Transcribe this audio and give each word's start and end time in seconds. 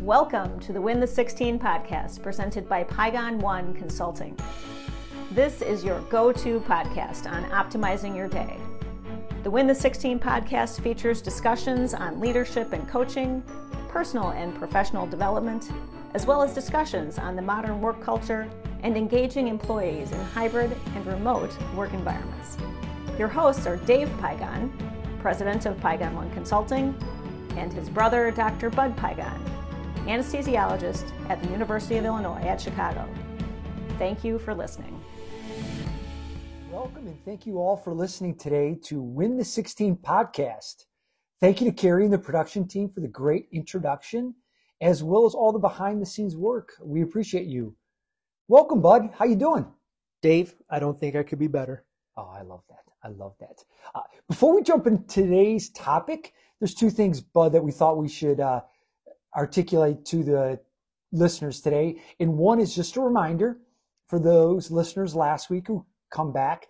Welcome 0.00 0.60
to 0.60 0.72
the 0.72 0.80
Win 0.80 1.00
the 1.00 1.08
16 1.08 1.58
podcast 1.58 2.22
presented 2.22 2.68
by 2.68 2.84
Pygon 2.84 3.40
One 3.40 3.74
Consulting. 3.74 4.38
This 5.32 5.60
is 5.60 5.82
your 5.82 6.00
go 6.02 6.30
to 6.30 6.60
podcast 6.60 7.28
on 7.28 7.42
optimizing 7.50 8.14
your 8.14 8.28
day. 8.28 8.60
The 9.42 9.50
Win 9.50 9.66
the 9.66 9.74
16 9.74 10.20
podcast 10.20 10.80
features 10.82 11.20
discussions 11.20 11.94
on 11.94 12.20
leadership 12.20 12.72
and 12.72 12.88
coaching, 12.88 13.42
personal 13.88 14.28
and 14.28 14.54
professional 14.54 15.04
development, 15.04 15.72
as 16.14 16.26
well 16.26 16.42
as 16.42 16.54
discussions 16.54 17.18
on 17.18 17.34
the 17.34 17.42
modern 17.42 17.80
work 17.80 18.00
culture 18.00 18.48
and 18.84 18.96
engaging 18.96 19.48
employees 19.48 20.12
in 20.12 20.20
hybrid 20.26 20.76
and 20.94 21.04
remote 21.06 21.50
work 21.74 21.92
environments. 21.92 22.56
Your 23.18 23.28
hosts 23.28 23.66
are 23.66 23.78
Dave 23.78 24.08
Pygon, 24.20 24.70
president 25.18 25.66
of 25.66 25.76
Pygon 25.78 26.14
One 26.14 26.30
Consulting, 26.30 26.96
and 27.56 27.72
his 27.72 27.88
brother, 27.88 28.30
Dr. 28.30 28.70
Bud 28.70 28.96
Pygon, 28.96 29.57
anesthesiologist 30.08 31.12
at 31.28 31.42
the 31.42 31.50
University 31.50 31.98
of 31.98 32.04
Illinois 32.06 32.40
at 32.40 32.58
Chicago. 32.58 33.06
Thank 33.98 34.24
you 34.24 34.38
for 34.38 34.54
listening. 34.54 34.98
Welcome 36.72 37.08
and 37.08 37.24
thank 37.26 37.46
you 37.46 37.58
all 37.58 37.76
for 37.76 37.92
listening 37.92 38.34
today 38.34 38.78
to 38.84 39.02
Win 39.02 39.36
the 39.36 39.44
16 39.44 39.96
podcast. 39.96 40.86
Thank 41.40 41.60
you 41.60 41.70
to 41.70 41.76
Carrie 41.76 42.04
and 42.04 42.12
the 42.12 42.18
production 42.18 42.66
team 42.66 42.88
for 42.88 43.00
the 43.00 43.08
great 43.08 43.48
introduction, 43.52 44.34
as 44.80 45.02
well 45.02 45.26
as 45.26 45.34
all 45.34 45.52
the 45.52 45.58
behind 45.58 46.00
the 46.00 46.06
scenes 46.06 46.34
work. 46.34 46.72
We 46.82 47.02
appreciate 47.02 47.46
you. 47.46 47.76
Welcome, 48.48 48.80
Bud. 48.80 49.10
How 49.14 49.26
you 49.26 49.36
doing? 49.36 49.66
Dave, 50.22 50.54
I 50.70 50.78
don't 50.78 50.98
think 50.98 51.16
I 51.16 51.22
could 51.22 51.38
be 51.38 51.48
better. 51.48 51.84
Oh, 52.16 52.32
I 52.34 52.40
love 52.40 52.62
that. 52.70 52.84
I 53.04 53.08
love 53.08 53.34
that. 53.40 53.62
Uh, 53.94 54.00
before 54.26 54.54
we 54.56 54.62
jump 54.62 54.86
into 54.86 55.06
today's 55.06 55.68
topic, 55.68 56.32
there's 56.60 56.74
two 56.74 56.90
things, 56.90 57.20
Bud, 57.20 57.52
that 57.52 57.62
we 57.62 57.72
thought 57.72 57.98
we 57.98 58.08
should 58.08 58.40
uh, 58.40 58.62
articulate 59.38 60.04
to 60.04 60.24
the 60.24 60.60
listeners 61.12 61.60
today. 61.60 62.02
And 62.18 62.36
one 62.36 62.60
is 62.60 62.74
just 62.74 62.96
a 62.96 63.00
reminder 63.00 63.60
for 64.08 64.18
those 64.18 64.70
listeners 64.70 65.14
last 65.14 65.48
week 65.48 65.68
who 65.68 65.86
come 66.10 66.32
back, 66.32 66.66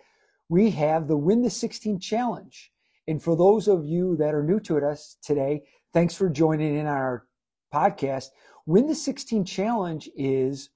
we 0.50 0.70
have 0.72 1.08
the 1.08 1.16
Win 1.16 1.42
the 1.42 1.50
16 1.50 1.98
Challenge. 1.98 2.70
And 3.06 3.22
for 3.22 3.36
those 3.36 3.68
of 3.68 3.86
you 3.86 4.16
that 4.16 4.34
are 4.34 4.42
new 4.42 4.60
to 4.60 4.76
us 4.78 5.16
today, 5.22 5.62
thanks 5.94 6.14
for 6.14 6.28
joining 6.28 6.76
in 6.76 6.86
our 6.86 7.26
podcast. 7.72 8.26
Win 8.66 8.86
the 8.86 8.94
16 8.94 9.46
Challenge 9.46 10.10
is 10.14 10.68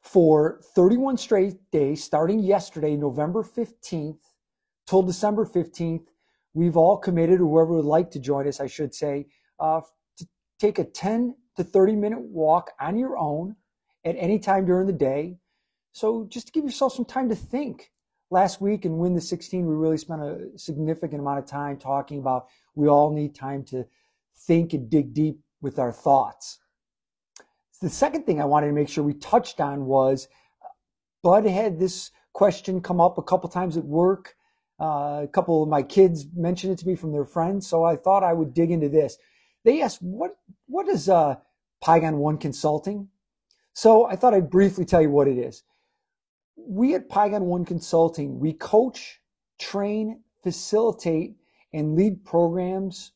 for 0.00 0.60
31 0.76 1.16
straight 1.16 1.58
days, 1.72 2.04
starting 2.04 2.38
yesterday, 2.38 2.96
November 2.96 3.42
15th, 3.42 4.20
till 4.86 5.02
December 5.02 5.44
15th. 5.44 6.06
We've 6.54 6.76
all 6.76 6.96
committed, 6.96 7.38
whoever 7.38 7.74
would 7.74 7.84
like 7.84 8.10
to 8.12 8.20
join 8.20 8.46
us, 8.46 8.60
I 8.60 8.66
should 8.66 8.94
say, 8.94 9.26
uh, 9.58 9.80
take 10.60 10.78
a 10.78 10.84
10 10.84 11.34
to 11.56 11.64
30 11.64 11.96
minute 11.96 12.20
walk 12.20 12.70
on 12.78 12.96
your 12.98 13.16
own 13.16 13.56
at 14.04 14.14
any 14.18 14.38
time 14.38 14.66
during 14.66 14.86
the 14.86 14.92
day. 14.92 15.38
So 15.92 16.26
just 16.28 16.46
to 16.46 16.52
give 16.52 16.64
yourself 16.64 16.92
some 16.92 17.04
time 17.04 17.28
to 17.30 17.34
think. 17.34 17.90
Last 18.32 18.60
week 18.60 18.84
in 18.84 18.98
Win 18.98 19.14
the 19.14 19.20
16, 19.20 19.66
we 19.66 19.74
really 19.74 19.98
spent 19.98 20.22
a 20.22 20.56
significant 20.56 21.20
amount 21.20 21.40
of 21.40 21.46
time 21.46 21.76
talking 21.76 22.20
about 22.20 22.46
we 22.76 22.86
all 22.86 23.12
need 23.12 23.34
time 23.34 23.64
to 23.64 23.84
think 24.36 24.72
and 24.72 24.88
dig 24.88 25.12
deep 25.12 25.40
with 25.60 25.80
our 25.80 25.90
thoughts. 25.90 26.60
The 27.80 27.90
second 27.90 28.26
thing 28.26 28.40
I 28.40 28.44
wanted 28.44 28.68
to 28.68 28.72
make 28.72 28.88
sure 28.88 29.02
we 29.02 29.14
touched 29.14 29.60
on 29.60 29.86
was 29.86 30.28
Bud 31.22 31.44
had 31.44 31.80
this 31.80 32.12
question 32.32 32.80
come 32.80 33.00
up 33.00 33.18
a 33.18 33.22
couple 33.22 33.48
times 33.48 33.76
at 33.76 33.84
work. 33.84 34.36
Uh, 34.80 35.22
a 35.24 35.28
couple 35.32 35.62
of 35.62 35.68
my 35.68 35.82
kids 35.82 36.26
mentioned 36.34 36.72
it 36.72 36.78
to 36.78 36.86
me 36.86 36.94
from 36.94 37.12
their 37.12 37.24
friends, 37.24 37.66
so 37.66 37.84
I 37.84 37.96
thought 37.96 38.22
I 38.22 38.32
would 38.32 38.54
dig 38.54 38.70
into 38.70 38.88
this. 38.88 39.18
They 39.64 39.82
asked, 39.82 40.02
"What 40.02 40.36
what 40.66 40.88
is 40.88 41.08
uh, 41.08 41.36
Pygon 41.84 42.16
One 42.18 42.38
Consulting?" 42.38 43.08
So 43.72 44.06
I 44.06 44.16
thought 44.16 44.34
I'd 44.34 44.50
briefly 44.50 44.84
tell 44.84 45.02
you 45.02 45.10
what 45.10 45.28
it 45.28 45.38
is. 45.38 45.62
We 46.56 46.94
at 46.94 47.08
Pygon 47.08 47.42
One 47.42 47.64
Consulting 47.64 48.38
we 48.38 48.52
coach, 48.52 49.20
train, 49.58 50.22
facilitate, 50.42 51.36
and 51.72 51.94
lead 51.94 52.24
programs 52.24 53.12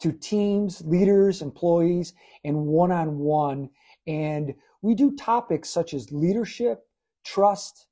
to 0.00 0.12
teams, 0.12 0.82
leaders, 0.84 1.42
employees, 1.42 2.14
and 2.44 2.66
one-on-one 2.66 3.70
and 4.08 4.54
we 4.80 4.94
do 4.94 5.14
topics 5.14 5.68
such 5.68 5.92
as 5.92 6.10
leadership, 6.10 6.86
trust, 7.24 7.86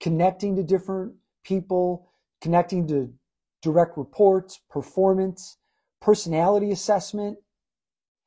connecting 0.00 0.56
to 0.56 0.64
different 0.64 1.14
people, 1.44 2.10
connecting 2.40 2.88
to 2.88 3.12
direct 3.62 3.96
reports, 3.96 4.60
performance, 4.68 5.58
personality 6.00 6.72
assessment, 6.72 7.38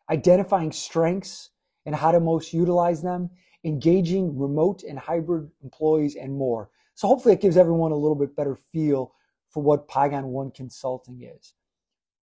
identifying 0.10 0.72
strengths 0.72 1.50
and 1.86 1.96
how 1.96 2.12
to 2.12 2.20
most 2.20 2.54
utilize 2.54 3.02
them, 3.02 3.30
engaging 3.64 4.38
remote 4.38 4.84
and 4.84 5.00
hybrid 5.00 5.50
employees, 5.64 6.16
and 6.16 6.38
more. 6.38 6.70
So 6.96 7.08
hopefully 7.08 7.34
it 7.34 7.42
gives 7.42 7.58
everyone 7.58 7.92
a 7.92 7.98
little 7.98 8.16
bit 8.16 8.36
better 8.36 8.56
feel 8.56 9.14
for 9.50 9.64
what 9.64 9.88
Pygon 9.88 10.26
One 10.26 10.52
Consulting 10.52 11.22
is. 11.22 11.54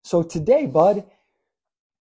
So 0.02 0.22
today, 0.22 0.66
Bud, 0.66 1.04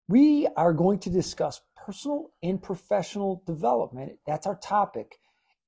we 0.08 0.48
are 0.56 0.72
going 0.72 0.98
to 1.00 1.10
discuss 1.10 1.60
personal 1.76 2.30
and 2.42 2.62
professional 2.62 3.42
development. 3.46 4.18
That's 4.26 4.46
our 4.46 4.56
topic. 4.56 5.18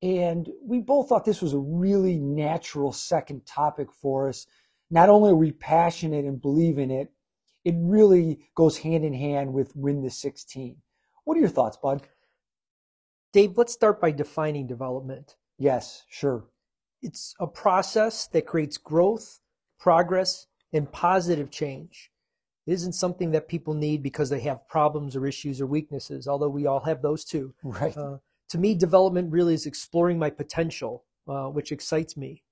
And 0.03 0.49
we 0.63 0.81
both 0.81 1.09
thought 1.09 1.25
this 1.25 1.43
was 1.43 1.55
a 1.55 1.59
really 1.59 2.19
natural 2.19 2.93
second 2.93 3.47
topic 3.47 3.93
for 3.93 4.29
us. 4.29 4.47
Not 4.91 5.09
only 5.09 5.31
are 5.31 5.37
we 5.37 5.53
passionate 5.53 6.25
and 6.25 6.41
believe 6.41 6.79
in 6.79 6.91
it, 6.91 7.11
it 7.65 7.75
really 7.79 8.41
goes 8.55 8.79
hand 8.79 9.05
in 9.05 9.15
hand 9.15 9.53
with 9.53 9.75
Win 9.75 10.03
the 10.03 10.11
16. 10.11 10.77
What 11.25 11.37
are 11.37 11.41
your 11.41 11.49
thoughts, 11.49 11.77
Bud? 11.77 12.03
Dave, 13.33 13.57
let's 13.57 13.73
start 13.73 14.01
by 14.01 14.11
defining 14.11 14.67
development. 14.67 15.37
Yes, 15.59 16.05
sure. 16.09 16.45
It's 17.03 17.35
a 17.41 17.47
process 17.47 18.27
that 18.29 18.47
creates 18.47 18.77
growth, 18.77 19.41
progress, 19.79 20.47
and 20.73 20.91
positive 20.91 21.51
change. 21.51 22.11
It 22.67 22.73
isn't 22.73 22.93
something 22.95 23.33
that 23.33 23.49
people 23.49 23.75
need 23.75 24.03
because 24.03 24.31
they 24.31 24.41
have 24.41 24.67
problems 24.69 25.17
or 25.17 25.27
issues 25.27 25.61
or 25.61 25.67
weaknesses, 25.67 26.27
although 26.27 26.49
we 26.49 26.67
all 26.67 26.81
have 26.81 27.03
those 27.03 27.25
too. 27.25 27.55
Right. 27.63 27.97
Uh, 27.97 28.19
to 28.51 28.59
me, 28.59 28.75
development 28.75 29.33
really 29.33 29.55
is 29.55 29.67
exploring 29.67 30.19
my 30.19 30.31
potential, 30.31 31.05
uh, 31.29 31.47
which 31.47 31.73
excites 31.73 32.17
me. 32.17 32.43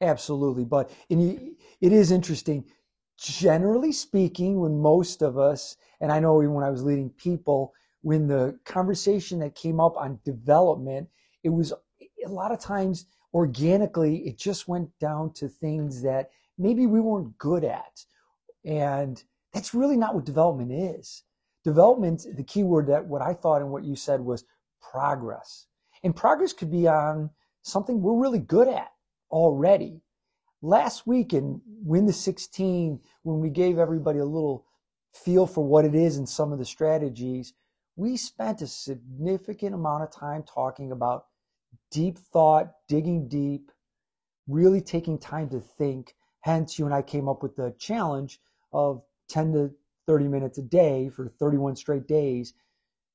Absolutely. 0.00 0.64
But 0.64 0.90
and 1.08 1.56
it 1.80 1.92
is 1.92 2.10
interesting. 2.10 2.64
Generally 3.20 3.92
speaking, 3.92 4.60
when 4.60 4.80
most 4.80 5.22
of 5.22 5.38
us, 5.38 5.76
and 6.00 6.10
I 6.10 6.20
know 6.20 6.36
when 6.36 6.64
I 6.64 6.70
was 6.70 6.82
leading 6.82 7.10
people, 7.10 7.74
when 8.02 8.26
the 8.28 8.58
conversation 8.64 9.40
that 9.40 9.54
came 9.54 9.80
up 9.80 9.96
on 9.96 10.20
development, 10.24 11.08
it 11.44 11.50
was 11.50 11.72
a 12.24 12.28
lot 12.28 12.52
of 12.52 12.60
times 12.60 13.06
organically, 13.34 14.18
it 14.26 14.38
just 14.38 14.68
went 14.68 14.90
down 15.00 15.32
to 15.34 15.48
things 15.48 16.02
that 16.02 16.30
maybe 16.58 16.86
we 16.86 17.00
weren't 17.00 17.36
good 17.38 17.64
at 17.64 18.04
and 18.64 19.22
that's 19.52 19.74
really 19.74 19.96
not 19.96 20.14
what 20.14 20.24
development 20.24 20.72
is. 20.72 21.24
Development, 21.64 22.24
the 22.36 22.44
key 22.44 22.62
word 22.62 22.86
that 22.88 23.06
what 23.06 23.22
I 23.22 23.34
thought 23.34 23.62
and 23.62 23.70
what 23.70 23.84
you 23.84 23.96
said 23.96 24.20
was 24.20 24.44
progress. 24.80 25.66
And 26.02 26.16
progress 26.16 26.52
could 26.52 26.70
be 26.70 26.88
on 26.88 27.30
something 27.62 28.00
we're 28.00 28.20
really 28.20 28.38
good 28.38 28.68
at 28.68 28.90
already. 29.30 30.00
Last 30.62 31.06
week 31.06 31.32
in 31.32 31.62
Win 31.82 32.04
the 32.04 32.12
16, 32.12 33.00
when 33.22 33.40
we 33.40 33.48
gave 33.48 33.78
everybody 33.78 34.18
a 34.18 34.26
little 34.26 34.66
feel 35.14 35.46
for 35.46 35.64
what 35.64 35.86
it 35.86 35.94
is 35.94 36.18
and 36.18 36.28
some 36.28 36.52
of 36.52 36.58
the 36.58 36.66
strategies, 36.66 37.54
we 37.96 38.18
spent 38.18 38.60
a 38.60 38.66
significant 38.66 39.74
amount 39.74 40.02
of 40.02 40.12
time 40.12 40.42
talking 40.42 40.92
about 40.92 41.24
deep 41.90 42.18
thought, 42.18 42.72
digging 42.88 43.26
deep, 43.26 43.72
really 44.48 44.82
taking 44.82 45.18
time 45.18 45.48
to 45.48 45.60
think. 45.60 46.14
Hence, 46.42 46.78
you 46.78 46.84
and 46.84 46.94
I 46.94 47.00
came 47.00 47.26
up 47.26 47.42
with 47.42 47.56
the 47.56 47.74
challenge 47.78 48.38
of 48.70 49.02
10 49.30 49.52
to 49.52 49.70
30 50.06 50.28
minutes 50.28 50.58
a 50.58 50.62
day 50.62 51.08
for 51.08 51.28
31 51.28 51.76
straight 51.76 52.06
days 52.06 52.52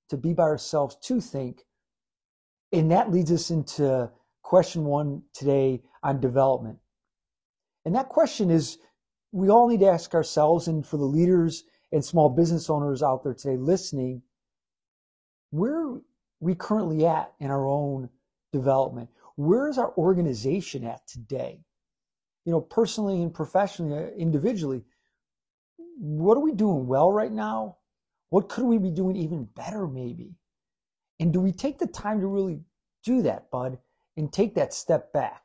to 0.10 0.18
be 0.18 0.34
by 0.34 0.44
ourselves 0.44 0.98
to 1.04 1.22
think. 1.22 1.62
And 2.72 2.92
that 2.92 3.12
leads 3.12 3.32
us 3.32 3.52
into 3.52 4.10
question 4.42 4.86
one 4.86 5.22
today 5.34 5.84
on 6.02 6.20
development. 6.20 6.80
And 7.86 7.96
that 7.96 8.10
question 8.10 8.50
is 8.50 8.80
we 9.32 9.50
all 9.50 9.68
need 9.68 9.82
to 9.82 9.88
ask 9.88 10.14
ourselves, 10.14 10.68
and 10.68 10.86
for 10.86 10.98
the 10.98 11.06
leaders 11.06 11.64
and 11.92 12.04
small 12.04 12.30
business 12.30 12.70
owners 12.70 13.04
out 13.04 13.24
there 13.24 13.34
today 13.34 13.58
listening, 13.58 14.24
where 15.52 15.88
are 15.88 16.02
we 16.40 16.56
currently 16.56 17.06
at 17.06 17.34
in 17.40 17.52
our 17.52 17.66
own 17.66 18.10
development? 18.52 19.10
Where 19.36 19.68
is 19.70 19.78
our 19.78 19.94
organization 19.98 20.84
at 20.84 21.08
today? 21.08 21.64
You 22.46 22.52
know, 22.52 22.62
personally 22.62 23.22
and 23.22 23.34
professionally, 23.34 23.98
uh, 23.98 24.08
individually, 24.18 24.84
what 25.98 26.38
are 26.38 26.42
we 26.42 26.54
doing 26.54 26.88
well 26.88 27.12
right 27.12 27.32
now? 27.32 27.78
What 28.30 28.50
could 28.50 28.66
we 28.66 28.78
be 28.78 28.92
doing 28.92 29.16
even 29.16 29.46
better, 29.46 29.88
maybe? 29.88 30.36
And 31.20 31.32
do 31.32 31.40
we 31.40 31.52
take 31.52 31.80
the 31.80 31.88
time 31.88 32.20
to 32.20 32.28
really 32.28 32.60
do 33.04 33.22
that, 33.22 33.50
bud, 33.52 33.78
and 34.18 34.32
take 34.32 34.56
that 34.56 34.74
step 34.74 35.14
back? 35.14 35.45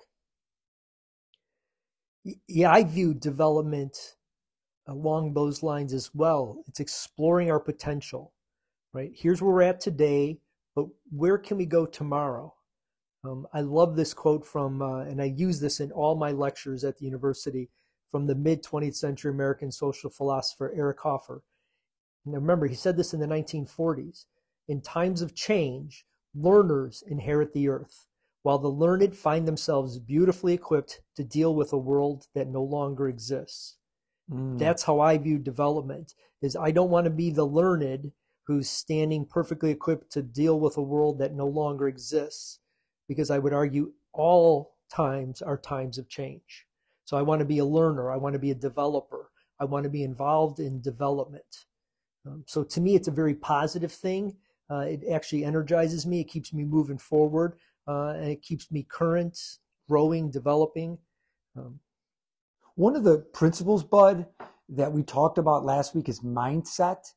Yeah, 2.49 2.73
I 2.73 2.85
view 2.85 3.15
development 3.15 4.17
along 4.89 5.35
those 5.35 5.63
lines 5.63 5.93
as 5.95 6.15
well. 6.15 6.65
It's 6.69 6.81
exploring 6.81 7.51
our 7.51 7.61
potential. 7.61 8.33
right? 8.95 9.13
Here's 9.15 9.43
where 9.43 9.53
we're 9.55 9.63
at 9.63 9.81
today, 9.81 10.41
but 10.77 10.87
where 11.11 11.39
can 11.39 11.59
we 11.59 11.67
go 11.67 11.87
tomorrow? 11.87 12.55
Um, 13.25 13.47
I 13.55 13.63
love 13.63 13.97
this 13.97 14.15
quote 14.15 14.47
from, 14.47 14.83
uh, 14.83 15.01
and 15.03 15.23
I 15.23 15.27
use 15.27 15.61
this 15.61 15.81
in 15.81 15.93
all 15.93 16.17
my 16.17 16.33
lectures 16.33 16.85
at 16.85 16.99
the 16.99 17.07
university 17.07 17.71
from 18.11 18.27
the 18.27 18.37
mid 18.37 18.65
20th 18.65 18.97
century 18.97 19.33
American 19.33 19.73
social 19.73 20.11
philosopher 20.11 20.73
Eric 20.77 21.01
Hoffer. 21.01 21.43
Now 22.27 22.37
remember, 22.39 22.69
he 22.69 22.77
said 22.77 22.97
this 22.97 23.15
in 23.15 23.21
the 23.21 23.27
1940s. 23.29 24.27
In 24.69 24.83
times 24.83 25.23
of 25.23 25.35
change, 25.35 26.07
learners 26.35 27.05
inherit 27.09 27.53
the 27.55 27.69
earth, 27.69 28.07
while 28.43 28.59
the 28.59 28.69
learned 28.69 29.17
find 29.17 29.47
themselves 29.47 29.99
beautifully 29.99 30.55
equipped 30.55 31.01
to 31.17 31.25
deal 31.25 31.55
with 31.55 31.73
a 31.73 31.79
world 31.79 32.27
that 32.35 32.49
no 32.49 32.63
longer 32.63 33.09
exists. 33.09 33.77
Mm. 34.31 34.59
That's 34.59 34.83
how 34.83 35.01
I 35.01 35.19
view 35.19 35.39
development 35.39 36.15
is 36.43 36.57
I 36.57 36.71
don't 36.71 36.91
want 36.91 37.05
to 37.05 37.11
be 37.11 37.31
the 37.31 37.45
learned 37.45 38.13
who's 38.47 38.69
standing 38.69 39.27
perfectly 39.27 39.71
equipped 39.71 40.11
to 40.13 40.23
deal 40.23 40.59
with 40.59 40.77
a 40.77 40.83
world 40.83 41.19
that 41.19 41.35
no 41.35 41.47
longer 41.47 41.87
exists 41.87 42.59
because 43.09 43.31
I 43.31 43.39
would 43.39 43.53
argue 43.53 43.93
all 44.13 44.77
times 44.91 45.43
are 45.43 45.59
times 45.59 45.99
of 45.99 46.09
change. 46.09 46.67
So 47.05 47.17
I 47.17 47.23
want 47.23 47.41
to 47.41 47.45
be 47.45 47.59
a 47.59 47.65
learner, 47.65 48.11
I 48.11 48.17
want 48.17 48.35
to 48.35 48.39
be 48.39 48.51
a 48.51 48.55
developer, 48.55 49.31
I 49.61 49.65
want 49.65 49.85
to 49.85 49.91
be 49.91 50.03
involved 50.03 50.61
in 50.61 50.81
development. 50.81 51.67
Um, 52.27 52.45
so 52.47 52.63
to 52.65 52.81
me, 52.81 52.95
it's 52.95 53.09
a 53.09 53.13
very 53.13 53.35
positive 53.35 53.93
thing. 53.93 54.37
Uh, 54.71 54.81
it 54.81 55.03
actually 55.13 55.45
energizes 55.45 56.07
me. 56.07 56.21
It 56.21 56.29
keeps 56.29 56.53
me 56.53 56.65
moving 56.65 56.99
forward, 56.99 57.57
uh, 57.89 58.15
and 58.17 58.31
it 58.31 58.43
keeps 58.43 58.71
me 58.71 58.87
current, 58.89 59.39
growing, 59.89 60.31
developing. 60.31 60.99
Um, 61.57 61.81
One 62.77 62.97
of 62.97 63.05
the 63.05 63.19
principles, 63.19 63.85
Bud, 63.85 64.27
that 64.71 64.93
we 64.93 65.03
talked 65.03 65.39
about 65.39 65.65
last 65.65 65.95
week 65.95 66.09
is 66.09 66.21
mindset, 66.21 67.13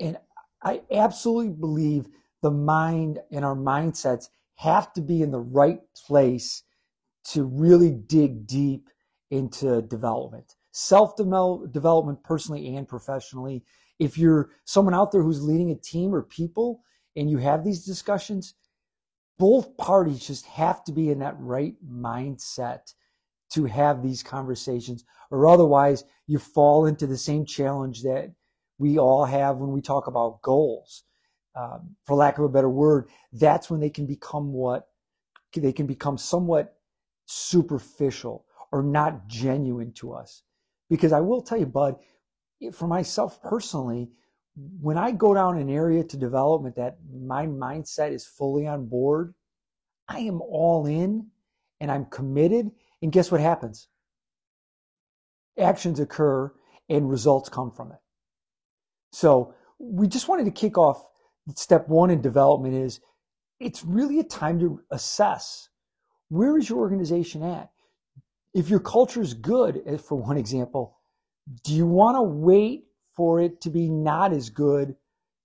and 0.00 0.18
I 0.62 0.82
absolutely 0.92 1.50
believe 1.54 2.06
the 2.42 2.50
mind 2.50 3.20
and 3.30 3.44
our 3.44 3.56
mindsets 3.56 4.28
have 4.56 4.92
to 4.94 5.00
be 5.00 5.22
in 5.22 5.30
the 5.30 5.40
right 5.40 5.80
place 6.06 6.62
to 7.24 7.44
really 7.44 7.90
dig 7.90 8.46
deep 8.46 8.88
into 9.30 9.82
development, 9.82 10.56
self 10.72 11.16
development 11.16 12.22
personally 12.24 12.76
and 12.76 12.88
professionally. 12.88 13.64
If 13.98 14.18
you're 14.18 14.50
someone 14.64 14.94
out 14.94 15.12
there 15.12 15.22
who's 15.22 15.42
leading 15.42 15.70
a 15.70 15.76
team 15.76 16.14
or 16.14 16.22
people 16.22 16.82
and 17.16 17.30
you 17.30 17.38
have 17.38 17.64
these 17.64 17.84
discussions, 17.84 18.54
both 19.38 19.76
parties 19.76 20.26
just 20.26 20.46
have 20.46 20.84
to 20.84 20.92
be 20.92 21.10
in 21.10 21.18
that 21.20 21.36
right 21.38 21.74
mindset 21.86 22.94
to 23.54 23.64
have 23.64 24.02
these 24.02 24.22
conversations, 24.22 25.04
or 25.30 25.46
otherwise 25.46 26.04
you 26.26 26.38
fall 26.38 26.86
into 26.86 27.06
the 27.06 27.18
same 27.18 27.44
challenge 27.44 28.02
that 28.02 28.32
we 28.78 28.98
all 28.98 29.24
have 29.24 29.58
when 29.58 29.72
we 29.72 29.80
talk 29.80 30.06
about 30.06 30.42
goals. 30.42 31.04
Um, 31.54 31.96
for 32.06 32.16
lack 32.16 32.38
of 32.38 32.44
a 32.44 32.48
better 32.48 32.70
word, 32.70 33.08
that's 33.32 33.68
when 33.68 33.80
they 33.80 33.90
can 33.90 34.06
become 34.06 34.52
what 34.52 34.88
they 35.54 35.72
can 35.72 35.86
become 35.86 36.16
somewhat 36.16 36.76
superficial 37.26 38.46
or 38.72 38.82
not 38.82 39.26
genuine 39.28 39.92
to 39.92 40.14
us. 40.14 40.42
Because 40.88 41.12
I 41.12 41.20
will 41.20 41.42
tell 41.42 41.58
you, 41.58 41.66
Bud, 41.66 41.96
for 42.72 42.86
myself 42.86 43.42
personally, 43.42 44.10
when 44.56 44.98
I 44.98 45.12
go 45.12 45.34
down 45.34 45.58
an 45.58 45.70
area 45.70 46.04
to 46.04 46.16
development 46.16 46.76
that 46.76 46.98
my 47.12 47.46
mindset 47.46 48.12
is 48.12 48.26
fully 48.26 48.66
on 48.66 48.86
board, 48.86 49.34
I 50.08 50.20
am 50.20 50.40
all 50.42 50.86
in 50.86 51.28
and 51.80 51.90
I'm 51.90 52.06
committed. 52.06 52.70
And 53.00 53.12
guess 53.12 53.30
what 53.30 53.40
happens? 53.40 53.88
Actions 55.58 56.00
occur 56.00 56.52
and 56.88 57.08
results 57.08 57.48
come 57.48 57.70
from 57.70 57.92
it. 57.92 57.98
So 59.12 59.54
we 59.78 60.06
just 60.06 60.28
wanted 60.28 60.44
to 60.44 60.50
kick 60.50 60.76
off 60.76 61.04
step 61.54 61.88
one 61.88 62.10
in 62.10 62.20
development 62.20 62.74
is 62.74 63.00
it's 63.58 63.84
really 63.84 64.20
a 64.20 64.24
time 64.24 64.58
to 64.60 64.80
assess 64.90 65.68
where 66.28 66.56
is 66.56 66.68
your 66.68 66.78
organization 66.78 67.42
at? 67.42 67.70
If 68.54 68.70
your 68.70 68.80
culture 68.80 69.20
is 69.20 69.34
good, 69.34 69.82
for 70.00 70.16
one 70.16 70.36
example, 70.36 70.96
do 71.64 71.74
you 71.74 71.86
want 71.86 72.16
to 72.16 72.22
wait 72.22 72.86
for 73.14 73.40
it 73.40 73.60
to 73.62 73.70
be 73.70 73.88
not 73.88 74.32
as 74.32 74.50
good 74.50 74.96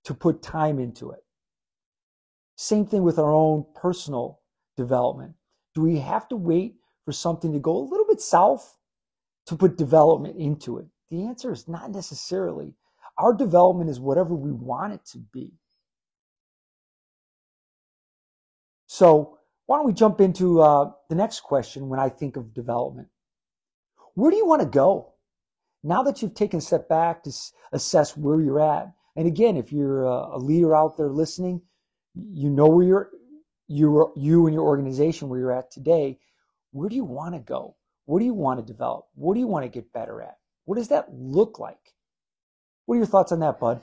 to 0.04 0.14
put 0.14 0.42
time 0.42 0.78
into 0.78 1.10
it? 1.10 1.24
Same 2.56 2.86
thing 2.86 3.02
with 3.02 3.18
our 3.18 3.32
own 3.32 3.64
personal 3.74 4.40
development. 4.76 5.34
Do 5.74 5.82
we 5.82 5.98
have 5.98 6.28
to 6.28 6.36
wait 6.36 6.76
for 7.04 7.12
something 7.12 7.52
to 7.52 7.58
go 7.58 7.76
a 7.76 7.88
little 7.88 8.06
bit 8.06 8.20
south 8.20 8.76
to 9.46 9.56
put 9.56 9.76
development 9.76 10.36
into 10.36 10.78
it? 10.78 10.86
The 11.10 11.24
answer 11.24 11.52
is 11.52 11.68
not 11.68 11.90
necessarily. 11.90 12.74
Our 13.16 13.34
development 13.34 13.90
is 13.90 14.00
whatever 14.00 14.34
we 14.34 14.52
want 14.52 14.92
it 14.92 15.04
to 15.12 15.18
be. 15.18 15.52
So, 18.86 19.38
why 19.66 19.76
don't 19.76 19.86
we 19.86 19.92
jump 19.92 20.20
into 20.20 20.62
uh, 20.62 20.92
the 21.08 21.14
next 21.14 21.40
question 21.40 21.88
when 21.88 22.00
I 22.00 22.08
think 22.08 22.36
of 22.36 22.54
development? 22.54 23.08
Where 24.14 24.30
do 24.30 24.36
you 24.36 24.46
want 24.46 24.62
to 24.62 24.68
go? 24.68 25.12
Now 25.82 26.02
that 26.02 26.22
you've 26.22 26.34
taken 26.34 26.58
a 26.58 26.62
step 26.62 26.88
back 26.88 27.22
to 27.22 27.32
assess 27.72 28.16
where 28.16 28.40
you're 28.40 28.60
at, 28.60 28.92
and 29.16 29.26
again, 29.26 29.56
if 29.56 29.72
you're 29.72 30.04
a 30.04 30.38
leader 30.38 30.76
out 30.76 30.96
there 30.96 31.10
listening, 31.10 31.62
you 32.14 32.50
know 32.50 32.66
where 32.68 32.86
you're, 32.86 33.10
you 33.68 34.12
you 34.16 34.46
and 34.46 34.54
your 34.54 34.64
organization 34.64 35.28
where 35.28 35.38
you're 35.38 35.52
at 35.52 35.70
today. 35.70 36.18
Where 36.72 36.88
do 36.88 36.96
you 36.96 37.04
want 37.04 37.34
to 37.34 37.40
go? 37.40 37.76
What 38.06 38.18
do 38.20 38.24
you 38.24 38.34
want 38.34 38.58
to 38.60 38.72
develop? 38.72 39.06
What 39.14 39.34
do 39.34 39.40
you 39.40 39.46
want 39.46 39.64
to 39.64 39.68
get 39.68 39.92
better 39.92 40.22
at? 40.22 40.38
What 40.64 40.76
does 40.76 40.88
that 40.88 41.12
look 41.12 41.58
like? 41.58 41.94
What 42.86 42.94
are 42.94 42.98
your 42.98 43.06
thoughts 43.06 43.32
on 43.32 43.40
that, 43.40 43.60
Bud? 43.60 43.80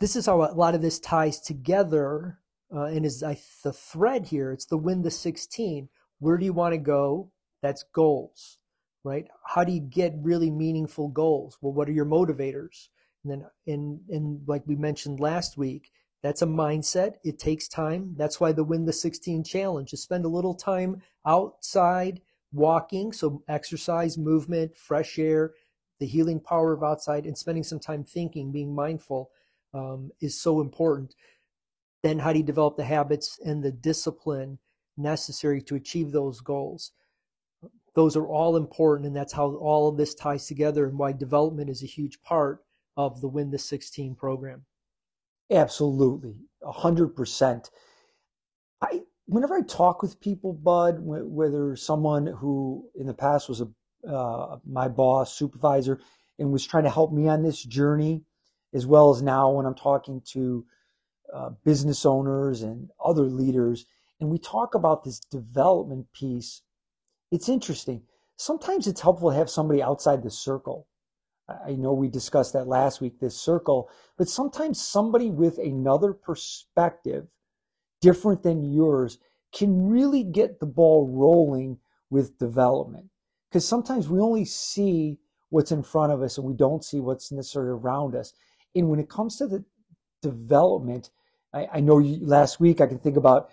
This 0.00 0.16
is 0.16 0.26
how 0.26 0.42
a 0.42 0.52
lot 0.52 0.74
of 0.74 0.82
this 0.82 0.98
ties 0.98 1.40
together, 1.40 2.38
uh, 2.74 2.84
and 2.84 3.04
is 3.04 3.22
I, 3.22 3.38
the 3.64 3.72
thread 3.72 4.26
here. 4.26 4.52
It's 4.52 4.66
the 4.66 4.76
win 4.76 5.02
the 5.02 5.10
16. 5.10 5.88
Where 6.20 6.36
do 6.36 6.44
you 6.44 6.52
want 6.52 6.72
to 6.72 6.78
go? 6.78 7.30
That's 7.62 7.84
goals, 7.94 8.58
right? 9.08 9.26
How 9.44 9.64
do 9.64 9.72
you 9.72 9.80
get 9.80 10.14
really 10.20 10.50
meaningful 10.50 11.08
goals? 11.08 11.56
Well, 11.60 11.72
what 11.72 11.88
are 11.88 11.92
your 11.92 12.04
motivators? 12.04 12.88
And 13.24 13.32
then, 13.32 13.46
and, 13.66 14.00
and 14.10 14.40
like 14.46 14.62
we 14.66 14.76
mentioned 14.76 15.18
last 15.18 15.56
week, 15.56 15.90
that's 16.22 16.42
a 16.42 16.46
mindset. 16.46 17.14
It 17.24 17.38
takes 17.38 17.68
time. 17.68 18.14
That's 18.16 18.38
why 18.38 18.52
the 18.52 18.64
win 18.64 18.84
the 18.84 18.92
16 18.92 19.44
challenge 19.44 19.92
is 19.92 20.02
spend 20.02 20.24
a 20.24 20.28
little 20.28 20.54
time 20.54 21.00
outside 21.26 22.20
walking, 22.52 23.12
so 23.12 23.42
exercise, 23.48 24.18
movement, 24.18 24.76
fresh 24.76 25.18
air, 25.18 25.52
the 26.00 26.06
healing 26.06 26.40
power 26.40 26.72
of 26.72 26.82
outside 26.82 27.24
and 27.24 27.36
spending 27.36 27.64
some 27.64 27.80
time 27.80 28.04
thinking, 28.04 28.52
being 28.52 28.74
mindful 28.74 29.30
um, 29.74 30.10
is 30.20 30.40
so 30.40 30.60
important. 30.60 31.14
Then, 32.02 32.18
how 32.18 32.32
do 32.32 32.38
you 32.38 32.44
develop 32.44 32.76
the 32.76 32.84
habits 32.84 33.38
and 33.44 33.62
the 33.62 33.72
discipline 33.72 34.58
necessary 34.96 35.60
to 35.62 35.74
achieve 35.74 36.12
those 36.12 36.40
goals? 36.40 36.92
Those 37.98 38.16
are 38.16 38.28
all 38.28 38.56
important, 38.56 39.08
and 39.08 39.16
that's 39.16 39.32
how 39.32 39.56
all 39.56 39.88
of 39.88 39.96
this 39.96 40.14
ties 40.14 40.46
together 40.46 40.86
and 40.86 40.96
why 40.96 41.10
development 41.10 41.68
is 41.68 41.82
a 41.82 41.86
huge 41.86 42.22
part 42.22 42.64
of 42.96 43.20
the 43.20 43.26
Win 43.26 43.50
the 43.50 43.58
16 43.58 44.14
program. 44.14 44.64
Absolutely, 45.50 46.36
100%. 46.62 47.70
I, 48.80 49.02
whenever 49.26 49.56
I 49.56 49.62
talk 49.62 50.00
with 50.00 50.20
people, 50.20 50.52
Bud, 50.52 50.98
whether 51.00 51.74
someone 51.74 52.28
who 52.28 52.88
in 52.94 53.08
the 53.08 53.14
past 53.14 53.48
was 53.48 53.62
a 53.62 53.68
uh, 54.08 54.58
my 54.64 54.86
boss, 54.86 55.34
supervisor, 55.34 55.98
and 56.38 56.52
was 56.52 56.64
trying 56.64 56.84
to 56.84 56.90
help 56.90 57.12
me 57.12 57.26
on 57.26 57.42
this 57.42 57.64
journey, 57.64 58.22
as 58.72 58.86
well 58.86 59.10
as 59.10 59.22
now 59.22 59.50
when 59.50 59.66
I'm 59.66 59.74
talking 59.74 60.22
to 60.34 60.64
uh, 61.34 61.50
business 61.64 62.06
owners 62.06 62.62
and 62.62 62.90
other 63.04 63.24
leaders, 63.24 63.86
and 64.20 64.30
we 64.30 64.38
talk 64.38 64.76
about 64.76 65.02
this 65.02 65.18
development 65.18 66.06
piece. 66.12 66.62
It's 67.30 67.48
interesting. 67.48 68.02
Sometimes 68.36 68.86
it's 68.86 69.00
helpful 69.00 69.30
to 69.30 69.36
have 69.36 69.50
somebody 69.50 69.82
outside 69.82 70.22
the 70.22 70.30
circle. 70.30 70.86
I 71.66 71.72
know 71.72 71.92
we 71.92 72.08
discussed 72.08 72.52
that 72.52 72.68
last 72.68 73.00
week, 73.00 73.18
this 73.20 73.36
circle, 73.36 73.90
but 74.18 74.28
sometimes 74.28 74.80
somebody 74.80 75.30
with 75.30 75.58
another 75.58 76.12
perspective, 76.12 77.26
different 78.02 78.42
than 78.42 78.72
yours, 78.72 79.18
can 79.52 79.88
really 79.88 80.24
get 80.24 80.60
the 80.60 80.66
ball 80.66 81.08
rolling 81.08 81.78
with 82.10 82.38
development 82.38 83.06
because 83.48 83.66
sometimes 83.66 84.08
we 84.08 84.20
only 84.20 84.44
see 84.44 85.18
what's 85.50 85.72
in 85.72 85.82
front 85.82 86.12
of 86.12 86.20
us 86.22 86.36
and 86.36 86.46
we 86.46 86.54
don't 86.54 86.84
see 86.84 87.00
what's 87.00 87.32
necessarily 87.32 87.70
around 87.70 88.14
us. 88.14 88.34
And 88.74 88.90
when 88.90 89.00
it 89.00 89.08
comes 89.08 89.36
to 89.36 89.46
the 89.46 89.64
development, 90.20 91.10
I, 91.54 91.66
I 91.74 91.80
know 91.80 91.98
you, 91.98 92.18
last 92.26 92.60
week 92.60 92.80
I 92.82 92.86
can 92.86 92.98
think 92.98 93.16
about 93.16 93.48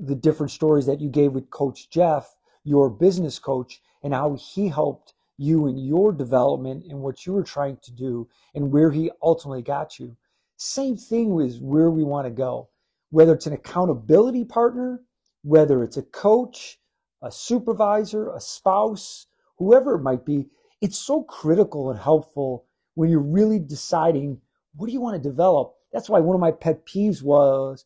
the 0.00 0.16
different 0.16 0.50
stories 0.50 0.86
that 0.86 1.00
you 1.00 1.08
gave 1.08 1.32
with 1.32 1.50
Coach 1.50 1.90
Jeff, 1.90 2.34
your 2.64 2.90
business 2.90 3.38
coach, 3.38 3.80
and 4.02 4.14
how 4.14 4.34
he 4.34 4.68
helped 4.68 5.14
you 5.36 5.66
in 5.66 5.78
your 5.78 6.12
development 6.12 6.84
and 6.88 7.00
what 7.00 7.24
you 7.24 7.32
were 7.32 7.42
trying 7.42 7.78
to 7.82 7.90
do 7.92 8.28
and 8.54 8.70
where 8.70 8.90
he 8.90 9.10
ultimately 9.22 9.62
got 9.62 9.98
you. 9.98 10.16
Same 10.58 10.96
thing 10.96 11.34
with 11.34 11.58
where 11.60 11.90
we 11.90 12.04
want 12.04 12.26
to 12.26 12.30
go, 12.30 12.68
whether 13.10 13.32
it's 13.32 13.46
an 13.46 13.54
accountability 13.54 14.44
partner, 14.44 15.02
whether 15.42 15.82
it's 15.82 15.96
a 15.96 16.02
coach, 16.02 16.78
a 17.22 17.32
supervisor, 17.32 18.30
a 18.34 18.40
spouse, 18.40 19.26
whoever 19.56 19.94
it 19.94 20.02
might 20.02 20.26
be, 20.26 20.46
it's 20.82 20.98
so 20.98 21.22
critical 21.22 21.90
and 21.90 21.98
helpful 21.98 22.66
when 22.94 23.08
you're 23.08 23.20
really 23.20 23.58
deciding 23.58 24.38
what 24.76 24.86
do 24.86 24.92
you 24.92 25.00
want 25.00 25.20
to 25.20 25.28
develop? 25.28 25.74
That's 25.92 26.08
why 26.08 26.20
one 26.20 26.34
of 26.34 26.40
my 26.40 26.52
pet 26.52 26.86
peeves 26.86 27.22
was 27.22 27.84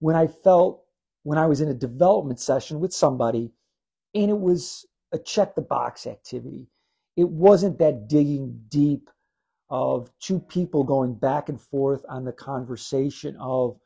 when 0.00 0.16
I 0.16 0.26
felt 0.26 0.84
when 1.22 1.38
I 1.38 1.46
was 1.46 1.60
in 1.60 1.68
a 1.68 1.74
development 1.74 2.40
session 2.40 2.80
with 2.80 2.92
somebody 2.92 3.52
and 4.14 4.30
it 4.30 4.38
was 4.38 4.86
a 5.12 5.18
check 5.18 5.54
the 5.54 5.62
box 5.62 6.06
activity. 6.06 6.68
It 7.16 7.28
wasn't 7.28 7.78
that 7.78 8.08
digging 8.08 8.62
deep 8.68 9.10
of 9.68 10.10
two 10.20 10.40
people 10.40 10.84
going 10.84 11.14
back 11.14 11.48
and 11.48 11.60
forth 11.60 12.04
on 12.08 12.24
the 12.24 12.32
conversation 12.32 13.36
of 13.40 13.78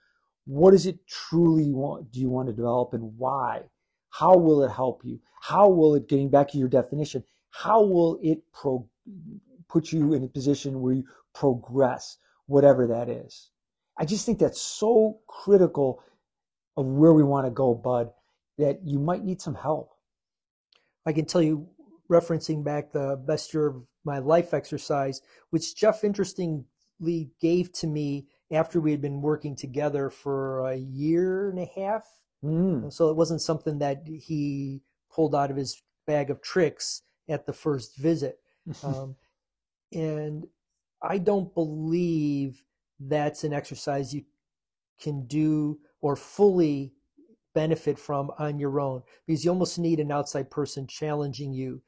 what 0.46 0.74
is 0.74 0.86
it 0.86 1.06
truly 1.06 1.70
want, 1.72 2.12
do 2.12 2.20
you 2.20 2.28
want 2.28 2.48
to 2.48 2.54
develop 2.54 2.92
and 2.92 3.16
why? 3.16 3.62
How 4.10 4.36
will 4.36 4.62
it 4.62 4.70
help 4.70 5.02
you? 5.04 5.20
How 5.42 5.68
will 5.68 5.94
it, 5.94 6.08
getting 6.08 6.30
back 6.30 6.50
to 6.50 6.58
your 6.58 6.68
definition, 6.68 7.24
how 7.50 7.82
will 7.82 8.18
it 8.22 8.42
pro, 8.52 8.88
put 9.68 9.92
you 9.92 10.14
in 10.14 10.24
a 10.24 10.28
position 10.28 10.80
where 10.80 10.94
you 10.94 11.04
progress, 11.34 12.18
whatever 12.46 12.86
that 12.86 13.08
is? 13.08 13.50
I 13.98 14.04
just 14.04 14.26
think 14.26 14.38
that's 14.38 14.60
so 14.60 15.18
critical 15.26 16.02
of 16.76 16.86
where 16.86 17.12
we 17.12 17.22
want 17.22 17.46
to 17.46 17.50
go, 17.50 17.74
Bud, 17.74 18.10
that 18.58 18.80
you 18.84 18.98
might 18.98 19.24
need 19.24 19.40
some 19.40 19.54
help. 19.54 19.93
I 21.06 21.12
can 21.12 21.24
tell 21.24 21.42
you, 21.42 21.68
referencing 22.10 22.62
back 22.62 22.92
the 22.92 23.22
best 23.26 23.52
year 23.54 23.66
of 23.66 23.82
my 24.04 24.18
life 24.18 24.52
exercise, 24.52 25.20
which 25.50 25.76
Jeff 25.76 26.04
interestingly 26.04 27.30
gave 27.40 27.72
to 27.72 27.86
me 27.86 28.26
after 28.52 28.80
we 28.80 28.90
had 28.90 29.00
been 29.00 29.22
working 29.22 29.56
together 29.56 30.10
for 30.10 30.66
a 30.66 30.76
year 30.76 31.50
and 31.50 31.58
a 31.58 31.70
half. 31.74 32.04
Mm. 32.44 32.92
So 32.92 33.08
it 33.08 33.16
wasn't 33.16 33.40
something 33.40 33.78
that 33.78 34.02
he 34.06 34.82
pulled 35.10 35.34
out 35.34 35.50
of 35.50 35.56
his 35.56 35.82
bag 36.06 36.30
of 36.30 36.42
tricks 36.42 37.02
at 37.28 37.46
the 37.46 37.52
first 37.52 37.96
visit. 37.96 38.38
um, 38.82 39.16
and 39.92 40.46
I 41.02 41.18
don't 41.18 41.54
believe 41.54 42.62
that's 43.00 43.44
an 43.44 43.52
exercise 43.52 44.14
you 44.14 44.24
can 45.00 45.26
do 45.26 45.78
or 46.00 46.16
fully 46.16 46.93
benefit 47.54 47.98
from 47.98 48.30
on 48.38 48.58
your 48.58 48.80
own 48.80 49.02
because 49.26 49.44
you 49.44 49.50
almost 49.50 49.78
need 49.78 50.00
an 50.00 50.12
outside 50.12 50.50
person 50.50 50.86
challenging 50.86 51.52
you, 51.52 51.80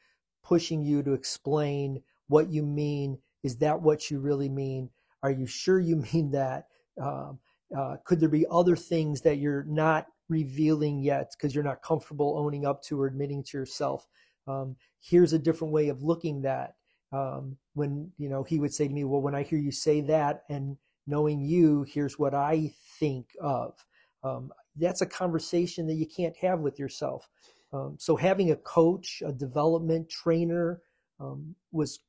pushing 0.43 0.83
you 0.83 1.03
to 1.03 1.13
explain 1.13 2.03
what 2.29 2.49
you 2.51 2.63
mean. 2.63 3.19
Is 3.43 3.57
that 3.59 3.81
what 3.83 4.11
you 4.11 4.19
really 4.19 4.49
mean? 4.49 4.91
Are 5.23 5.31
you 5.31 5.47
sure 5.47 5.81
you 5.81 5.97
mean 6.13 6.31
that? 6.31 6.69
Um, 7.01 7.39
uh, 7.77 7.97
could 8.05 8.21
there 8.21 8.29
be 8.29 8.47
other 8.51 8.77
things 8.77 9.21
that 9.23 9.39
you're 9.39 9.65
not 9.65 10.07
revealing 10.29 11.01
yet 11.01 11.33
because 11.33 11.55
you're 11.55 11.65
not 11.65 11.83
comfortable 11.83 12.39
owning 12.39 12.65
up 12.65 12.83
to 12.85 13.01
or 13.01 13.07
admitting 13.07 13.43
to 13.43 13.59
yourself? 13.59 14.07
Um, 14.47 14.77
here's 15.01 15.33
a 15.33 15.39
different 15.39 15.73
way 15.73 15.89
of 15.89 16.03
looking 16.03 16.43
that. 16.43 16.75
Um, 17.13 17.57
when 17.75 18.11
you 18.19 18.29
know 18.29 18.43
he 18.43 18.59
would 18.59 18.75
say 18.75 18.89
to 18.89 18.93
me, 18.95 19.05
"Well, 19.05 19.21
when 19.21 19.35
I 19.35 19.43
hear 19.43 19.59
you 19.59 19.71
say 19.71 20.01
that, 20.03 20.45
and 20.49 20.77
knowing 21.07 21.41
you, 21.41 21.85
here's 21.85 22.19
what 22.19 22.35
I 22.35 22.73
think 22.99 23.29
of." 23.41 23.85
Um, 24.25 24.53
that's 24.79 25.01
a 25.01 25.07
conversation 25.07 25.87
that 25.87 25.95
you 25.95 26.07
can't 26.07 26.37
have 26.37 26.61
with 26.61 26.79
yourself. 26.79 27.29
Um, 27.73 27.97
so 27.99 28.17
having 28.17 28.51
a 28.51 28.57
coach, 28.57 29.23
a 29.27 29.33
development 29.33 30.09
trainer, 30.09 30.81
um, 31.19 31.55
was 31.73 32.01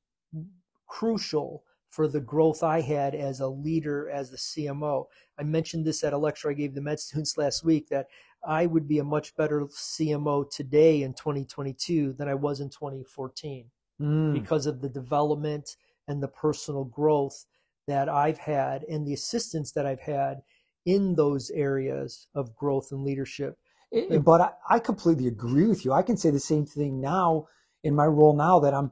crucial 0.87 1.63
for 1.89 2.07
the 2.07 2.19
growth 2.19 2.63
I 2.63 2.81
had 2.81 3.15
as 3.15 3.39
a 3.39 3.47
leader, 3.47 4.09
as 4.09 4.29
the 4.29 4.37
CMO. 4.37 5.05
I 5.39 5.43
mentioned 5.43 5.85
this 5.85 6.03
at 6.03 6.13
a 6.13 6.17
lecture 6.17 6.49
I 6.49 6.53
gave 6.53 6.75
the 6.75 6.81
med 6.81 6.99
students 6.99 7.37
last 7.37 7.63
week 7.63 7.87
that 7.89 8.07
I 8.45 8.65
would 8.65 8.87
be 8.87 8.99
a 8.99 9.03
much 9.03 9.35
better 9.35 9.61
CMO 9.61 10.49
today 10.49 11.03
in 11.03 11.13
2022 11.13 12.13
than 12.13 12.27
I 12.27 12.35
was 12.35 12.59
in 12.59 12.69
2014 12.69 13.65
mm. 14.01 14.33
because 14.33 14.65
of 14.65 14.81
the 14.81 14.89
development 14.89 15.75
and 16.07 16.21
the 16.21 16.27
personal 16.27 16.85
growth 16.85 17.45
that 17.87 18.09
I've 18.09 18.37
had 18.37 18.83
and 18.83 19.07
the 19.07 19.13
assistance 19.13 19.71
that 19.71 19.85
I've 19.85 20.01
had 20.01 20.41
in 20.87 21.15
those 21.15 21.51
areas 21.51 22.27
of 22.33 22.55
growth 22.55 22.91
and 22.91 23.03
leadership. 23.03 23.59
It, 23.91 24.23
but 24.23 24.41
I, 24.41 24.51
I 24.69 24.79
completely 24.79 25.27
agree 25.27 25.67
with 25.67 25.83
you. 25.83 25.91
I 25.91 26.01
can 26.01 26.15
say 26.15 26.31
the 26.31 26.39
same 26.39 26.65
thing 26.65 27.01
now 27.01 27.47
in 27.83 27.93
my 27.93 28.05
role 28.05 28.35
now 28.35 28.59
that 28.59 28.73
I'm 28.73 28.91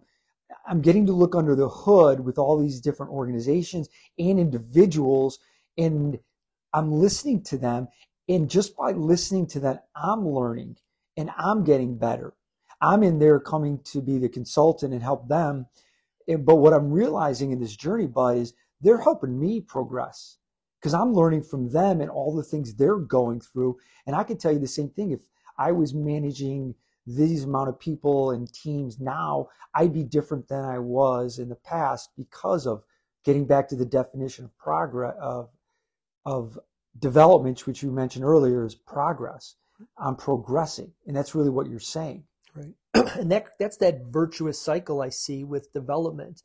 I'm 0.67 0.81
getting 0.81 1.05
to 1.07 1.13
look 1.13 1.35
under 1.35 1.55
the 1.55 1.69
hood 1.69 2.19
with 2.19 2.37
all 2.37 2.59
these 2.59 2.81
different 2.81 3.11
organizations 3.13 3.89
and 4.19 4.39
individuals 4.39 5.39
and 5.77 6.19
I'm 6.73 6.91
listening 6.91 7.43
to 7.43 7.57
them 7.57 7.87
and 8.27 8.49
just 8.49 8.75
by 8.75 8.91
listening 8.91 9.47
to 9.47 9.59
them 9.59 9.79
I'm 9.95 10.27
learning 10.27 10.77
and 11.17 11.31
I'm 11.37 11.63
getting 11.63 11.97
better. 11.97 12.33
I'm 12.81 13.03
in 13.03 13.19
there 13.19 13.39
coming 13.39 13.79
to 13.85 14.01
be 14.01 14.17
the 14.17 14.29
consultant 14.29 14.93
and 14.93 15.01
help 15.01 15.27
them. 15.29 15.67
But 16.27 16.57
what 16.57 16.73
I'm 16.73 16.91
realizing 16.91 17.51
in 17.51 17.59
this 17.59 17.75
journey, 17.75 18.05
Bud, 18.05 18.37
is 18.37 18.53
they're 18.81 19.01
helping 19.01 19.39
me 19.39 19.61
progress 19.61 20.37
because 20.85 20.93
I'm 20.93 21.13
learning 21.13 21.41
from 21.41 21.71
them 21.71 21.99
and 21.99 22.11
all 22.11 22.35
the 22.35 22.43
things 22.43 22.75
they're 22.75 22.99
going 22.99 23.41
through. 23.41 23.79
And 24.05 24.15
I 24.15 24.23
can 24.23 24.37
tell 24.37 24.51
you 24.51 24.59
the 24.59 24.67
same 24.67 24.89
thing. 24.89 25.09
If 25.09 25.21
I 25.57 25.71
was 25.71 25.95
managing 25.95 26.75
these 27.07 27.45
amount 27.45 27.69
of 27.69 27.79
people 27.79 28.29
and 28.29 28.53
teams 28.53 28.99
now, 28.99 29.49
I'd 29.73 29.93
be 29.93 30.03
different 30.03 30.47
than 30.47 30.63
I 30.63 30.77
was 30.77 31.39
in 31.39 31.49
the 31.49 31.55
past 31.55 32.11
because 32.15 32.67
of 32.67 32.83
getting 33.23 33.47
back 33.47 33.67
to 33.69 33.75
the 33.75 33.83
definition 33.83 34.45
of 34.45 34.55
progress 34.59 35.15
of 35.19 35.49
of 36.23 36.59
development, 36.99 37.65
which 37.65 37.81
you 37.81 37.89
mentioned 37.89 38.23
earlier, 38.23 38.63
is 38.63 38.75
progress. 38.75 39.55
I'm 39.97 40.15
progressing, 40.15 40.93
and 41.07 41.15
that's 41.15 41.33
really 41.33 41.49
what 41.49 41.67
you're 41.67 41.79
saying. 41.79 42.25
Right, 42.53 42.75
and 43.17 43.31
that 43.31 43.47
that's 43.57 43.77
that 43.77 44.05
virtuous 44.11 44.61
cycle 44.61 45.01
I 45.01 45.09
see 45.09 45.43
with 45.43 45.73
development. 45.73 46.43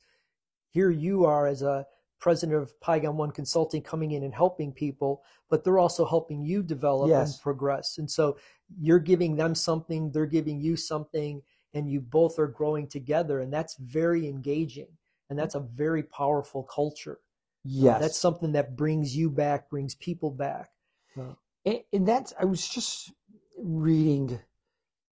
Here 0.70 0.90
you 0.90 1.26
are 1.26 1.46
as 1.46 1.60
a 1.60 1.84
president 2.20 2.62
of 2.62 2.78
Pygon 2.80 3.14
One 3.14 3.30
Consulting 3.30 3.82
coming 3.82 4.12
in 4.12 4.22
and 4.22 4.34
helping 4.34 4.72
people, 4.72 5.22
but 5.48 5.64
they're 5.64 5.78
also 5.78 6.04
helping 6.04 6.44
you 6.44 6.62
develop 6.62 7.08
yes. 7.08 7.34
and 7.34 7.42
progress. 7.42 7.98
And 7.98 8.10
so 8.10 8.36
you're 8.80 8.98
giving 8.98 9.36
them 9.36 9.54
something, 9.54 10.12
they're 10.12 10.26
giving 10.26 10.60
you 10.60 10.76
something, 10.76 11.42
and 11.74 11.90
you 11.90 12.00
both 12.00 12.38
are 12.38 12.46
growing 12.46 12.86
together. 12.86 13.40
And 13.40 13.52
that's 13.52 13.76
very 13.76 14.28
engaging. 14.28 14.88
And 15.28 15.38
that's 15.38 15.54
a 15.54 15.60
very 15.60 16.02
powerful 16.02 16.62
culture. 16.62 17.18
Yes. 17.64 17.96
Uh, 17.96 17.98
that's 18.00 18.18
something 18.18 18.52
that 18.52 18.76
brings 18.76 19.16
you 19.16 19.30
back, 19.30 19.70
brings 19.70 19.94
people 19.94 20.30
back. 20.30 20.70
Uh, 21.18 21.34
and, 21.64 21.80
and 21.92 22.06
that's, 22.06 22.32
I 22.38 22.44
was 22.44 22.68
just 22.68 23.12
reading 23.58 24.38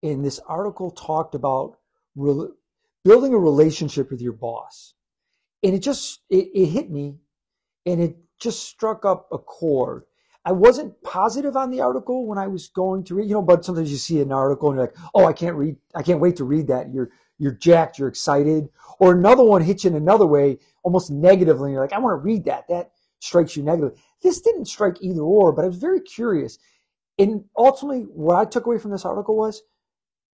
in 0.03 0.23
this 0.23 0.41
article 0.47 0.91
talked 0.91 1.35
about 1.35 1.79
re- 2.15 2.49
building 3.05 3.35
a 3.35 3.39
relationship 3.39 4.11
with 4.11 4.21
your 4.21 4.33
boss 4.33 4.95
and 5.67 5.75
it 5.75 5.81
just 5.81 6.21
it, 6.31 6.49
it 6.55 6.67
hit 6.67 6.91
me 6.91 7.17
and 7.85 8.01
it 8.01 8.17
just 8.39 8.65
struck 8.69 9.05
up 9.05 9.29
a 9.33 9.39
chord 9.39 10.05
I 10.47 10.53
wasn't 10.53 11.03
positive 11.03 11.57
on 11.57 11.73
the 11.73 11.81
article 11.81 12.25
when 12.25 12.39
I 12.39 12.47
was 12.47 12.69
going 12.69 13.03
to 13.05 13.17
read, 13.17 13.29
you 13.29 13.35
know, 13.35 13.43
but 13.43 13.65
sometimes 13.65 13.91
you 13.91 13.97
see 13.97 14.21
an 14.21 14.31
article 14.31 14.71
and 14.71 14.79
you're 14.79 14.87
like, 14.87 14.97
oh, 15.13 15.27
I 15.27 15.33
can't 15.33 15.57
read, 15.57 15.77
I 15.93 16.05
can't 16.05 16.21
wait 16.21 16.37
to 16.37 16.45
read 16.45 16.69
that. 16.69 16.95
You're 16.95 17.11
you're 17.37 17.53
jacked, 17.53 17.99
you're 17.99 18.09
excited. 18.09 18.69
Or 19.01 19.13
another 19.13 19.43
one 19.43 19.61
hits 19.61 19.83
you 19.83 19.91
in 19.91 19.97
another 19.97 20.25
way, 20.25 20.59
almost 20.85 21.11
negatively, 21.11 21.67
and 21.67 21.73
you're 21.73 21.83
like, 21.83 21.93
I 21.93 21.99
want 21.99 22.13
to 22.13 22.25
read 22.25 22.45
that. 22.45 22.69
That 22.69 22.93
strikes 23.19 23.57
you 23.57 23.65
negatively. 23.65 24.01
This 24.23 24.41
didn't 24.41 24.67
strike 24.67 24.99
either 25.01 25.21
or, 25.21 25.53
but 25.53 25.65
I 25.65 25.69
was 25.69 25.79
very 25.79 26.01
curious. 26.01 26.59
And 27.19 27.45
ultimately, 27.59 28.03
what 28.03 28.37
I 28.37 28.45
took 28.45 28.67
away 28.67 28.79
from 28.79 28.93
this 28.93 29.05
article 29.05 29.37
was 29.37 29.63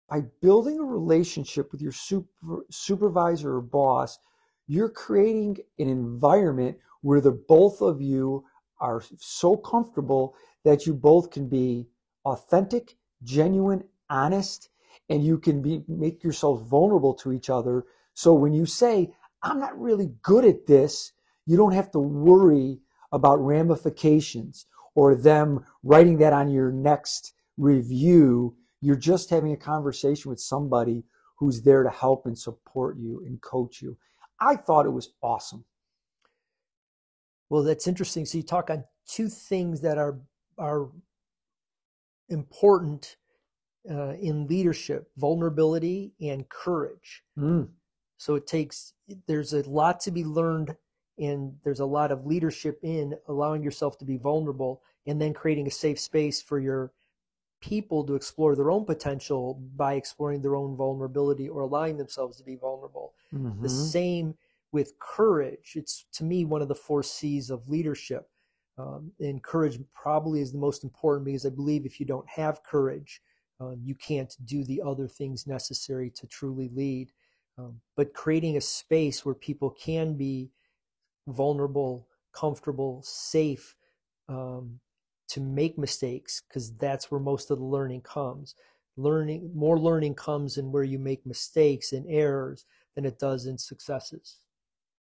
by 0.10 0.22
building 0.42 0.80
a 0.80 0.84
relationship 0.84 1.74
with 1.74 1.82
your 1.82 1.92
super, 1.92 2.64
supervisor 2.72 3.58
or 3.58 3.62
boss, 3.62 4.20
you're 4.68 4.90
creating 4.90 5.58
an 5.80 5.90
environment 5.90 6.78
where 7.02 7.22
the 7.22 7.32
both 7.32 7.82
of 7.82 8.02
you 8.02 8.46
are 8.80 9.02
so 9.18 9.56
comfortable 9.56 10.36
that 10.64 10.86
you 10.86 10.94
both 10.94 11.32
can 11.32 11.48
be 11.48 11.88
authentic, 12.26 12.96
genuine, 13.24 13.84
honest, 14.10 14.70
and 15.10 15.24
you 15.24 15.38
can 15.38 15.62
be 15.62 15.84
make 15.88 16.24
yourself 16.24 16.62
vulnerable 16.68 17.14
to 17.14 17.32
each 17.32 17.50
other. 17.50 17.86
So 18.14 18.34
when 18.34 18.54
you 18.54 18.66
say, 18.66 19.14
I'm 19.42 19.60
not 19.60 19.80
really 19.80 20.12
good 20.22 20.44
at 20.44 20.68
this, 20.68 21.14
you 21.46 21.56
don't 21.56 21.74
have 21.74 21.92
to 21.92 22.00
worry 22.00 22.80
about 23.12 23.38
ramifications 23.38 24.66
or 24.96 25.16
them 25.16 25.64
writing 25.84 26.18
that 26.18 26.34
on 26.34 26.50
your 26.50 26.72
next 26.72 27.34
review. 27.58 28.56
You're 28.82 28.96
just 28.96 29.30
having 29.30 29.54
a 29.54 29.58
conversation 29.58 30.30
with 30.30 30.40
somebody 30.40 31.06
who's 31.38 31.62
there 31.62 31.84
to 31.84 31.90
help 31.90 32.26
and 32.26 32.38
support 32.38 32.98
you 32.98 33.24
and 33.26 33.42
coach 33.42 33.82
you. 33.82 33.98
I 34.40 34.56
thought 34.56 34.86
it 34.86 34.92
was 34.92 35.14
awesome. 35.22 35.66
Well, 37.50 37.64
that's 37.64 37.88
interesting. 37.88 38.26
So 38.26 38.38
you 38.38 38.44
talk 38.44 38.70
on 38.70 38.84
two 39.08 39.30
things 39.30 39.82
that 39.82 39.98
are 39.98 40.20
are 40.58 40.90
important 42.30 43.18
uh, 43.90 44.14
in 44.14 44.48
leadership: 44.48 45.10
vulnerability 45.18 46.14
and 46.22 46.48
courage. 46.50 47.24
Mm. 47.38 47.70
So 48.18 48.36
it 48.36 48.48
takes. 48.48 48.94
There's 49.28 49.54
a 49.54 49.68
lot 49.70 50.00
to 50.02 50.12
be 50.12 50.26
learned, 50.26 50.76
and 51.18 51.54
there's 51.64 51.80
a 51.80 51.86
lot 51.86 52.12
of 52.12 52.26
leadership 52.26 52.80
in 52.84 53.16
allowing 53.28 53.64
yourself 53.64 53.98
to 54.00 54.06
be 54.06 54.18
vulnerable, 54.18 54.82
and 55.06 55.22
then 55.22 55.34
creating 55.34 55.68
a 55.68 55.72
safe 55.72 56.00
space 56.00 56.42
for 56.42 56.60
your 56.60 56.92
people 57.62 58.06
to 58.06 58.16
explore 58.16 58.56
their 58.56 58.72
own 58.72 58.86
potential 58.86 59.62
by 59.76 59.94
exploring 59.94 60.42
their 60.42 60.56
own 60.56 60.76
vulnerability 60.76 61.50
or 61.50 61.62
allowing 61.62 61.98
themselves 61.98 62.38
to 62.38 62.44
be 62.44 62.56
vulnerable. 62.56 63.14
Mm-hmm. 63.34 63.62
The 63.62 63.70
same 63.70 64.36
with 64.72 64.94
courage. 65.00 65.74
It's 65.76 66.06
to 66.14 66.24
me 66.24 66.46
one 66.46 66.62
of 66.62 66.68
the 66.68 66.76
four 66.76 67.04
C's 67.04 67.50
of 67.50 67.68
leadership. 67.70 68.30
Um, 68.78 69.12
and 69.20 69.44
courage 69.44 69.80
probably 69.96 70.40
is 70.40 70.52
the 70.52 70.60
most 70.60 70.84
important 70.84 71.26
because 71.26 71.46
I 71.46 71.50
believe 71.50 71.86
if 71.86 72.00
you 72.00 72.06
don't 72.06 72.30
have 72.30 72.62
courage, 72.64 73.22
um, 73.60 73.78
you 73.84 73.96
can't 73.96 74.36
do 74.46 74.64
the 74.64 74.82
other 74.86 75.08
things 75.08 75.48
necessary 75.48 76.12
to 76.12 76.28
truly 76.28 76.70
lead. 76.74 77.12
Um, 77.58 77.82
but 77.96 78.14
creating 78.14 78.56
a 78.56 78.62
space 78.62 79.26
where 79.26 79.34
people 79.34 79.72
can 79.72 80.16
be 80.16 80.52
vulnerable, 81.28 82.08
comfortable, 82.34 83.02
safe 83.04 83.76
um, 84.30 84.80
to 85.30 85.42
make 85.42 85.78
mistakes, 85.78 86.42
because 86.48 86.76
that's 86.78 87.12
where 87.12 87.20
most 87.20 87.52
of 87.52 87.60
the 87.60 87.66
learning 87.66 88.02
comes. 88.02 88.56
Learning 88.96 89.52
more 89.54 89.80
learning 89.80 90.16
comes 90.16 90.58
in 90.58 90.72
where 90.72 90.84
you 90.84 90.98
make 90.98 91.26
mistakes 91.26 91.92
and 91.94 92.06
errors 92.08 92.66
than 92.96 93.06
it 93.06 93.20
does 93.20 93.46
in 93.46 93.58
successes. 93.58 94.40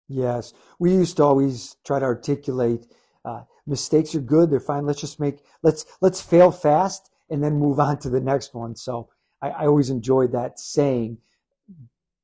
Yes, 0.07 0.53
we 0.79 0.91
used 0.91 1.17
to 1.17 1.23
always 1.23 1.75
try 1.85 1.99
to 1.99 2.05
articulate 2.05 2.87
uh, 3.25 3.43
mistakes 3.67 4.15
are 4.15 4.21
good; 4.21 4.49
they're 4.49 4.59
fine. 4.59 4.85
Let's 4.85 5.01
just 5.01 5.19
make 5.19 5.39
let's 5.61 5.85
let's 6.01 6.21
fail 6.21 6.51
fast 6.51 7.11
and 7.29 7.43
then 7.43 7.59
move 7.59 7.79
on 7.79 7.99
to 7.99 8.09
the 8.09 8.21
next 8.21 8.53
one. 8.53 8.75
So 8.75 9.09
I, 9.41 9.49
I 9.49 9.65
always 9.67 9.89
enjoyed 9.89 10.31
that 10.31 10.59
saying, 10.59 11.17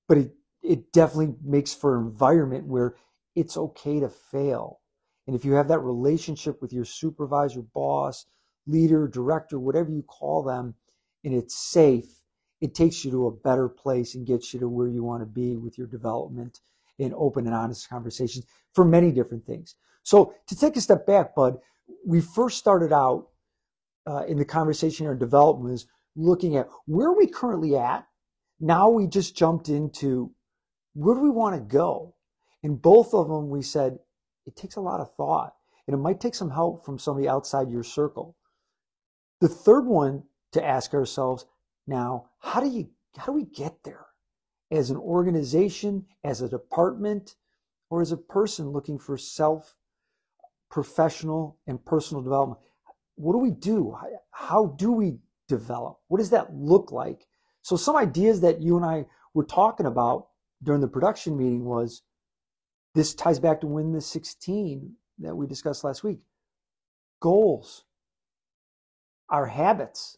but 0.07 0.17
it 0.17 0.33
it 0.63 0.91
definitely 0.91 1.35
makes 1.43 1.73
for 1.73 1.97
an 1.97 2.05
environment 2.05 2.65
where 2.65 2.95
it's 3.35 3.57
okay 3.57 3.99
to 3.99 4.09
fail. 4.09 4.79
And 5.27 5.35
if 5.35 5.43
you 5.43 5.53
have 5.53 5.67
that 5.69 5.79
relationship 5.79 6.61
with 6.61 6.71
your 6.71 6.85
supervisor, 6.85 7.61
boss, 7.61 8.25
leader, 8.67 9.07
director, 9.07 9.59
whatever 9.59 9.91
you 9.91 10.03
call 10.03 10.43
them, 10.43 10.75
and 11.23 11.33
it's 11.33 11.55
safe, 11.55 12.21
it 12.61 12.75
takes 12.75 13.03
you 13.03 13.11
to 13.11 13.27
a 13.27 13.31
better 13.31 13.67
place 13.67 14.15
and 14.15 14.27
gets 14.27 14.53
you 14.53 14.59
to 14.59 14.69
where 14.69 14.87
you 14.87 15.03
want 15.03 15.21
to 15.21 15.25
be 15.25 15.55
with 15.55 15.77
your 15.77 15.87
development 15.87 16.59
in 16.99 17.13
open 17.15 17.45
and 17.45 17.55
honest 17.55 17.89
conversations 17.89 18.45
for 18.73 18.85
many 18.85 19.11
different 19.11 19.45
things. 19.45 19.75
So 20.03 20.33
to 20.47 20.55
take 20.55 20.77
a 20.77 20.81
step 20.81 21.05
back, 21.05 21.35
Bud, 21.35 21.57
we 22.05 22.21
first 22.21 22.57
started 22.57 22.93
out 22.93 23.27
uh, 24.07 24.23
in 24.27 24.37
the 24.37 24.45
conversation 24.45 25.07
or 25.07 25.15
development 25.15 25.73
is 25.73 25.87
looking 26.15 26.55
at 26.55 26.69
where 26.85 27.07
are 27.07 27.17
we 27.17 27.27
currently 27.27 27.75
at. 27.75 28.07
Now 28.59 28.89
we 28.89 29.07
just 29.07 29.35
jumped 29.35 29.67
into 29.67 30.31
where 30.93 31.15
do 31.15 31.21
we 31.21 31.29
want 31.29 31.55
to 31.55 31.61
go? 31.61 32.15
In 32.63 32.77
both 32.77 33.13
of 33.13 33.27
them, 33.27 33.49
we 33.49 33.61
said 33.61 33.99
it 34.45 34.55
takes 34.55 34.75
a 34.75 34.81
lot 34.81 34.99
of 34.99 35.13
thought 35.15 35.55
and 35.87 35.93
it 35.93 35.99
might 35.99 36.19
take 36.19 36.35
some 36.35 36.49
help 36.49 36.85
from 36.85 36.97
somebody 36.97 37.27
outside 37.27 37.69
your 37.69 37.83
circle. 37.83 38.35
The 39.41 39.47
third 39.47 39.85
one 39.85 40.23
to 40.53 40.65
ask 40.65 40.93
ourselves 40.93 41.45
now, 41.87 42.29
how 42.39 42.61
do 42.61 42.69
you 42.69 42.89
how 43.17 43.27
do 43.27 43.33
we 43.33 43.45
get 43.45 43.83
there? 43.83 44.05
As 44.71 44.89
an 44.89 44.97
organization, 44.97 46.05
as 46.23 46.41
a 46.41 46.49
department, 46.49 47.35
or 47.89 48.01
as 48.01 48.11
a 48.11 48.17
person 48.17 48.69
looking 48.69 48.99
for 48.99 49.17
self 49.17 49.75
professional 50.69 51.57
and 51.67 51.85
personal 51.85 52.23
development 52.23 52.59
what 53.15 53.33
do 53.33 53.39
we 53.39 53.51
do? 53.51 53.97
How 54.31 54.67
do 54.77 54.91
we 54.91 55.17
develop? 55.47 55.99
What 56.07 56.19
does 56.19 56.31
that 56.31 56.53
look 56.53 56.91
like? 56.91 57.25
So 57.61 57.75
some 57.75 57.95
ideas 57.95 58.41
that 58.41 58.61
you 58.61 58.75
and 58.75 58.85
I 58.85 59.05
were 59.33 59.45
talking 59.45 59.85
about 59.85 60.27
during 60.63 60.81
the 60.81 60.87
production 60.87 61.37
meeting 61.37 61.65
was 61.65 62.03
this 62.95 63.13
ties 63.13 63.39
back 63.39 63.61
to 63.61 63.67
win 63.67 63.91
the 63.91 64.01
16 64.01 64.95
that 65.19 65.35
we 65.35 65.45
discussed 65.45 65.83
last 65.83 66.03
week. 66.03 66.19
Goals, 67.21 67.83
our 69.29 69.45
habits, 69.45 70.17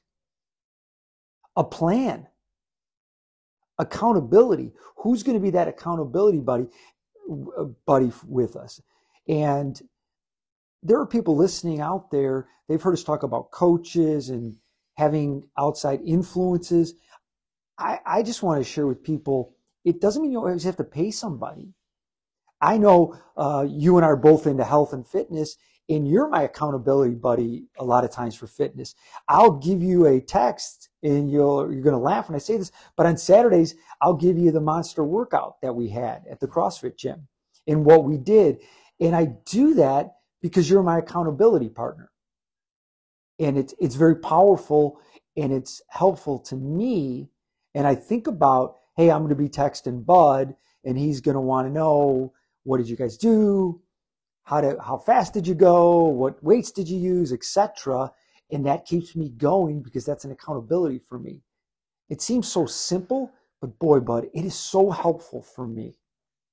a 1.56 1.64
plan, 1.64 2.28
accountability. 3.80 4.74
Who's 4.98 5.24
going 5.24 5.38
to 5.38 5.44
be 5.44 5.50
that 5.52 5.68
accountability 5.68 6.40
buddy, 6.40 6.68
uh, 7.58 7.66
buddy 7.86 8.12
with 8.28 8.56
us? 8.56 8.80
And 9.28 9.80
there 10.84 11.00
are 11.00 11.08
people 11.08 11.36
listening 11.36 11.82
out 11.82 12.12
there, 12.12 12.48
they've 12.70 12.82
heard 12.82 12.94
us 12.94 13.04
talk 13.04 13.24
about 13.24 13.52
coaches 13.52 14.30
and 14.30 14.56
having 14.96 15.44
outside 15.58 16.00
influences. 16.06 16.94
I, 17.78 18.00
I 18.06 18.24
just 18.24 18.44
want 18.44 18.64
to 18.64 18.70
share 18.70 18.88
with 18.88 19.04
people 19.04 19.56
it 19.84 20.02
doesn't 20.02 20.22
mean 20.22 20.32
you 20.32 20.40
always 20.40 20.64
have 20.64 20.78
to 20.78 20.84
pay 20.84 21.12
somebody. 21.12 21.74
I 22.62 22.78
know 22.78 23.18
uh, 23.36 23.66
you 23.70 23.98
and 23.98 24.06
I 24.06 24.10
are 24.10 24.16
both 24.16 24.48
into 24.48 24.64
health 24.64 24.94
and 24.94 25.08
fitness, 25.08 25.58
and 25.90 26.08
you're 26.08 26.28
my 26.28 26.44
accountability 26.44 27.16
buddy 27.16 27.66
a 27.78 27.84
lot 27.84 28.04
of 28.04 28.12
times 28.12 28.36
for 28.36 28.48
fitness. 28.48 28.96
I'll 29.28 29.54
give 29.54 29.82
you 29.82 30.06
a 30.06 30.20
text 30.20 30.90
and 31.04 31.32
you'll, 31.32 31.72
you're 31.72 31.84
going 31.84 31.94
to 31.94 31.98
laugh 31.98 32.28
when 32.28 32.36
I 32.36 32.40
say 32.40 32.58
this, 32.58 32.72
but 32.96 33.06
on 33.06 33.18
Saturdays, 33.18 33.76
I'll 34.02 34.16
give 34.16 34.38
you 34.38 34.52
the 34.52 34.60
monster 34.60 35.04
workout 35.04 35.62
that 35.62 35.76
we 35.76 35.90
had 35.90 36.24
at 36.30 36.40
the 36.40 36.48
CrossFit 36.48 36.98
gym 36.98 37.28
and 37.68 37.86
what 37.86 38.04
we 38.04 38.18
did. 38.18 38.60
And 39.00 39.16
I 39.16 39.26
do 39.46 39.76
that 39.76 40.16
because 40.42 40.70
you're 40.70 40.84
my 40.84 41.00
accountability 41.00 41.70
partner. 41.70 42.12
And 43.40 43.58
it's, 43.58 43.74
it's 43.80 43.96
very 43.96 44.16
powerful 44.16 45.00
and 45.38 45.54
it's 45.54 45.82
helpful 45.90 46.40
to 46.40 46.56
me. 46.56 47.30
And 47.76 47.88
I 47.88 47.96
think 47.96 48.28
about, 48.28 48.76
hey, 48.98 49.12
I'm 49.12 49.20
going 49.20 49.30
to 49.30 49.36
be 49.36 49.50
texting 49.50 50.06
Bud 50.06 50.56
and 50.84 50.98
he's 50.98 51.22
going 51.22 51.36
to 51.36 51.42
want 51.42 51.68
to 51.68 51.74
know 51.74 52.34
what 52.68 52.78
did 52.80 52.90
you 52.90 52.98
guys 52.98 53.18
do? 53.18 53.82
How 54.44 54.60
to, 54.60 54.78
how 54.82 54.98
fast 54.98 55.34
did 55.34 55.48
you 55.48 55.56
go? 55.56 56.04
What 56.04 56.44
weights 56.44 56.72
did 56.72 56.90
you 56.90 57.00
use, 57.00 57.32
etc. 57.32 58.12
And 58.52 58.66
that 58.66 58.86
keeps 58.86 59.16
me 59.16 59.30
going 59.30 59.82
because 59.82 60.06
that's 60.06 60.26
an 60.26 60.32
accountability 60.32 61.00
for 61.00 61.18
me. 61.18 61.44
It 62.10 62.22
seems 62.22 62.48
so 62.48 62.66
simple, 62.66 63.32
but 63.62 63.80
boy, 63.80 64.02
Bud, 64.02 64.28
it 64.34 64.44
is 64.44 64.56
so 64.56 64.90
helpful 64.90 65.42
for 65.42 65.66
me. 65.66 65.96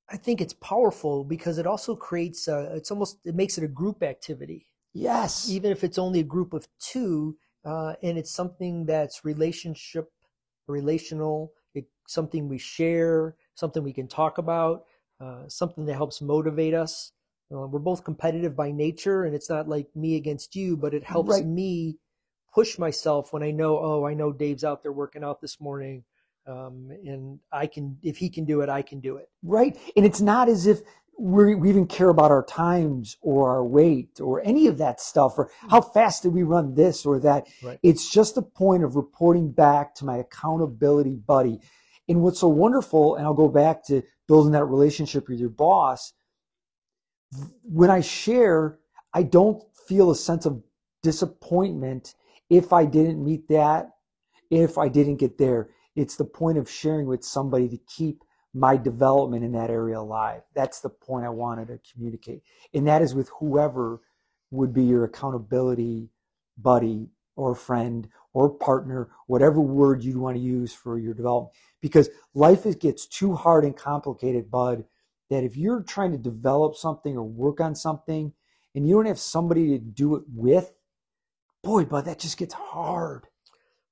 I 0.09 0.17
think 0.17 0.41
it's 0.41 0.55
powerful 0.55 1.25
because 1.25 1.59
it 1.59 1.67
also 1.67 1.97
creates 1.97 2.47
a, 2.47 2.75
it's 2.77 2.91
almost 2.93 3.19
it 3.25 3.35
makes 3.35 3.59
it 3.59 3.65
a 3.65 3.69
group 3.69 4.03
activity. 4.03 4.69
Yes. 4.93 5.49
Even 5.51 5.73
if 5.73 5.83
it's 5.83 5.99
only 5.99 6.21
a 6.21 6.25
group 6.25 6.53
of 6.53 6.69
two, 6.79 7.37
uh, 7.65 7.95
and 8.03 8.17
it's 8.19 8.31
something 8.31 8.87
that's 8.87 9.25
relationship, 9.25 10.13
relational, 10.69 11.53
it, 11.75 11.87
something 12.07 12.49
we 12.49 12.59
share, 12.59 13.35
something 13.55 13.83
we 13.83 13.93
can 13.93 14.07
talk 14.07 14.39
about, 14.39 14.85
uh, 15.25 15.49
something 15.49 15.87
that 15.87 15.95
helps 15.95 16.21
motivate 16.21 16.75
us. 16.75 17.13
Uh, 17.53 17.67
we're 17.67 17.79
both 17.79 18.05
competitive 18.05 18.57
by 18.57 18.71
nature, 18.71 19.25
and 19.25 19.35
it's 19.35 19.49
not 19.49 19.69
like 19.69 19.87
me 19.95 20.17
against 20.17 20.57
you, 20.57 20.77
but 20.77 20.93
it 20.93 21.05
helps 21.05 21.31
right. 21.31 21.47
me 21.47 21.97
push 22.55 22.79
myself 22.79 23.33
when 23.33 23.43
I 23.43 23.51
know, 23.51 23.79
oh, 23.79 24.07
I 24.07 24.15
know 24.15 24.33
Dave's 24.33 24.65
out 24.65 24.83
there 24.83 24.93
working 24.93 25.25
out 25.25 25.41
this 25.41 25.61
morning 25.61 26.05
um, 26.47 26.91
and 27.05 27.41
I 27.53 27.67
can, 27.67 27.99
if 28.03 28.17
he 28.19 28.29
can 28.29 28.45
do 28.45 28.61
it, 28.61 28.69
I 28.69 28.83
can 28.83 29.01
do 29.01 29.17
it. 29.17 29.29
Right. 29.43 29.77
And 29.97 30.05
it's 30.05 30.21
not 30.21 30.49
as 30.49 30.67
if 30.67 30.81
we 31.17 31.55
we 31.55 31.69
even 31.69 31.87
care 31.87 32.09
about 32.09 32.33
our 32.33 32.45
times 32.45 33.17
or 33.21 33.49
our 33.51 33.65
weight 33.65 34.21
or 34.21 34.43
any 34.45 34.67
of 34.67 34.79
that 34.79 35.01
stuff 35.01 35.39
or 35.39 35.49
how 35.71 35.81
fast 35.81 36.25
did 36.25 36.33
we 36.33 36.43
run 36.43 36.75
this 36.75 37.07
or 37.07 37.21
that. 37.21 37.47
Right. 37.63 37.79
It's 37.83 38.11
just 38.11 38.37
a 38.37 38.43
point 38.43 38.83
of 38.83 38.97
reporting 38.97 39.53
back 39.53 39.95
to 39.97 40.05
my 40.05 40.19
accountability 40.19 41.15
buddy. 41.15 41.61
And 42.09 42.21
what's 42.21 42.41
so 42.41 42.49
wonderful, 42.49 43.17
and 43.17 43.25
I'll 43.25 43.35
go 43.35 43.49
back 43.49 43.85
to 43.87 44.03
building 44.29 44.53
that 44.53 44.65
relationship 44.65 45.29
with 45.29 45.39
your 45.39 45.49
boss. 45.49 46.13
When 47.63 47.91
I 47.91 48.01
share, 48.01 48.79
I 49.13 49.23
don't 49.23 49.63
feel 49.89 50.11
a 50.11 50.17
sense 50.17 50.47
of 50.47 50.63
disappointment 51.03 52.15
if 52.51 52.73
I 52.73 52.85
didn't 52.85 53.25
meet 53.25 53.49
that, 53.49 53.91
if 54.51 54.79
I 54.79 54.89
didn't 54.89 55.17
get 55.17 55.39
there 55.39 55.71
it's 55.97 56.17
the 56.17 56.25
point 56.25 56.59
of 56.59 56.69
sharing 56.69 57.07
with 57.07 57.25
somebody 57.25 57.69
to 57.69 57.79
keep 57.87 58.25
my 58.53 58.77
development 58.77 59.45
in 59.45 59.53
that 59.53 59.71
area 59.71 59.99
alive. 59.99 60.43
That's 60.55 60.81
the 60.81 60.89
point 60.89 61.25
I 61.25 61.31
wanted 61.31 61.69
to 61.69 61.81
communicate. 61.93 62.43
And 62.73 62.87
that 62.87 63.03
is 63.03 63.15
with 63.15 63.31
whoever 63.41 64.01
would 64.51 64.73
be 64.73 64.85
your 64.85 65.05
accountability 65.05 66.11
buddy 66.57 67.09
or 67.37 67.55
friend 67.55 68.09
or 68.33 68.51
partner, 68.51 69.09
whatever 69.27 69.61
word 69.61 70.03
you 70.03 70.19
want 70.19 70.37
to 70.37 70.43
use 70.43 70.75
for 70.75 70.99
your 70.99 71.15
development. 71.15 71.55
Because 71.81 72.11
life 72.35 72.67
gets 72.79 73.07
too 73.07 73.35
hard 73.35 73.65
and 73.65 73.77
complicated, 73.77 74.51
bud, 74.51 74.85
that 75.31 75.45
if 75.45 75.57
you're 75.57 75.83
trying 75.83 76.13
to 76.13 76.19
develop 76.19 76.77
something 76.77 77.17
or 77.17 77.23
work 77.23 77.61
on 77.61 77.75
something 77.75 78.33
and 78.75 78.87
you 78.87 78.95
don't 78.95 79.07
have 79.07 79.19
somebody 79.19 79.69
to 79.69 79.79
do 79.79 80.17
it 80.17 80.25
with, 80.33 80.73
boy, 81.63 81.85
bud, 81.85 82.05
that 82.07 82.19
just 82.19 82.37
gets 82.37 82.55
hard. 82.55 83.27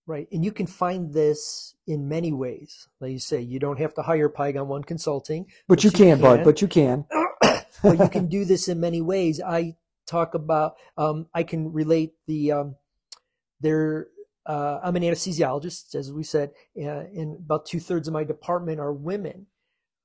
Right. 0.05 0.27
And 0.33 0.45
you 0.45 0.51
can 0.51 0.67
find 0.67 1.13
this 1.13 1.77
in 1.87 2.09
many 2.09 2.33
ways. 2.33 2.89
Like 3.01 3.13
you 3.13 3.21
say, 3.21 3.41
you 3.41 3.61
don't 3.61 3.79
have 3.79 3.95
to 3.95 4.03
hire 4.03 4.29
Pygon 4.29 4.67
One 4.67 4.83
Consulting. 4.83 5.45
But, 5.69 5.77
but 5.77 5.85
you, 5.85 5.91
can, 5.93 6.19
can, 6.19 6.21
Bud, 6.21 6.45
but 6.45 6.61
you 6.61 6.67
can. 6.67 7.07
but 7.83 7.99
you 7.99 8.09
can 8.09 8.27
do 8.27 8.45
this 8.45 8.67
in 8.67 8.81
many 8.81 9.01
ways. 9.01 9.41
I 9.41 9.77
talk 10.07 10.35
about, 10.35 10.75
um, 10.97 11.27
I 11.33 11.45
can 11.45 11.73
relate 11.73 12.15
the, 12.27 12.53
um, 12.53 12.77
there, 13.63 14.09
uh, 14.47 14.81
I'm 14.83 14.97
an 14.97 15.03
anesthesiologist, 15.03 15.95
as 15.95 16.13
we 16.13 16.25
said, 16.25 16.51
uh, 16.77 17.07
and 17.15 17.39
about 17.39 17.67
two 17.67 17.81
thirds 17.81 18.09
of 18.09 18.15
my 18.15 18.25
department 18.25 18.81
are 18.81 18.93
women. 18.93 19.47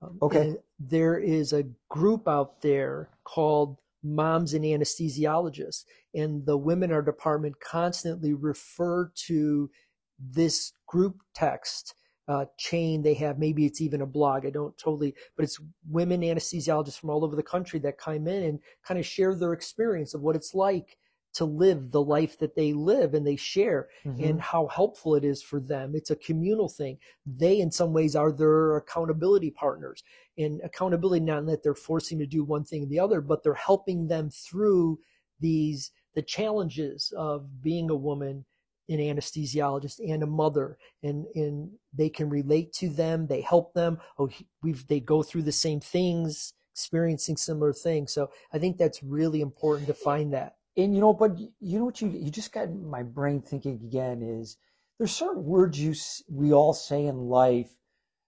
Um, 0.01 0.19
okay. 0.21 0.55
there 0.79 1.17
is 1.17 1.53
a 1.53 1.65
group 1.89 2.27
out 2.27 2.61
there 2.61 3.09
called 3.23 3.77
Moms 4.03 4.53
and 4.53 4.63
Anesthesiologists, 4.63 5.85
and 6.13 6.45
the 6.45 6.57
women 6.57 6.91
in 6.91 6.95
our 6.95 7.01
department 7.01 7.59
constantly 7.59 8.33
refer 8.33 9.11
to 9.27 9.71
this 10.19 10.73
group 10.87 11.21
text 11.33 11.95
uh, 12.27 12.45
chain 12.57 13.01
they 13.01 13.13
have. 13.15 13.39
Maybe 13.39 13.65
it's 13.65 13.81
even 13.81 14.01
a 14.01 14.05
blog. 14.05 14.45
I 14.45 14.49
don't 14.49 14.77
totally, 14.77 15.15
but 15.35 15.43
it's 15.43 15.59
women 15.89 16.21
anesthesiologists 16.21 16.99
from 16.99 17.09
all 17.09 17.23
over 17.23 17.35
the 17.35 17.43
country 17.43 17.79
that 17.79 17.97
come 17.97 18.27
in 18.27 18.43
and 18.43 18.59
kind 18.85 18.99
of 18.99 19.05
share 19.05 19.33
their 19.33 19.53
experience 19.53 20.13
of 20.13 20.21
what 20.21 20.35
it's 20.35 20.53
like 20.53 20.97
to 21.33 21.45
live 21.45 21.91
the 21.91 22.01
life 22.01 22.39
that 22.39 22.55
they 22.55 22.73
live 22.73 23.13
and 23.13 23.25
they 23.25 23.35
share 23.35 23.89
mm-hmm. 24.03 24.23
and 24.23 24.41
how 24.41 24.67
helpful 24.67 25.15
it 25.15 25.23
is 25.23 25.41
for 25.41 25.59
them. 25.59 25.93
It's 25.95 26.09
a 26.09 26.15
communal 26.15 26.67
thing. 26.67 26.97
They, 27.25 27.59
in 27.59 27.71
some 27.71 27.93
ways, 27.93 28.15
are 28.15 28.31
their 28.31 28.77
accountability 28.77 29.51
partners. 29.51 30.03
And 30.37 30.61
accountability, 30.63 31.23
not 31.23 31.45
that 31.45 31.63
they're 31.63 31.75
forcing 31.75 32.17
to 32.19 32.25
do 32.25 32.43
one 32.43 32.63
thing 32.63 32.83
or 32.83 32.87
the 32.87 32.99
other, 32.99 33.21
but 33.21 33.43
they're 33.43 33.53
helping 33.53 34.07
them 34.07 34.29
through 34.29 34.99
these, 35.39 35.91
the 36.15 36.23
challenges 36.23 37.13
of 37.15 37.61
being 37.61 37.89
a 37.89 37.95
woman 37.95 38.45
an 38.89 38.99
anesthesiologist 38.99 39.99
and 39.99 40.23
a 40.23 40.27
mother 40.27 40.77
and 41.03 41.25
and 41.35 41.69
they 41.93 42.09
can 42.09 42.29
relate 42.29 42.71
to 42.71 42.87
them 42.87 43.27
they 43.27 43.41
help 43.41 43.73
them 43.73 43.97
oh 44.17 44.29
we've 44.63 44.87
they 44.87 45.01
go 45.01 45.21
through 45.21 45.41
the 45.41 45.51
same 45.51 45.81
things 45.81 46.53
experiencing 46.73 47.35
similar 47.35 47.73
things 47.73 48.13
so 48.13 48.29
i 48.53 48.57
think 48.57 48.77
that's 48.77 49.03
really 49.03 49.41
important 49.41 49.87
to 49.87 49.93
find 49.93 50.33
that 50.33 50.56
and 50.77 50.93
you 50.95 51.01
know 51.01 51.13
but 51.13 51.37
you 51.37 51.79
know 51.79 51.85
what 51.85 52.01
you 52.01 52.09
you 52.09 52.31
just 52.31 52.53
got 52.53 52.71
my 52.73 53.03
brain 53.03 53.41
thinking 53.41 53.79
again 53.83 54.21
is 54.21 54.57
there's 54.97 55.11
certain 55.11 55.43
words 55.43 55.79
you 55.79 55.93
we 56.29 56.53
all 56.53 56.73
say 56.73 57.05
in 57.05 57.17
life 57.17 57.71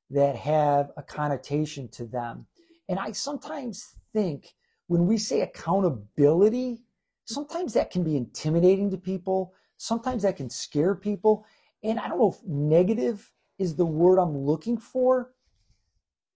that 0.09 0.35
have 0.35 0.91
a 0.97 1.03
connotation 1.03 1.87
to 1.87 2.05
them 2.05 2.45
and 2.89 2.99
i 2.99 3.11
sometimes 3.11 3.95
think 4.13 4.55
when 4.87 5.05
we 5.05 5.17
say 5.17 5.41
accountability 5.41 6.81
sometimes 7.25 7.73
that 7.73 7.91
can 7.91 8.03
be 8.03 8.17
intimidating 8.17 8.89
to 8.89 8.97
people 8.97 9.53
sometimes 9.79 10.23
that 10.23 10.37
can 10.37 10.49
scare 10.49 10.93
people. 10.93 11.45
And 11.83 11.99
I 11.99 12.07
don't 12.07 12.19
know 12.19 12.31
if 12.31 12.45
negative 12.45 13.31
is 13.57 13.75
the 13.75 13.85
word 13.85 14.19
I'm 14.19 14.37
looking 14.37 14.77
for, 14.77 15.31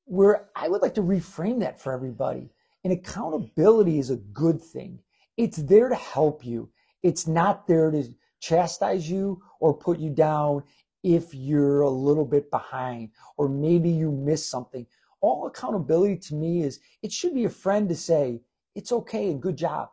where 0.06 0.50
I 0.56 0.68
would 0.68 0.82
like 0.82 0.96
to 0.96 1.02
reframe 1.02 1.60
that 1.60 1.80
for 1.80 1.94
everybody. 1.94 2.50
And 2.84 2.92
accountability 2.92 4.00
is 4.00 4.10
a 4.10 4.18
good 4.18 4.62
thing. 4.62 5.00
It's 5.38 5.58
there 5.58 5.90
to 5.90 5.96
help 5.96 6.46
you. 6.46 6.70
It's 7.02 7.28
not 7.28 7.68
there 7.68 7.92
to 7.92 8.04
chastise 8.40 9.10
you 9.10 9.42
or 9.60 9.74
put 9.74 10.00
you 10.00 10.10
down 10.10 10.64
if 11.04 11.34
you're 11.34 11.82
a 11.82 11.90
little 11.90 12.26
bit 12.26 12.52
behind 12.52 13.10
or 13.38 13.50
maybe 13.50 13.90
you 13.90 14.12
miss 14.12 14.48
something. 14.48 14.86
All 15.22 15.48
accountability 15.48 16.18
to 16.18 16.36
me 16.36 16.64
is 16.64 16.80
it 17.02 17.12
should 17.12 17.34
be 17.34 17.46
a 17.46 17.50
friend 17.50 17.90
to 17.90 17.96
say, 17.96 18.42
it's 18.76 18.92
okay 18.92 19.32
and 19.32 19.42
good 19.42 19.58
job, 19.58 19.90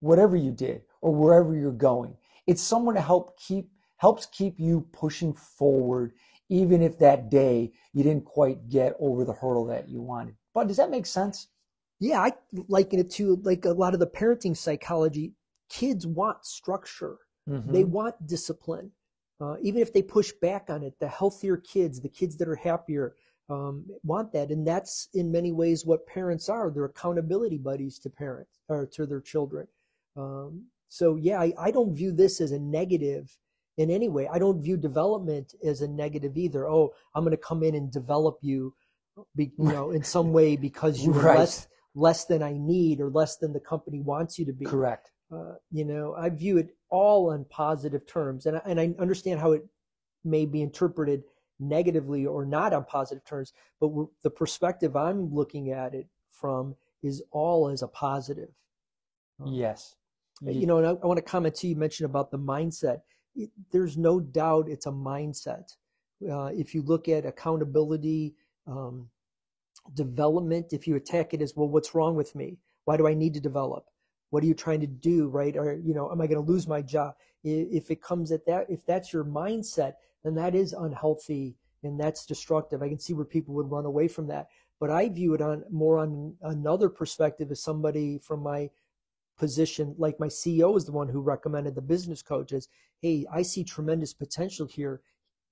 whatever 0.00 0.36
you 0.36 0.50
did 0.52 0.82
or 1.00 1.14
wherever 1.14 1.56
you're 1.56 1.72
going. 1.72 2.16
It's 2.46 2.62
someone 2.62 2.94
to 2.94 3.00
help 3.00 3.38
keep 3.38 3.70
helps 3.96 4.26
keep 4.26 4.58
you 4.58 4.80
pushing 4.92 5.32
forward, 5.32 6.12
even 6.48 6.82
if 6.82 6.98
that 6.98 7.30
day 7.30 7.72
you 7.92 8.02
didn't 8.02 8.24
quite 8.24 8.68
get 8.68 8.96
over 8.98 9.24
the 9.24 9.32
hurdle 9.32 9.66
that 9.66 9.88
you 9.88 10.02
wanted. 10.02 10.34
But 10.52 10.66
does 10.66 10.76
that 10.78 10.90
make 10.90 11.06
sense? 11.06 11.46
Yeah, 12.02 12.20
I 12.20 12.32
liken 12.66 12.98
it 12.98 13.10
to 13.12 13.40
like 13.44 13.64
a 13.64 13.70
lot 13.70 13.94
of 13.94 14.00
the 14.00 14.08
parenting 14.08 14.56
psychology. 14.56 15.34
Kids 15.68 16.04
want 16.04 16.44
structure. 16.44 17.18
Mm-hmm. 17.48 17.72
They 17.72 17.84
want 17.84 18.26
discipline. 18.26 18.90
Uh, 19.40 19.54
even 19.62 19.80
if 19.80 19.92
they 19.92 20.02
push 20.02 20.32
back 20.42 20.68
on 20.68 20.82
it, 20.82 20.94
the 20.98 21.06
healthier 21.06 21.56
kids, 21.58 22.00
the 22.00 22.08
kids 22.08 22.36
that 22.38 22.48
are 22.48 22.56
happier, 22.56 23.14
um, 23.48 23.84
want 24.02 24.32
that, 24.32 24.50
and 24.50 24.66
that's 24.66 25.08
in 25.14 25.30
many 25.30 25.52
ways 25.52 25.86
what 25.86 26.04
parents 26.08 26.48
are. 26.48 26.70
They're 26.70 26.86
accountability 26.86 27.58
buddies 27.58 28.00
to 28.00 28.10
parents 28.10 28.58
or 28.68 28.84
to 28.94 29.06
their 29.06 29.20
children. 29.20 29.68
Um, 30.16 30.64
so 30.88 31.14
yeah, 31.14 31.40
I, 31.40 31.52
I 31.56 31.70
don't 31.70 31.94
view 31.94 32.10
this 32.10 32.40
as 32.40 32.50
a 32.50 32.58
negative 32.58 33.36
in 33.78 33.90
any 33.90 34.08
way. 34.08 34.26
I 34.26 34.40
don't 34.40 34.60
view 34.60 34.76
development 34.76 35.54
as 35.64 35.82
a 35.82 35.88
negative 35.88 36.36
either. 36.36 36.68
Oh, 36.68 36.94
I'm 37.14 37.22
going 37.22 37.36
to 37.36 37.36
come 37.36 37.62
in 37.62 37.76
and 37.76 37.92
develop 37.92 38.38
you, 38.42 38.74
be, 39.36 39.52
you 39.56 39.72
know, 39.72 39.92
in 39.92 40.02
some 40.02 40.32
way 40.32 40.56
because 40.56 41.04
you're 41.04 41.14
right. 41.14 41.38
less 41.38 41.68
less 41.94 42.24
than 42.24 42.42
I 42.42 42.52
need 42.52 43.00
or 43.00 43.10
less 43.10 43.36
than 43.36 43.52
the 43.52 43.60
company 43.60 44.00
wants 44.00 44.38
you 44.38 44.46
to 44.46 44.52
be. 44.52 44.64
Correct. 44.64 45.10
Uh, 45.32 45.54
you 45.70 45.84
know, 45.84 46.14
I 46.14 46.28
view 46.28 46.58
it 46.58 46.74
all 46.90 47.30
on 47.30 47.44
positive 47.48 48.06
terms, 48.06 48.46
and 48.46 48.56
I, 48.56 48.62
and 48.66 48.80
I 48.80 48.94
understand 48.98 49.40
how 49.40 49.52
it 49.52 49.66
may 50.24 50.44
be 50.44 50.62
interpreted 50.62 51.22
negatively 51.58 52.26
or 52.26 52.44
not 52.44 52.72
on 52.72 52.84
positive 52.84 53.24
terms. 53.24 53.52
But 53.80 53.90
the 54.22 54.30
perspective 54.30 54.94
I'm 54.96 55.32
looking 55.32 55.70
at 55.70 55.94
it 55.94 56.06
from 56.30 56.76
is 57.02 57.22
all 57.30 57.68
as 57.68 57.82
a 57.82 57.88
positive. 57.88 58.50
Um, 59.40 59.52
yes 59.52 59.96
you 60.50 60.66
know, 60.66 60.78
and 60.78 60.86
I, 60.86 60.90
I 60.90 61.06
want 61.06 61.18
to 61.18 61.22
comment 61.22 61.54
too. 61.54 61.68
You 61.68 61.76
mentioned 61.76 62.08
about 62.08 62.30
the 62.30 62.38
mindset. 62.38 63.02
It, 63.34 63.50
there's 63.70 63.96
no 63.96 64.20
doubt 64.20 64.68
it's 64.68 64.86
a 64.86 64.90
mindset. 64.90 65.72
Uh, 66.28 66.46
if 66.46 66.74
you 66.74 66.82
look 66.82 67.08
at 67.08 67.26
accountability, 67.26 68.34
um, 68.66 69.08
development, 69.94 70.72
if 70.72 70.86
you 70.86 70.96
attack 70.96 71.34
it 71.34 71.42
as 71.42 71.56
well, 71.56 71.68
what's 71.68 71.94
wrong 71.94 72.14
with 72.14 72.34
me? 72.34 72.58
Why 72.84 72.96
do 72.96 73.06
I 73.06 73.14
need 73.14 73.34
to 73.34 73.40
develop? 73.40 73.86
What 74.30 74.42
are 74.42 74.46
you 74.46 74.54
trying 74.54 74.80
to 74.80 74.86
do? 74.86 75.28
Right? 75.28 75.56
Or 75.56 75.74
you 75.74 75.94
know, 75.94 76.10
am 76.10 76.20
I 76.20 76.26
going 76.26 76.44
to 76.44 76.52
lose 76.52 76.66
my 76.66 76.82
job? 76.82 77.14
If 77.44 77.90
it 77.90 78.02
comes 78.02 78.32
at 78.32 78.46
that, 78.46 78.66
if 78.68 78.86
that's 78.86 79.12
your 79.12 79.24
mindset, 79.24 79.94
then 80.22 80.34
that 80.36 80.54
is 80.54 80.72
unhealthy 80.72 81.56
and 81.82 81.98
that's 81.98 82.24
destructive. 82.24 82.82
I 82.82 82.88
can 82.88 83.00
see 83.00 83.12
where 83.12 83.24
people 83.24 83.54
would 83.54 83.70
run 83.70 83.84
away 83.84 84.06
from 84.08 84.28
that. 84.28 84.46
But 84.78 84.90
I 84.90 85.08
view 85.08 85.34
it 85.34 85.40
on 85.40 85.64
more 85.70 85.98
on 85.98 86.34
another 86.42 86.88
perspective 86.88 87.50
as 87.50 87.62
somebody 87.62 88.18
from 88.18 88.42
my 88.42 88.70
position 89.38 89.94
like 89.98 90.20
my 90.20 90.28
ceo 90.28 90.76
is 90.76 90.84
the 90.84 90.92
one 90.92 91.08
who 91.08 91.20
recommended 91.20 91.74
the 91.74 91.80
business 91.80 92.22
coaches 92.22 92.68
hey 93.00 93.26
i 93.32 93.42
see 93.42 93.64
tremendous 93.64 94.12
potential 94.12 94.66
here 94.66 95.00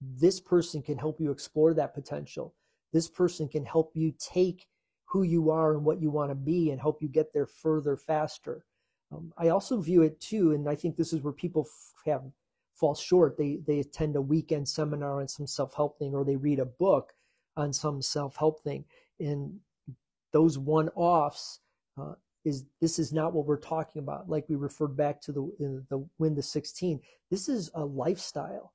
this 0.00 0.38
person 0.38 0.82
can 0.82 0.98
help 0.98 1.20
you 1.20 1.30
explore 1.30 1.74
that 1.74 1.94
potential 1.94 2.54
this 2.92 3.08
person 3.08 3.48
can 3.48 3.64
help 3.64 3.92
you 3.94 4.12
take 4.18 4.66
who 5.06 5.22
you 5.22 5.50
are 5.50 5.74
and 5.74 5.84
what 5.84 6.00
you 6.00 6.10
want 6.10 6.30
to 6.30 6.34
be 6.34 6.70
and 6.70 6.80
help 6.80 7.02
you 7.02 7.08
get 7.08 7.32
there 7.32 7.46
further 7.46 7.96
faster 7.96 8.64
um, 9.12 9.32
i 9.38 9.48
also 9.48 9.80
view 9.80 10.02
it 10.02 10.20
too 10.20 10.52
and 10.52 10.68
i 10.68 10.74
think 10.74 10.96
this 10.96 11.12
is 11.12 11.20
where 11.20 11.32
people 11.32 11.66
f- 11.66 12.12
have 12.12 12.22
fall 12.74 12.94
short 12.94 13.36
they 13.36 13.58
they 13.66 13.80
attend 13.80 14.16
a 14.16 14.22
weekend 14.22 14.68
seminar 14.68 15.20
on 15.20 15.28
some 15.28 15.46
self-help 15.46 15.98
thing 15.98 16.14
or 16.14 16.24
they 16.24 16.36
read 16.36 16.58
a 16.58 16.64
book 16.64 17.12
on 17.56 17.72
some 17.72 18.00
self-help 18.00 18.62
thing 18.62 18.84
and 19.18 19.58
those 20.32 20.58
one-offs 20.58 21.60
uh, 21.98 22.14
is 22.44 22.64
this 22.80 22.98
is 22.98 23.12
not 23.12 23.32
what 23.32 23.46
we're 23.46 23.58
talking 23.58 24.00
about. 24.00 24.28
Like 24.28 24.48
we 24.48 24.56
referred 24.56 24.96
back 24.96 25.20
to 25.22 25.32
the 25.32 25.84
the 25.90 26.06
win 26.18 26.34
the 26.34 26.42
16. 26.42 27.00
This 27.30 27.48
is 27.48 27.70
a 27.74 27.84
lifestyle. 27.84 28.72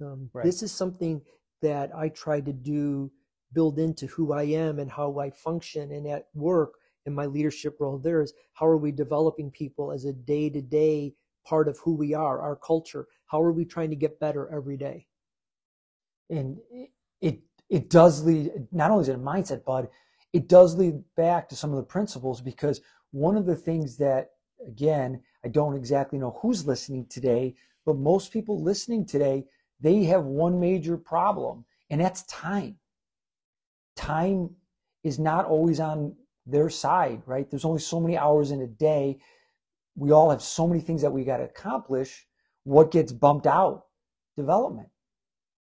Um, 0.00 0.30
right. 0.32 0.44
This 0.44 0.62
is 0.62 0.72
something 0.72 1.20
that 1.62 1.94
I 1.94 2.08
try 2.08 2.40
to 2.40 2.52
do, 2.52 3.10
build 3.54 3.78
into 3.78 4.06
who 4.06 4.32
I 4.32 4.42
am 4.42 4.78
and 4.78 4.90
how 4.90 5.18
I 5.18 5.30
function, 5.30 5.92
and 5.92 6.06
at 6.06 6.26
work 6.34 6.74
in 7.06 7.14
my 7.14 7.26
leadership 7.26 7.76
role. 7.80 7.98
There 7.98 8.20
is 8.20 8.32
how 8.54 8.66
are 8.66 8.76
we 8.76 8.92
developing 8.92 9.50
people 9.50 9.92
as 9.92 10.04
a 10.04 10.12
day 10.12 10.50
to 10.50 10.60
day 10.60 11.14
part 11.46 11.68
of 11.68 11.78
who 11.78 11.94
we 11.94 12.14
are, 12.14 12.40
our 12.40 12.56
culture. 12.56 13.06
How 13.26 13.40
are 13.42 13.52
we 13.52 13.64
trying 13.64 13.90
to 13.90 13.96
get 13.96 14.20
better 14.20 14.48
every 14.50 14.76
day? 14.76 15.06
And 16.30 16.58
it 17.20 17.40
it 17.68 17.90
does 17.90 18.22
lead 18.24 18.52
not 18.72 18.90
only 18.90 19.08
it 19.08 19.14
a 19.14 19.18
mindset, 19.18 19.64
but 19.64 19.90
it 20.32 20.48
does 20.48 20.76
lead 20.76 21.02
back 21.16 21.48
to 21.48 21.56
some 21.56 21.70
of 21.70 21.76
the 21.76 21.82
principles 21.82 22.40
because 22.40 22.80
one 23.12 23.36
of 23.36 23.46
the 23.46 23.56
things 23.56 23.96
that, 23.98 24.30
again, 24.66 25.22
I 25.44 25.48
don't 25.48 25.76
exactly 25.76 26.18
know 26.18 26.38
who's 26.42 26.66
listening 26.66 27.06
today, 27.06 27.54
but 27.86 27.96
most 27.96 28.32
people 28.32 28.62
listening 28.62 29.06
today, 29.06 29.44
they 29.80 30.04
have 30.04 30.24
one 30.24 30.58
major 30.58 30.96
problem, 30.96 31.64
and 31.90 32.00
that's 32.00 32.22
time. 32.24 32.76
Time 33.96 34.50
is 35.02 35.18
not 35.18 35.46
always 35.46 35.80
on 35.80 36.14
their 36.46 36.68
side, 36.70 37.22
right? 37.26 37.48
There's 37.50 37.64
only 37.64 37.80
so 37.80 38.00
many 38.00 38.16
hours 38.16 38.50
in 38.50 38.60
a 38.60 38.66
day. 38.66 39.18
We 39.96 40.10
all 40.10 40.30
have 40.30 40.42
so 40.42 40.66
many 40.66 40.80
things 40.80 41.02
that 41.02 41.12
we 41.12 41.24
got 41.24 41.38
to 41.38 41.44
accomplish. 41.44 42.26
What 42.64 42.90
gets 42.90 43.12
bumped 43.12 43.46
out? 43.46 43.86
Development, 44.36 44.88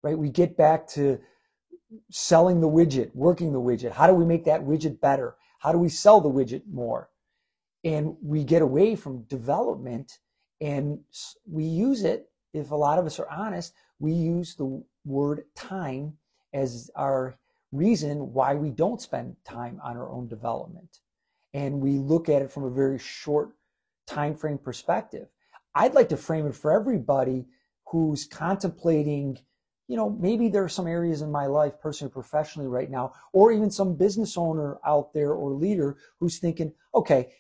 right? 0.03 0.19
We 0.19 0.31
get 0.31 0.57
back 0.57 0.89
to 0.89 1.21
selling 2.11 2.61
the 2.61 2.69
widget, 2.69 3.15
working 3.15 3.53
the 3.53 3.61
widget. 3.61 3.93
How 3.93 4.07
do 4.07 4.15
we 4.15 4.25
make 4.25 4.45
that 4.45 4.65
widget 4.65 5.01
better? 5.01 5.37
How 5.61 5.73
do 5.73 5.79
we 5.79 5.89
sell 5.89 6.21
the 6.21 6.31
widget 6.31 6.63
more? 6.71 7.11
And 7.85 8.17
we 8.23 8.43
get 8.43 8.63
away 8.63 8.97
from 8.97 9.23
development 9.25 10.19
and 10.61 11.01
we 11.49 11.65
use 11.65 12.03
it, 12.03 12.31
if 12.53 12.71
a 12.71 12.77
lot 12.77 12.99
of 12.99 13.07
us 13.07 13.19
are 13.19 13.29
honest, 13.29 13.75
we 13.99 14.13
use 14.13 14.55
the 14.55 14.83
word 15.05 15.45
time 15.55 16.15
as 16.53 16.91
our 16.97 17.39
reason 17.77 18.33
why 18.33 18.55
we 18.55 18.71
don't 18.71 19.01
spend 19.01 19.37
time 19.45 19.81
on 19.83 19.97
our 19.97 20.11
own 20.11 20.29
development. 20.29 20.99
And 21.55 21.81
we 21.81 21.99
look 21.99 22.29
at 22.29 22.43
it 22.43 22.51
from 22.51 22.65
a 22.65 22.71
very 22.71 22.99
short 22.99 23.51
time 24.07 24.35
frame 24.35 24.59
perspective. 24.59 25.29
I'd 25.75 25.95
like 25.95 26.09
to 26.11 26.17
frame 26.17 26.47
it 26.47 26.55
for 26.55 26.73
everybody 26.73 27.47
who's 27.87 28.25
contemplating 28.27 29.39
you 29.89 29.97
know, 29.97 30.11
maybe 30.11 30.49
there 30.49 30.65
are 30.65 30.69
some 30.69 30.87
areas 30.87 31.23
in 31.23 31.31
my 31.31 31.47
life, 31.47 31.75
personally, 31.81 32.13
professionally, 32.13 32.69
right 32.69 32.91
now, 32.91 33.13
or 33.33 33.53
even 33.53 33.71
some 33.71 33.95
business 33.95 34.37
owner 34.37 34.79
out 34.85 35.13
there 35.13 35.33
or 35.33 35.53
leader 35.53 35.97
who's 36.19 36.39
thinking, 36.39 36.73
okay, 36.95 37.33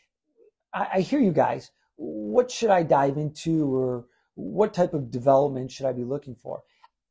I, 0.72 0.88
I 0.94 1.00
hear 1.00 1.20
you 1.20 1.32
guys. 1.32 1.70
What 1.96 2.50
should 2.50 2.70
I 2.70 2.82
dive 2.82 3.16
into, 3.16 3.74
or 3.74 4.06
what 4.34 4.74
type 4.74 4.94
of 4.94 5.10
development 5.10 5.72
should 5.72 5.86
I 5.86 5.92
be 5.92 6.04
looking 6.04 6.36
for? 6.36 6.62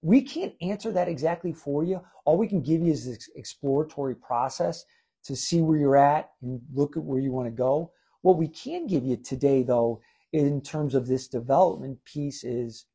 We 0.06 0.22
can't 0.22 0.54
answer 0.62 0.92
that 0.92 1.08
exactly 1.08 1.52
for 1.52 1.84
you. 1.84 2.00
All 2.26 2.38
we 2.38 2.48
can 2.48 2.62
give 2.62 2.80
you 2.84 2.92
is 2.92 3.08
this 3.08 3.28
exploratory 3.36 4.14
process 4.14 4.86
to 5.24 5.36
see 5.36 5.64
where 5.64 5.80
you're 5.80 5.98
at 5.98 6.30
and 6.44 6.62
look 6.76 6.96
at 6.96 7.02
where 7.02 7.20
you 7.20 7.32
want 7.32 7.48
to 7.48 7.52
go. 7.52 7.92
What 8.22 8.38
we 8.38 8.48
can 8.48 8.86
give 8.86 9.04
you 9.04 9.18
today, 9.18 9.64
though, 9.64 10.02
in 10.32 10.62
terms 10.62 10.94
of 10.94 11.08
this 11.08 11.28
development 11.28 12.06
piece 12.06 12.44
is 12.44 12.86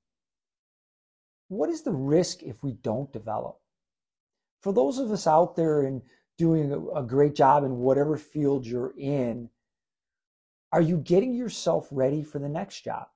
what 1.49 1.69
is 1.69 1.83
the 1.83 1.91
risk 1.91 2.45
if 2.45 2.63
we 2.63 2.75
don't 2.75 3.13
develop? 3.13 3.59
For 4.61 4.73
those 4.73 4.99
of 4.99 5.11
us 5.11 5.27
out 5.27 5.57
there 5.57 5.83
and 5.83 6.03
doing 6.39 6.73
a, 6.95 7.03
great 7.03 7.35
job 7.35 7.65
in 7.65 7.79
whatever 7.79 8.17
field 8.19 8.65
you're 8.65 8.95
in, 8.97 9.51
are 10.71 10.81
you 10.81 10.99
getting 10.99 11.35
yourself 11.35 11.89
ready 11.91 12.23
for 12.23 12.39
the 12.39 12.49
next 12.49 12.85
job? 12.85 13.09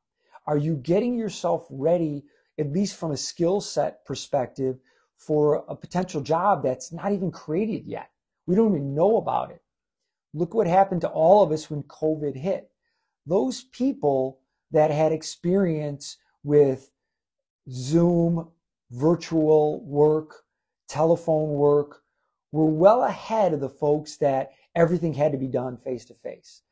Are 0.48 0.58
you 0.58 0.74
getting 0.74 1.16
yourself 1.16 1.64
ready, 1.70 2.24
at 2.58 2.72
least 2.72 2.96
from 2.96 3.10
a 3.10 3.16
skill 3.16 3.60
set 3.60 4.04
perspective, 4.04 4.78
for 5.16 5.64
a 5.68 5.76
potential 5.76 6.20
job 6.20 6.62
that's 6.62 6.92
not 6.92 7.12
even 7.12 7.30
created 7.30 7.86
yet? 7.86 8.10
We 8.46 8.54
don't 8.54 8.74
even 8.74 8.94
know 8.94 9.16
about 9.16 9.50
it. 9.50 9.62
Look 10.34 10.54
what 10.54 10.66
happened 10.66 11.00
to 11.02 11.08
all 11.08 11.42
of 11.42 11.52
us 11.52 11.70
when 11.70 11.82
COVID 11.84 12.36
hit. 12.36 12.70
Those 13.26 13.64
people 13.64 14.40
that 14.72 14.90
had 14.90 15.12
experience 15.12 16.18
with 16.42 16.90
Zoom, 17.70 18.48
virtual 18.90 19.84
work, 19.84 20.42
telephone 20.88 21.50
work, 21.50 22.02
were 22.52 22.66
well 22.66 23.04
ahead 23.04 23.52
of 23.52 23.60
the 23.60 23.68
folks 23.68 24.16
that 24.18 24.52
everything 24.74 25.14
had 25.14 25.32
to 25.32 25.38
be 25.38 25.48
done 25.48 25.76
face 25.76 26.04
to 26.06 26.14
face. 26.14 26.62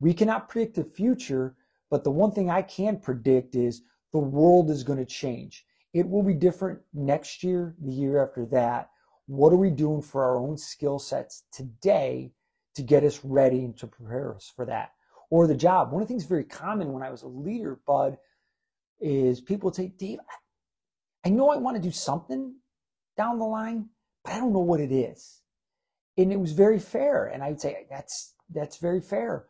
We 0.00 0.14
cannot 0.14 0.48
predict 0.48 0.76
the 0.76 0.84
future, 0.84 1.56
but 1.90 2.04
the 2.04 2.10
one 2.10 2.32
thing 2.32 2.48
I 2.48 2.62
can 2.62 2.98
predict 2.98 3.54
is 3.54 3.82
the 4.12 4.18
world 4.18 4.70
is 4.70 4.82
going 4.82 4.98
to 4.98 5.04
change. 5.04 5.64
It 5.92 6.08
will 6.08 6.22
be 6.22 6.34
different 6.34 6.80
next 6.92 7.42
year, 7.42 7.74
the 7.80 7.92
year 7.92 8.22
after 8.22 8.46
that. 8.46 8.90
What 9.26 9.52
are 9.52 9.56
we 9.56 9.70
doing 9.70 10.02
for 10.02 10.24
our 10.24 10.36
own 10.36 10.56
skill 10.56 10.98
sets 10.98 11.44
today 11.52 12.32
to 12.74 12.82
get 12.82 13.04
us 13.04 13.24
ready 13.24 13.64
and 13.64 13.76
to 13.78 13.86
prepare 13.86 14.34
us 14.34 14.52
for 14.54 14.64
that? 14.66 14.92
Or 15.30 15.46
the 15.46 15.54
job. 15.54 15.92
One 15.92 16.02
of 16.02 16.08
the 16.08 16.12
things 16.12 16.24
very 16.24 16.44
common 16.44 16.92
when 16.92 17.02
I 17.02 17.10
was 17.10 17.22
a 17.22 17.28
leader, 17.28 17.80
Bud, 17.86 18.18
is 19.00 19.40
people 19.40 19.68
would 19.68 19.76
say, 19.76 19.92
Dave, 19.96 20.18
I 21.24 21.28
know 21.28 21.50
I 21.50 21.56
want 21.56 21.76
to 21.76 21.82
do 21.82 21.92
something 21.92 22.54
down 23.16 23.38
the 23.38 23.44
line, 23.44 23.88
but 24.24 24.32
I 24.32 24.38
don't 24.38 24.52
know 24.52 24.58
what 24.60 24.80
it 24.80 24.92
is. 24.92 25.40
And 26.16 26.32
it 26.32 26.40
was 26.40 26.52
very 26.52 26.78
fair. 26.78 27.26
And 27.26 27.42
I'd 27.42 27.60
say, 27.60 27.86
that's 27.88 28.34
that's 28.52 28.78
very 28.78 29.00
fair. 29.00 29.46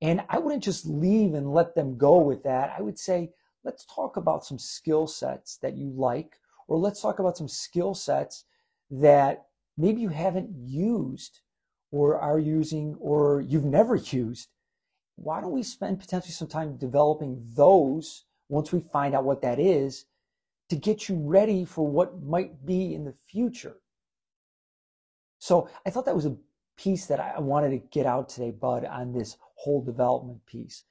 And 0.00 0.22
I 0.28 0.38
wouldn't 0.38 0.62
just 0.62 0.86
leave 0.86 1.34
and 1.34 1.52
let 1.52 1.74
them 1.74 1.98
go 1.98 2.18
with 2.18 2.44
that. 2.44 2.72
I 2.76 2.82
would 2.82 2.98
say, 2.98 3.32
let's 3.68 3.84
talk 3.84 4.16
about 4.16 4.46
some 4.46 4.58
skill 4.58 5.06
sets 5.06 5.58
that 5.58 5.76
you 5.76 5.90
like, 5.94 6.38
or 6.68 6.78
let's 6.78 7.02
talk 7.02 7.18
about 7.18 7.36
some 7.36 7.48
skill 7.48 7.92
sets 7.92 8.46
that 8.90 9.44
maybe 9.76 10.00
you 10.00 10.08
haven't 10.08 10.48
used 10.56 11.40
or 11.92 12.18
are 12.18 12.38
using 12.38 12.96
or 12.98 13.42
you've 13.42 13.66
never 13.66 13.94
used. 13.96 14.48
Why 15.16 15.42
don't 15.42 15.52
we 15.52 15.62
spend 15.62 16.00
potentially 16.00 16.32
some 16.32 16.48
time 16.48 16.78
developing 16.78 17.44
those 17.54 18.24
once 18.48 18.72
we 18.72 18.80
find 18.90 19.14
out 19.14 19.24
what 19.24 19.42
that 19.42 19.58
is 19.58 20.06
to 20.70 20.76
get 20.76 21.06
you 21.06 21.16
ready 21.16 21.66
for 21.66 21.86
what 21.86 22.22
might 22.22 22.64
be 22.64 22.94
in 22.94 23.04
the 23.04 23.14
future? 23.30 23.76
So 25.40 25.68
I 25.84 25.90
thought 25.90 26.06
that 26.06 26.16
was 26.16 26.24
a 26.24 26.38
piece 26.78 27.04
that 27.04 27.20
I 27.20 27.38
wanted 27.38 27.70
to 27.70 27.88
get 27.90 28.06
out 28.06 28.30
today, 28.30 28.50
Bud, 28.50 28.86
on 28.86 29.12
this 29.12 29.36
whole 29.56 29.84
development 29.84 30.46
piece. 30.46 30.84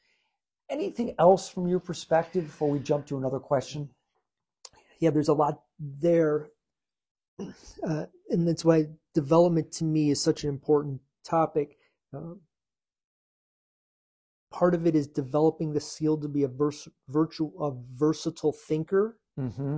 Anything 0.70 1.16
else 1.18 1.48
from 1.48 1.68
your 1.68 1.80
perspective 1.80 2.46
before 2.46 2.70
we 2.70 2.80
jump 2.80 3.06
to 3.08 3.18
another 3.18 3.40
question? 3.40 3.90
Yeah, 5.00 5.12
there's 5.12 5.30
a 5.30 5.34
lot 5.34 5.62
there. 5.80 6.50
Uh, 7.88 8.06
and 8.30 8.48
that's 8.48 8.66
why 8.66 8.88
development 9.14 9.72
to 9.72 9.84
me 9.84 10.10
is 10.10 10.22
such 10.22 10.44
an 10.44 10.50
important 10.50 11.00
topic. 11.24 11.78
Um, 12.14 12.42
part 14.52 14.74
of 14.74 14.88
it 14.88 14.96
is 14.96 15.08
developing 15.08 15.74
the 15.74 15.80
skill 15.80 16.18
to 16.18 16.28
be 16.28 16.44
a, 16.44 16.48
vers- 16.48 16.88
virtual, 17.08 17.54
a 17.62 17.72
versatile 17.96 18.54
thinker 18.54 19.20
mm-hmm. 19.40 19.78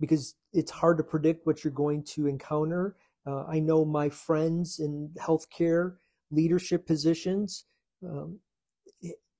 because 0.00 0.34
it's 0.52 0.70
hard 0.70 0.96
to 0.96 1.04
predict 1.04 1.46
what 1.46 1.62
you're 1.62 1.72
going 1.72 2.02
to 2.02 2.26
encounter. 2.26 2.96
Uh, 3.26 3.44
I 3.44 3.58
know 3.58 3.84
my 3.84 4.08
friends 4.08 4.78
in 4.78 5.10
healthcare 5.18 5.96
leadership 6.30 6.86
positions 6.86 7.66
um, 8.04 8.38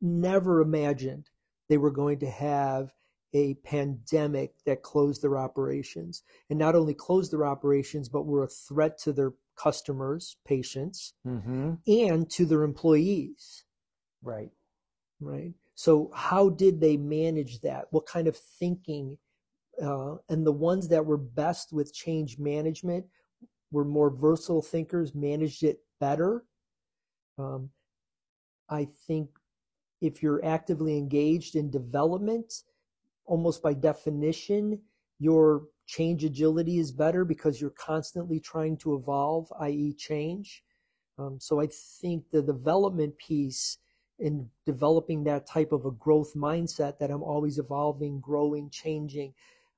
never 0.00 0.60
imagined 0.60 1.28
they 1.68 1.78
were 1.78 1.90
going 1.90 2.18
to 2.20 2.30
have 2.30 2.92
a 3.34 3.54
pandemic 3.64 4.54
that 4.64 4.82
closed 4.82 5.22
their 5.22 5.36
operations. 5.36 6.22
And 6.48 6.58
not 6.58 6.74
only 6.74 6.94
closed 6.94 7.32
their 7.32 7.44
operations 7.44 8.08
but 8.08 8.26
were 8.26 8.44
a 8.44 8.48
threat 8.48 8.98
to 8.98 9.12
their 9.12 9.32
customers 9.56 10.36
patients 10.46 11.14
mm-hmm. 11.26 11.74
and 11.86 12.30
to 12.30 12.46
their 12.46 12.62
employees. 12.62 13.64
Right. 14.22 14.50
Right? 15.20 15.52
So 15.74 16.10
how 16.14 16.48
did 16.48 16.80
they 16.80 16.96
manage 16.96 17.60
that? 17.60 17.86
What 17.90 18.06
kind 18.06 18.28
of 18.28 18.36
thinking 18.36 19.18
uh, 19.82 20.16
and 20.28 20.44
the 20.44 20.52
ones 20.52 20.88
that 20.88 21.06
were 21.06 21.18
best 21.18 21.72
with 21.72 21.94
change 21.94 22.38
management 22.38 23.06
were 23.70 23.84
more 23.84 24.10
versatile 24.10 24.62
thinkers 24.62 25.14
managed 25.14 25.62
it 25.62 25.80
better? 26.00 26.44
Um, 27.38 27.70
I 28.68 28.88
think 29.06 29.30
if 30.00 30.22
you're 30.22 30.44
actively 30.44 30.96
engaged 30.96 31.56
in 31.56 31.70
development, 31.70 32.62
almost 33.26 33.62
by 33.62 33.74
definition, 33.74 34.80
your 35.18 35.64
change 35.86 36.24
agility 36.24 36.78
is 36.78 36.92
better 36.92 37.24
because 37.24 37.60
you're 37.60 37.70
constantly 37.70 38.38
trying 38.38 38.76
to 38.76 38.94
evolve, 38.94 39.52
i.e., 39.60 39.94
change. 39.94 40.62
Um, 41.18 41.38
so 41.40 41.60
I 41.60 41.68
think 42.00 42.24
the 42.30 42.42
development 42.42 43.16
piece 43.18 43.78
in 44.18 44.48
developing 44.66 45.24
that 45.24 45.46
type 45.46 45.72
of 45.72 45.86
a 45.86 45.90
growth 45.92 46.34
mindset 46.34 46.98
that 46.98 47.10
I'm 47.10 47.22
always 47.22 47.58
evolving, 47.58 48.20
growing, 48.20 48.70
changing, 48.70 49.32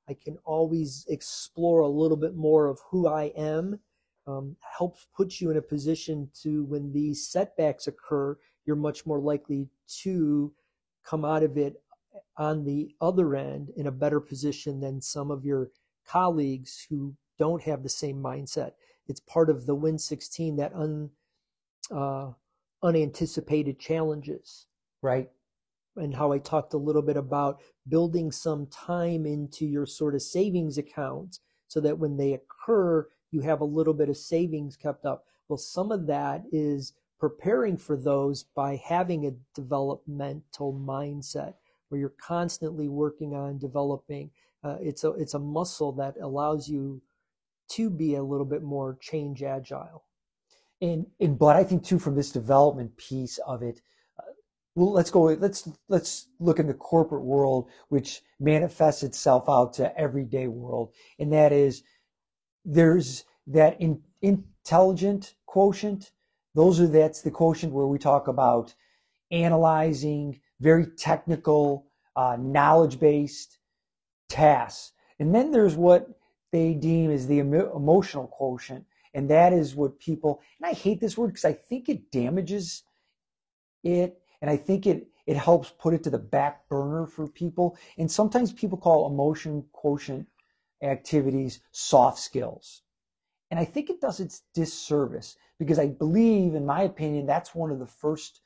I 0.08 0.14
can 0.14 0.38
always 0.44 1.06
explore 1.08 1.80
a 1.80 1.88
little 1.88 2.16
bit 2.16 2.34
more 2.34 2.66
of 2.66 2.80
who 2.90 3.06
I 3.06 3.32
am, 3.36 3.78
um, 4.26 4.56
helps 4.60 5.06
put 5.16 5.40
you 5.40 5.50
in 5.50 5.56
a 5.56 5.62
position 5.62 6.30
to 6.42 6.64
when 6.64 6.92
these 6.92 7.28
setbacks 7.28 7.86
occur, 7.86 8.36
you're 8.66 8.76
much 8.76 9.06
more 9.06 9.20
likely 9.20 9.68
to 10.02 10.52
come 11.04 11.24
out 11.24 11.42
of 11.42 11.56
it 11.56 11.82
on 12.36 12.64
the 12.64 12.94
other 13.00 13.34
end 13.34 13.70
in 13.76 13.86
a 13.86 13.92
better 13.92 14.20
position 14.20 14.80
than 14.80 15.00
some 15.00 15.30
of 15.30 15.44
your 15.44 15.70
colleagues 16.06 16.86
who 16.88 17.14
don't 17.38 17.62
have 17.62 17.82
the 17.82 17.88
same 17.88 18.16
mindset. 18.16 18.72
It's 19.08 19.20
part 19.20 19.50
of 19.50 19.66
the 19.66 19.74
Win 19.74 19.98
16 19.98 20.56
that 20.56 20.74
un, 20.74 21.10
uh, 21.90 22.32
unanticipated 22.82 23.78
challenges. 23.78 24.66
Right. 25.02 25.30
And 25.96 26.14
how 26.14 26.32
I 26.32 26.38
talked 26.38 26.74
a 26.74 26.78
little 26.78 27.02
bit 27.02 27.16
about 27.16 27.60
building 27.88 28.30
some 28.30 28.66
time 28.66 29.26
into 29.26 29.66
your 29.66 29.86
sort 29.86 30.14
of 30.14 30.22
savings 30.22 30.78
account 30.78 31.40
so 31.68 31.80
that 31.80 31.98
when 31.98 32.16
they 32.16 32.34
occur, 32.34 33.08
you 33.30 33.40
have 33.40 33.60
a 33.60 33.64
little 33.64 33.94
bit 33.94 34.08
of 34.08 34.16
savings 34.16 34.76
kept 34.76 35.04
up. 35.04 35.24
Well, 35.48 35.56
some 35.56 35.90
of 35.90 36.06
that 36.06 36.44
is 36.52 36.92
preparing 37.20 37.76
for 37.76 37.96
those 37.96 38.42
by 38.42 38.76
having 38.76 39.26
a 39.26 39.34
developmental 39.54 40.72
mindset 40.72 41.54
where 41.88 42.00
you're 42.00 42.14
constantly 42.20 42.88
working 42.88 43.34
on 43.34 43.58
developing. 43.58 44.30
Uh, 44.64 44.76
it's 44.80 45.04
a 45.04 45.10
it's 45.12 45.34
a 45.34 45.38
muscle 45.38 45.92
that 45.92 46.16
allows 46.20 46.68
you 46.68 47.00
to 47.68 47.90
be 47.90 48.14
a 48.14 48.22
little 48.22 48.46
bit 48.46 48.62
more 48.62 48.96
change 49.00 49.42
agile. 49.42 50.04
And 50.80 51.06
and 51.20 51.38
but 51.38 51.56
I 51.56 51.64
think 51.64 51.84
too 51.84 51.98
from 51.98 52.16
this 52.16 52.32
development 52.32 52.96
piece 52.96 53.38
of 53.46 53.62
it, 53.62 53.80
uh, 54.18 54.32
well 54.74 54.92
let's 54.92 55.10
go 55.10 55.24
let's 55.24 55.68
let's 55.88 56.28
look 56.38 56.58
in 56.58 56.66
the 56.66 56.74
corporate 56.74 57.24
world 57.24 57.68
which 57.90 58.22
manifests 58.38 59.02
itself 59.02 59.44
out 59.48 59.74
to 59.74 59.96
everyday 59.98 60.46
world, 60.46 60.92
and 61.18 61.32
that 61.32 61.52
is 61.52 61.82
there's 62.64 63.24
that 63.46 63.80
in, 63.80 64.02
intelligent 64.22 65.34
quotient 65.46 66.12
those 66.54 66.80
are 66.80 66.86
that's 66.86 67.22
the 67.22 67.30
quotient 67.30 67.72
where 67.72 67.86
we 67.86 67.98
talk 67.98 68.28
about 68.28 68.74
analyzing 69.30 70.40
very 70.60 70.86
technical, 70.86 71.86
uh, 72.16 72.36
knowledge-based 72.38 73.58
tasks, 74.28 74.92
and 75.18 75.34
then 75.34 75.50
there's 75.50 75.76
what 75.76 76.08
they 76.52 76.74
deem 76.74 77.10
as 77.10 77.26
the 77.26 77.38
emotional 77.38 78.26
quotient, 78.26 78.84
and 79.14 79.30
that 79.30 79.52
is 79.52 79.74
what 79.74 79.98
people. 80.00 80.40
And 80.58 80.68
I 80.68 80.72
hate 80.72 81.00
this 81.00 81.16
word 81.16 81.28
because 81.28 81.44
I 81.44 81.52
think 81.52 81.88
it 81.88 82.10
damages 82.10 82.82
it, 83.84 84.20
and 84.40 84.50
I 84.50 84.56
think 84.56 84.86
it 84.86 85.08
it 85.26 85.36
helps 85.36 85.70
put 85.70 85.94
it 85.94 86.02
to 86.04 86.10
the 86.10 86.18
back 86.18 86.68
burner 86.68 87.06
for 87.06 87.28
people. 87.28 87.76
And 87.96 88.10
sometimes 88.10 88.52
people 88.52 88.78
call 88.78 89.06
emotion 89.06 89.64
quotient 89.72 90.26
activities 90.82 91.60
soft 91.70 92.18
skills. 92.18 92.82
And 93.50 93.60
I 93.60 93.64
think 93.64 93.90
it 93.90 94.00
does 94.00 94.18
its 94.18 94.42
disservice 94.54 95.36
because 95.60 95.78
I 95.78 95.88
believe, 95.88 96.54
in 96.54 96.64
my 96.64 96.82
opinion, 96.82 97.26
that's 97.26 97.54
one 97.54 97.70
of 97.70 97.78
the 97.78 97.86
first 97.86 98.40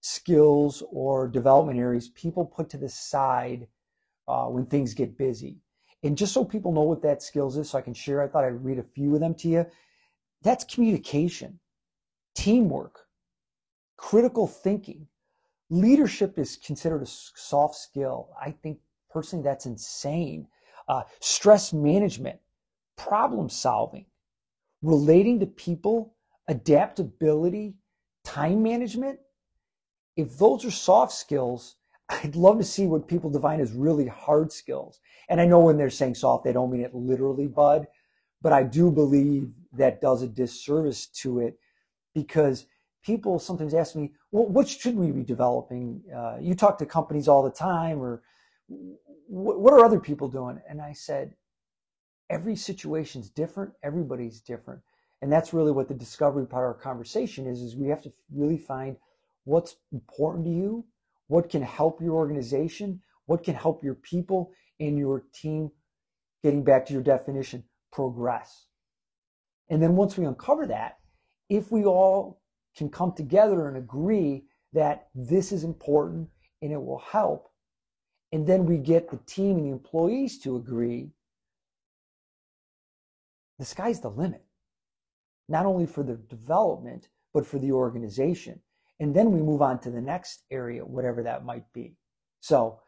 skills 0.00 0.82
or 0.90 1.28
development 1.28 1.78
areas 1.78 2.08
people 2.08 2.44
put 2.44 2.68
to 2.70 2.76
the 2.76 2.88
side 2.88 3.68
uh, 4.26 4.46
when 4.46 4.66
things 4.66 4.92
get 4.92 5.16
busy. 5.16 5.58
And 6.02 6.18
just 6.18 6.34
so 6.34 6.44
people 6.44 6.72
know 6.72 6.82
what 6.82 7.02
that 7.02 7.22
skills 7.22 7.56
is, 7.56 7.70
so 7.70 7.78
I 7.78 7.82
can 7.82 7.94
share, 7.94 8.20
I 8.20 8.26
thought 8.26 8.44
I'd 8.44 8.64
read 8.64 8.80
a 8.80 8.82
few 8.82 9.14
of 9.14 9.20
them 9.20 9.34
to 9.36 9.48
you. 9.48 9.66
That's 10.42 10.64
communication, 10.64 11.60
teamwork, 12.34 13.06
critical 13.96 14.48
thinking. 14.48 15.06
Leadership 15.70 16.38
is 16.40 16.56
considered 16.56 17.02
a 17.02 17.06
soft 17.06 17.76
skill. 17.76 18.30
I 18.40 18.50
think 18.50 18.78
personally 19.10 19.44
that's 19.44 19.66
insane. 19.66 20.48
Uh, 20.88 21.02
stress 21.20 21.72
management, 21.72 22.40
problem 22.96 23.48
solving, 23.48 24.06
relating 24.82 25.38
to 25.38 25.46
people, 25.46 26.14
adaptability, 26.48 27.74
time 28.24 28.62
management. 28.62 29.18
If 30.16 30.36
those 30.38 30.64
are 30.64 30.70
soft 30.70 31.12
skills, 31.12 31.76
I'd 32.08 32.36
love 32.36 32.58
to 32.58 32.64
see 32.64 32.86
what 32.86 33.06
people 33.06 33.30
define 33.30 33.60
as 33.60 33.72
really 33.72 34.06
hard 34.06 34.50
skills. 34.50 35.00
And 35.28 35.40
I 35.40 35.46
know 35.46 35.60
when 35.60 35.76
they're 35.76 35.90
saying 35.90 36.14
soft, 36.14 36.44
they 36.44 36.52
don't 36.52 36.72
mean 36.72 36.80
it 36.80 36.94
literally, 36.94 37.46
bud, 37.46 37.86
but 38.40 38.52
I 38.52 38.62
do 38.62 38.90
believe 38.90 39.50
that 39.74 40.00
does 40.00 40.22
a 40.22 40.28
disservice 40.28 41.06
to 41.22 41.40
it 41.40 41.58
because 42.14 42.66
people 43.04 43.38
sometimes 43.38 43.74
ask 43.74 43.94
me, 43.94 44.12
well, 44.32 44.46
what 44.46 44.68
should 44.68 44.96
we 44.96 45.10
be 45.10 45.22
developing? 45.22 46.02
Uh, 46.14 46.38
you 46.40 46.54
talk 46.54 46.78
to 46.78 46.86
companies 46.86 47.28
all 47.28 47.42
the 47.42 47.50
time, 47.50 48.00
or 48.00 48.22
what 49.28 49.72
are 49.74 49.84
other 49.84 50.00
people 50.00 50.28
doing? 50.28 50.60
And 50.68 50.80
I 50.80 50.94
said, 50.94 51.34
every 52.30 52.56
situation's 52.56 53.30
different. 53.30 53.72
Everybody's 53.82 54.40
different. 54.40 54.80
And 55.20 55.32
that's 55.32 55.52
really 55.52 55.72
what 55.72 55.88
the 55.88 55.94
discovery 55.94 56.46
part 56.46 56.64
of 56.64 56.76
our 56.76 56.82
conversation 56.82 57.46
is, 57.46 57.60
is 57.60 57.76
we 57.76 57.88
have 57.88 58.02
to 58.02 58.12
really 58.32 58.58
find 58.58 58.96
what's 59.44 59.76
important 59.92 60.44
to 60.44 60.50
you, 60.50 60.84
what 61.26 61.50
can 61.50 61.62
help 61.62 62.00
your 62.00 62.14
organization, 62.14 63.00
what 63.26 63.42
can 63.42 63.54
help 63.54 63.82
your 63.82 63.94
people 63.94 64.52
and 64.78 64.96
your 64.96 65.24
team, 65.34 65.70
getting 66.42 66.62
back 66.62 66.86
to 66.86 66.92
your 66.92 67.02
definition, 67.02 67.64
progress. 67.92 68.66
And 69.68 69.82
then 69.82 69.96
once 69.96 70.16
we 70.16 70.24
uncover 70.24 70.66
that, 70.66 70.98
if 71.48 71.72
we 71.72 71.84
all 71.84 72.40
can 72.76 72.88
come 72.88 73.12
together 73.12 73.68
and 73.68 73.76
agree 73.76 74.44
that 74.72 75.08
this 75.14 75.50
is 75.50 75.64
important 75.64 76.28
and 76.62 76.72
it 76.72 76.80
will 76.80 77.02
help, 77.10 77.48
and 78.32 78.46
then 78.46 78.66
we 78.66 78.76
get 78.78 79.10
the 79.10 79.18
team 79.26 79.56
and 79.56 79.66
the 79.66 79.72
employees 79.72 80.38
to 80.40 80.56
agree, 80.56 81.10
the 83.58 83.64
sky's 83.64 84.00
the 84.00 84.10
limit. 84.10 84.44
Not 85.48 85.66
only 85.66 85.86
for 85.86 86.02
the 86.02 86.16
development, 86.16 87.08
but 87.32 87.46
for 87.46 87.58
the 87.58 87.72
organization. 87.72 88.60
And 89.00 89.14
then 89.14 89.30
we 89.30 89.40
move 89.40 89.62
on 89.62 89.78
to 89.80 89.90
the 89.90 90.00
next 90.00 90.42
area, 90.50 90.84
whatever 90.84 91.22
that 91.22 91.44
might 91.44 91.72
be. 91.72 91.96
So 92.40 92.80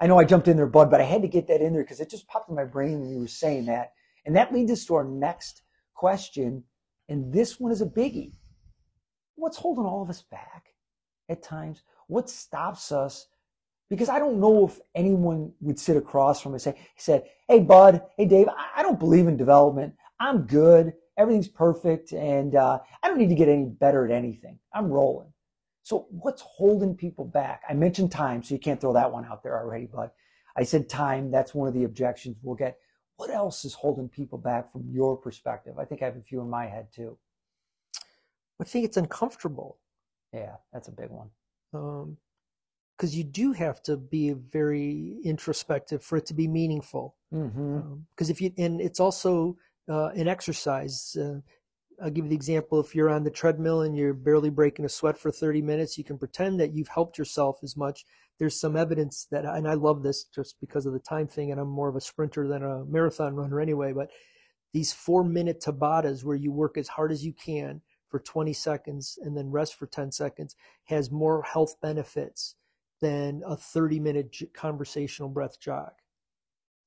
I 0.00 0.06
know 0.06 0.18
I 0.18 0.24
jumped 0.24 0.48
in 0.48 0.56
there, 0.56 0.66
Bud, 0.66 0.90
but 0.90 1.00
I 1.00 1.04
had 1.04 1.22
to 1.22 1.28
get 1.28 1.46
that 1.48 1.60
in 1.60 1.72
there 1.72 1.82
because 1.82 2.00
it 2.00 2.10
just 2.10 2.28
popped 2.28 2.50
in 2.50 2.56
my 2.56 2.64
brain 2.64 3.00
when 3.00 3.10
you 3.10 3.20
were 3.20 3.28
saying 3.28 3.66
that. 3.66 3.92
And 4.26 4.36
that 4.36 4.52
leads 4.52 4.70
us 4.70 4.84
to 4.86 4.94
our 4.94 5.04
next 5.04 5.62
question. 5.94 6.64
And 7.08 7.32
this 7.32 7.60
one 7.60 7.72
is 7.72 7.80
a 7.80 7.86
biggie. 7.86 8.32
What's 9.36 9.56
holding 9.56 9.84
all 9.84 10.02
of 10.02 10.10
us 10.10 10.22
back 10.22 10.74
at 11.28 11.42
times? 11.42 11.82
What 12.06 12.28
stops 12.28 12.92
us? 12.92 13.26
Because 13.90 14.08
I 14.08 14.18
don't 14.18 14.40
know 14.40 14.66
if 14.66 14.80
anyone 14.94 15.52
would 15.60 15.78
sit 15.78 15.96
across 15.96 16.40
from 16.40 16.54
us 16.54 16.66
and 16.66 16.74
say, 16.74 16.82
said, 16.96 17.24
Hey, 17.48 17.60
Bud, 17.60 18.02
hey, 18.16 18.26
Dave, 18.26 18.48
I 18.48 18.82
don't 18.82 18.98
believe 18.98 19.26
in 19.26 19.36
development. 19.36 19.94
I'm 20.18 20.42
good. 20.42 20.94
Everything's 21.16 21.48
perfect. 21.48 22.12
And 22.12 22.56
uh, 22.56 22.80
I 23.02 23.08
don't 23.08 23.18
need 23.18 23.28
to 23.28 23.34
get 23.34 23.48
any 23.48 23.64
better 23.66 24.04
at 24.04 24.10
anything. 24.10 24.58
I'm 24.72 24.88
rolling. 24.88 25.32
So 25.82 26.06
what's 26.10 26.42
holding 26.42 26.96
people 26.96 27.26
back? 27.26 27.62
I 27.68 27.74
mentioned 27.74 28.10
time, 28.10 28.42
so 28.42 28.54
you 28.54 28.60
can't 28.60 28.80
throw 28.80 28.94
that 28.94 29.12
one 29.12 29.26
out 29.26 29.42
there 29.42 29.58
already, 29.58 29.86
but 29.86 30.14
I 30.56 30.62
said 30.64 30.88
time. 30.88 31.30
That's 31.30 31.54
one 31.54 31.68
of 31.68 31.74
the 31.74 31.84
objections 31.84 32.36
we'll 32.42 32.56
get. 32.56 32.78
What 33.16 33.30
else 33.30 33.64
is 33.64 33.74
holding 33.74 34.08
people 34.08 34.38
back 34.38 34.72
from 34.72 34.88
your 34.90 35.16
perspective? 35.16 35.78
I 35.78 35.84
think 35.84 36.02
I 36.02 36.06
have 36.06 36.16
a 36.16 36.22
few 36.22 36.40
in 36.40 36.48
my 36.48 36.66
head 36.66 36.88
too. 36.92 37.18
I 38.60 38.64
think 38.64 38.86
it's 38.86 38.96
uncomfortable. 38.96 39.78
Yeah, 40.32 40.56
that's 40.72 40.88
a 40.88 40.92
big 40.92 41.10
one. 41.10 41.28
Because 41.70 43.12
um, 43.12 43.18
you 43.18 43.24
do 43.24 43.52
have 43.52 43.82
to 43.82 43.96
be 43.96 44.32
very 44.32 45.18
introspective 45.24 46.02
for 46.02 46.16
it 46.16 46.26
to 46.26 46.34
be 46.34 46.48
meaningful. 46.48 47.14
Because 47.30 47.50
mm-hmm. 47.50 47.76
um, 47.76 48.06
if 48.18 48.40
you, 48.40 48.52
and 48.56 48.80
it's 48.80 49.00
also 49.00 49.56
uh, 49.88 50.08
an 50.08 50.28
exercise. 50.28 51.16
Uh, 51.16 51.40
I'll 52.02 52.10
give 52.10 52.24
you 52.24 52.30
the 52.30 52.36
example. 52.36 52.80
If 52.80 52.94
you're 52.94 53.10
on 53.10 53.24
the 53.24 53.30
treadmill 53.30 53.82
and 53.82 53.96
you're 53.96 54.14
barely 54.14 54.50
breaking 54.50 54.84
a 54.84 54.88
sweat 54.88 55.18
for 55.18 55.30
30 55.30 55.62
minutes, 55.62 55.96
you 55.96 56.04
can 56.04 56.18
pretend 56.18 56.58
that 56.60 56.74
you've 56.74 56.88
helped 56.88 57.18
yourself 57.18 57.58
as 57.62 57.76
much. 57.76 58.04
There's 58.38 58.58
some 58.58 58.76
evidence 58.76 59.28
that, 59.30 59.44
and 59.44 59.68
I 59.68 59.74
love 59.74 60.02
this 60.02 60.24
just 60.24 60.56
because 60.60 60.86
of 60.86 60.92
the 60.92 60.98
time 60.98 61.28
thing, 61.28 61.52
and 61.52 61.60
I'm 61.60 61.68
more 61.68 61.88
of 61.88 61.96
a 61.96 62.00
sprinter 62.00 62.48
than 62.48 62.64
a 62.64 62.84
marathon 62.84 63.36
runner 63.36 63.60
anyway, 63.60 63.92
but 63.92 64.10
these 64.72 64.92
four 64.92 65.22
minute 65.22 65.62
Tabatas 65.64 66.24
where 66.24 66.36
you 66.36 66.52
work 66.52 66.76
as 66.76 66.88
hard 66.88 67.12
as 67.12 67.24
you 67.24 67.32
can 67.32 67.80
for 68.08 68.18
20 68.18 68.52
seconds 68.52 69.18
and 69.22 69.36
then 69.36 69.50
rest 69.50 69.76
for 69.76 69.86
10 69.86 70.12
seconds 70.12 70.56
has 70.84 71.10
more 71.10 71.42
health 71.42 71.76
benefits 71.80 72.56
than 73.00 73.42
a 73.46 73.56
30 73.56 74.00
minute 74.00 74.36
conversational 74.52 75.28
breath 75.28 75.60
jog. 75.60 75.92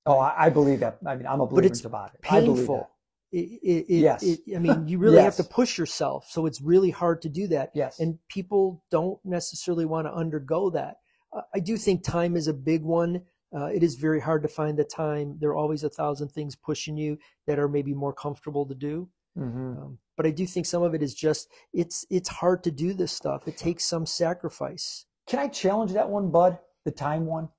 Oh, 0.07 0.19
I 0.19 0.49
believe 0.49 0.79
that. 0.79 0.97
I 1.05 1.15
mean, 1.15 1.27
I'm 1.27 1.41
a 1.41 1.45
believer 1.45 1.67
in 1.67 1.73
Tabata. 1.73 2.21
Painful 2.21 2.89
it, 3.31 3.37
it, 3.37 3.85
yes. 3.89 4.23
It, 4.23 4.39
I 4.55 4.59
mean, 4.59 4.87
you 4.87 4.97
really 4.97 5.17
yes. 5.17 5.37
have 5.37 5.45
to 5.45 5.53
push 5.53 5.77
yourself. 5.77 6.27
So 6.29 6.45
it's 6.45 6.61
really 6.61 6.91
hard 6.91 7.21
to 7.23 7.29
do 7.29 7.47
that. 7.47 7.71
Yes. 7.73 7.99
And 7.99 8.19
people 8.29 8.83
don't 8.89 9.19
necessarily 9.25 9.85
want 9.85 10.07
to 10.07 10.13
undergo 10.13 10.69
that. 10.71 10.97
Uh, 11.35 11.41
I 11.53 11.59
do 11.59 11.77
think 11.77 12.03
time 12.03 12.35
is 12.35 12.47
a 12.47 12.53
big 12.53 12.83
one. 12.83 13.23
Uh, 13.55 13.65
it 13.65 13.83
is 13.83 13.95
very 13.95 14.19
hard 14.19 14.43
to 14.43 14.49
find 14.49 14.77
the 14.77 14.83
time. 14.83 15.37
There 15.39 15.49
are 15.49 15.55
always 15.55 15.83
a 15.83 15.89
thousand 15.89 16.29
things 16.29 16.55
pushing 16.55 16.97
you 16.97 17.17
that 17.47 17.59
are 17.59 17.67
maybe 17.67 17.93
more 17.93 18.13
comfortable 18.13 18.65
to 18.65 18.75
do. 18.75 19.09
Mm-hmm. 19.37 19.81
Um, 19.81 19.97
but 20.15 20.25
I 20.25 20.31
do 20.31 20.47
think 20.47 20.65
some 20.65 20.81
of 20.81 20.95
it 20.95 21.03
is 21.03 21.13
just 21.13 21.47
it's 21.71 22.05
it's 22.09 22.27
hard 22.27 22.63
to 22.63 22.71
do 22.71 22.93
this 22.93 23.11
stuff. 23.11 23.47
It 23.47 23.55
takes 23.55 23.85
some 23.85 24.05
sacrifice. 24.05 25.05
Can 25.27 25.39
I 25.39 25.47
challenge 25.47 25.93
that 25.93 26.09
one, 26.09 26.31
Bud? 26.31 26.57
The 26.85 26.91
time 26.91 27.25
one. 27.25 27.49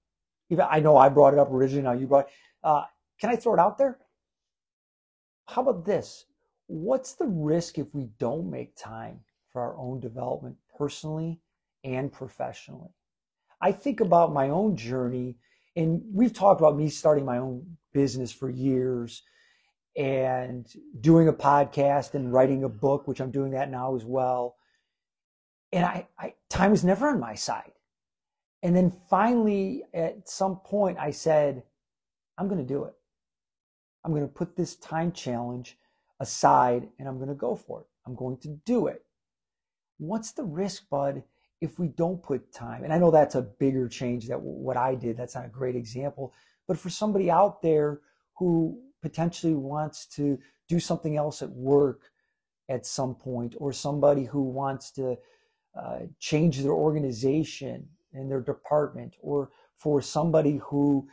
Even 0.51 0.67
I 0.71 0.81
know 0.81 0.97
I 0.97 1.09
brought 1.09 1.35
it 1.35 1.39
up 1.39 1.51
originally. 1.51 1.83
Now 1.83 1.93
you 1.93 2.07
brought. 2.07 2.29
Uh, 2.63 2.85
can 3.21 3.31
I 3.31 3.37
throw 3.37 3.55
it 3.55 3.61
out 3.61 3.79
there? 3.79 3.99
How 5.47 5.63
about 5.63 5.85
this? 5.85 6.27
What's 6.67 7.15
the 7.15 7.27
risk 7.27 7.79
if 7.79 7.95
we 7.95 8.09
don't 8.19 8.51
make 8.51 8.77
time 8.77 9.21
for 9.53 9.63
our 9.63 9.77
own 9.77 10.01
development 10.01 10.57
personally 10.77 11.41
and 11.85 12.13
professionally? 12.13 12.91
I 13.61 13.73
think 13.73 14.01
about 14.01 14.33
my 14.33 14.51
own 14.51 14.77
journey, 14.77 15.37
and 15.75 16.03
we've 16.13 16.33
talked 16.33 16.61
about 16.61 16.77
me 16.77 16.89
starting 16.89 17.25
my 17.25 17.39
own 17.39 17.79
business 17.93 18.31
for 18.31 18.51
years 18.51 19.23
and 19.97 20.67
doing 21.01 21.29
a 21.29 21.33
podcast 21.33 22.15
and 22.15 22.33
writing 22.33 22.63
a 22.63 22.69
book, 22.69 23.09
which 23.09 23.21
I'm 23.21 23.33
doing 23.33 23.53
that 23.53 23.71
now 23.71 23.97
as 23.97 24.05
well. 24.05 24.57
And 25.73 25.85
I, 25.85 26.07
I 26.19 26.35
time 26.49 26.71
was 26.71 26.85
never 26.85 27.09
on 27.09 27.19
my 27.19 27.35
side. 27.35 27.73
And 28.63 28.75
then 28.75 28.91
finally, 29.09 29.85
at 29.95 30.29
some 30.29 30.57
point, 30.57 30.99
I 30.99 31.11
said, 31.11 31.63
I'm 32.37 32.49
going 32.49 32.61
to 32.61 32.75
do 32.75 32.85
it. 32.85 32.95
I'm 34.05 34.13
going 34.13 34.27
to 34.27 34.33
put 34.33 34.57
this 34.57 34.77
time 34.77 35.13
challenge 35.13 35.79
aside 36.21 36.89
and 36.99 37.09
I'm 37.09 37.17
going 37.17 37.29
to 37.29 37.35
go 37.35 37.55
for 37.55 37.81
it. 37.83 37.87
I'm 38.07 38.15
going 38.15 38.39
to 38.39 38.49
do 38.65 38.87
it. 38.87 39.05
What's 39.99 40.33
the 40.33 40.45
risk, 40.45 40.89
bud, 40.89 41.23
if 41.61 41.79
we 41.79 41.89
don't 41.89 42.23
put 42.23 42.53
time? 42.53 42.85
And 42.85 42.93
I 42.93 42.99
know 42.99 43.11
that's 43.11 43.35
a 43.35 43.43
bigger 43.43 43.89
change 43.89 44.29
than 44.29 44.39
what 44.39 44.77
I 44.77 44.95
did. 44.95 45.17
That's 45.17 45.35
not 45.35 45.45
a 45.45 45.49
great 45.49 45.77
example. 45.77 46.33
But 46.67 46.79
for 46.79 46.91
somebody 46.91 47.31
out 47.31 47.63
there 47.63 48.01
who 48.37 48.81
potentially 49.03 49.55
wants 49.55 50.07
to 50.07 50.39
do 50.69 50.81
something 50.81 51.17
else 51.17 51.43
at 51.43 51.51
work 51.51 52.03
at 52.69 52.87
some 52.87 53.15
point, 53.15 53.55
or 53.59 53.73
somebody 53.73 54.25
who 54.25 54.43
wants 54.43 54.91
to 54.93 55.17
uh, 55.75 56.01
change 56.19 56.61
their 56.61 56.73
organization 56.73 57.89
and 58.13 58.31
their 58.31 58.41
department, 58.41 59.15
or 59.21 59.51
for 59.77 60.01
somebody 60.03 60.61
who 60.65 61.09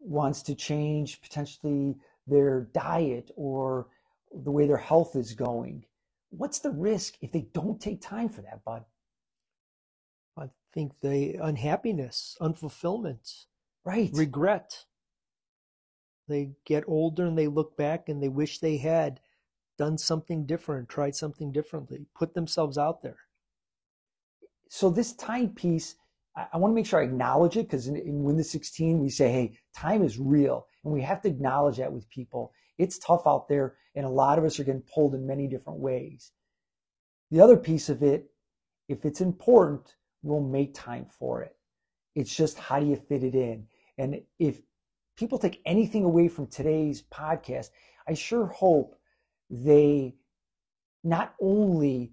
wants 0.00 0.42
to 0.42 0.54
change 0.54 1.20
potentially 1.22 1.96
their 2.26 2.68
diet 2.72 3.30
or 3.36 3.88
the 4.32 4.50
way 4.50 4.66
their 4.66 4.76
health 4.76 5.16
is 5.16 5.34
going. 5.34 5.84
What's 6.30 6.60
the 6.60 6.70
risk 6.70 7.16
if 7.20 7.32
they 7.32 7.48
don't 7.52 7.80
take 7.80 8.00
time 8.00 8.28
for 8.28 8.42
that, 8.42 8.64
bud? 8.64 8.84
I 10.36 10.50
think 10.72 10.92
the 11.00 11.34
unhappiness, 11.34 12.36
unfulfillment, 12.40 13.46
right, 13.84 14.10
regret. 14.12 14.84
They 16.28 16.52
get 16.64 16.84
older 16.86 17.26
and 17.26 17.36
they 17.36 17.48
look 17.48 17.76
back 17.76 18.08
and 18.08 18.22
they 18.22 18.28
wish 18.28 18.60
they 18.60 18.76
had 18.76 19.20
done 19.76 19.98
something 19.98 20.46
different, 20.46 20.88
tried 20.88 21.16
something 21.16 21.50
differently, 21.50 22.06
put 22.14 22.34
themselves 22.34 22.78
out 22.78 23.02
there. 23.02 23.18
So 24.70 24.88
this 24.88 25.12
timepiece 25.12 25.96
I, 26.36 26.46
I 26.52 26.56
want 26.58 26.72
to 26.72 26.74
make 26.74 26.86
sure 26.86 27.00
I 27.00 27.04
acknowledge 27.04 27.56
it 27.56 27.66
because 27.66 27.86
in, 27.86 27.96
in 27.96 28.22
Win 28.22 28.36
the 28.36 28.44
16, 28.44 29.00
we 29.00 29.10
say, 29.10 29.30
hey, 29.30 29.52
time 29.76 30.02
is 30.02 30.18
real. 30.18 30.66
And 30.84 30.92
we 30.92 31.02
have 31.02 31.20
to 31.22 31.28
acknowledge 31.28 31.76
that 31.78 31.92
with 31.92 32.08
people. 32.08 32.52
It's 32.78 32.98
tough 32.98 33.26
out 33.26 33.48
there, 33.48 33.74
and 33.94 34.06
a 34.06 34.10
lot 34.10 34.38
of 34.38 34.44
us 34.44 34.58
are 34.58 34.64
getting 34.64 34.82
pulled 34.82 35.14
in 35.14 35.26
many 35.26 35.46
different 35.46 35.80
ways. 35.80 36.32
The 37.30 37.40
other 37.40 37.56
piece 37.56 37.88
of 37.88 38.02
it, 38.02 38.30
if 38.88 39.04
it's 39.04 39.20
important, 39.20 39.94
we'll 40.22 40.40
make 40.40 40.74
time 40.74 41.06
for 41.06 41.42
it. 41.42 41.54
It's 42.14 42.34
just 42.34 42.58
how 42.58 42.80
do 42.80 42.86
you 42.86 42.96
fit 42.96 43.22
it 43.22 43.34
in? 43.34 43.66
And 43.98 44.22
if 44.38 44.60
people 45.16 45.38
take 45.38 45.60
anything 45.66 46.04
away 46.04 46.28
from 46.28 46.46
today's 46.46 47.02
podcast, 47.02 47.68
I 48.08 48.14
sure 48.14 48.46
hope 48.46 48.96
they 49.50 50.16
not 51.04 51.34
only 51.40 52.12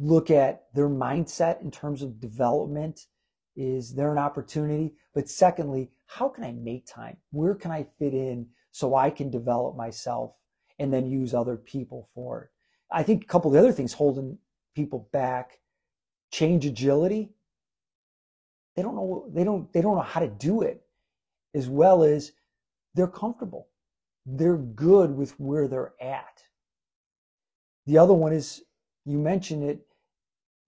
look 0.00 0.30
at 0.30 0.64
their 0.74 0.88
mindset 0.88 1.60
in 1.60 1.70
terms 1.70 2.02
of 2.02 2.20
development 2.20 3.06
is 3.54 3.94
there 3.94 4.10
an 4.10 4.18
opportunity. 4.18 4.94
But 5.14 5.28
secondly 5.28 5.90
how 6.06 6.28
can 6.28 6.42
i 6.42 6.52
make 6.52 6.86
time? 6.86 7.18
Where 7.30 7.54
can 7.54 7.70
i 7.70 7.86
fit 7.98 8.14
in 8.14 8.48
so 8.72 8.96
i 8.96 9.10
can 9.10 9.30
develop 9.30 9.76
myself 9.76 10.32
and 10.78 10.92
then 10.92 11.06
use 11.06 11.34
other 11.34 11.56
people 11.56 12.08
for 12.14 12.44
it? 12.44 12.50
I 12.90 13.02
think 13.02 13.22
a 13.22 13.26
couple 13.26 13.50
of 13.50 13.54
the 13.54 13.60
other 13.60 13.72
things 13.72 13.92
holding 13.92 14.38
people 14.74 15.08
back 15.12 15.60
change 16.32 16.64
agility. 16.64 17.30
They 18.74 18.82
don't 18.82 18.96
know 18.96 19.30
they 19.32 19.44
don't 19.44 19.72
they 19.72 19.82
don't 19.82 19.96
know 19.96 20.02
how 20.02 20.20
to 20.20 20.28
do 20.28 20.62
it 20.62 20.82
as 21.54 21.68
well 21.68 22.02
as 22.02 22.32
they're 22.94 23.06
comfortable. 23.06 23.68
They're 24.24 24.56
good 24.56 25.14
with 25.14 25.38
where 25.38 25.68
they're 25.68 25.92
at. 26.00 26.42
The 27.86 27.98
other 27.98 28.14
one 28.14 28.32
is 28.32 28.62
you 29.04 29.18
mentioned 29.18 29.64
it 29.64 29.86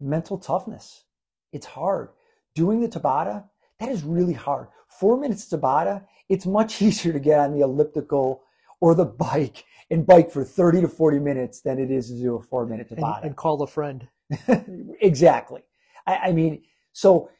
mental 0.03 0.39
toughness 0.39 1.05
it's 1.53 1.67
hard 1.67 2.09
doing 2.55 2.81
the 2.81 2.89
tabata 2.89 3.45
that 3.79 3.89
is 3.89 4.03
really 4.03 4.33
hard 4.33 4.69
four 4.89 5.17
minutes 5.17 5.49
tabata 5.49 6.05
it's 6.29 6.47
much 6.47 6.83
easier 6.87 7.13
to 7.13 7.21
get 7.21 7.39
on 7.39 7.53
the 7.53 7.61
elliptical 7.61 8.43
or 8.81 8.95
the 8.95 9.05
bike 9.05 9.65
and 9.91 10.07
bike 10.07 10.31
for 10.31 10.45
30 10.45 10.83
to 10.83 10.89
40 10.89 11.19
minutes 11.19 11.61
than 11.61 11.79
it 11.79 11.91
is 11.91 12.09
to 12.09 12.15
do 12.15 12.37
a 12.37 12.43
four 12.43 12.67
minute 12.67 12.91
tabata 12.91 13.19
and, 13.19 13.27
and 13.27 13.37
call 13.37 13.63
a 13.63 13.67
friend 13.67 14.09
exactly 15.01 15.63
I, 16.07 16.17
I 16.17 16.33
mean 16.33 16.63
so 16.93 17.31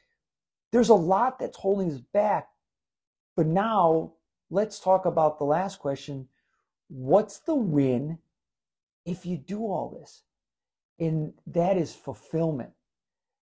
there's 0.73 0.89
a 0.89 0.95
lot 0.95 1.39
that's 1.39 1.59
holding 1.59 1.93
us 1.93 2.01
back. 2.13 2.49
But 3.37 3.47
now 3.47 4.15
let's 4.51 4.81
talk 4.81 5.05
about 5.05 5.39
the 5.39 5.45
last 5.45 5.79
question. 5.79 6.29
What's 6.89 7.39
the 7.39 7.55
win 7.55 8.19
if 9.07 9.25
you 9.25 9.37
do 9.37 9.61
all 9.61 9.97
this? 9.99 10.23
And 11.03 11.33
that 11.49 11.77
is 11.77 11.93
fulfillment. 11.93 12.71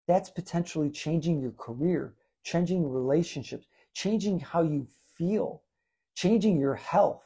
That's 0.08 0.30
potentially 0.30 0.88
changing 0.88 1.42
your 1.42 1.52
career, 1.52 2.14
changing 2.42 2.90
relationships, 2.90 3.66
changing 3.92 4.40
how 4.40 4.62
you 4.62 4.86
feel, 5.18 5.62
changing 6.14 6.58
your 6.58 6.76
health. 6.76 7.22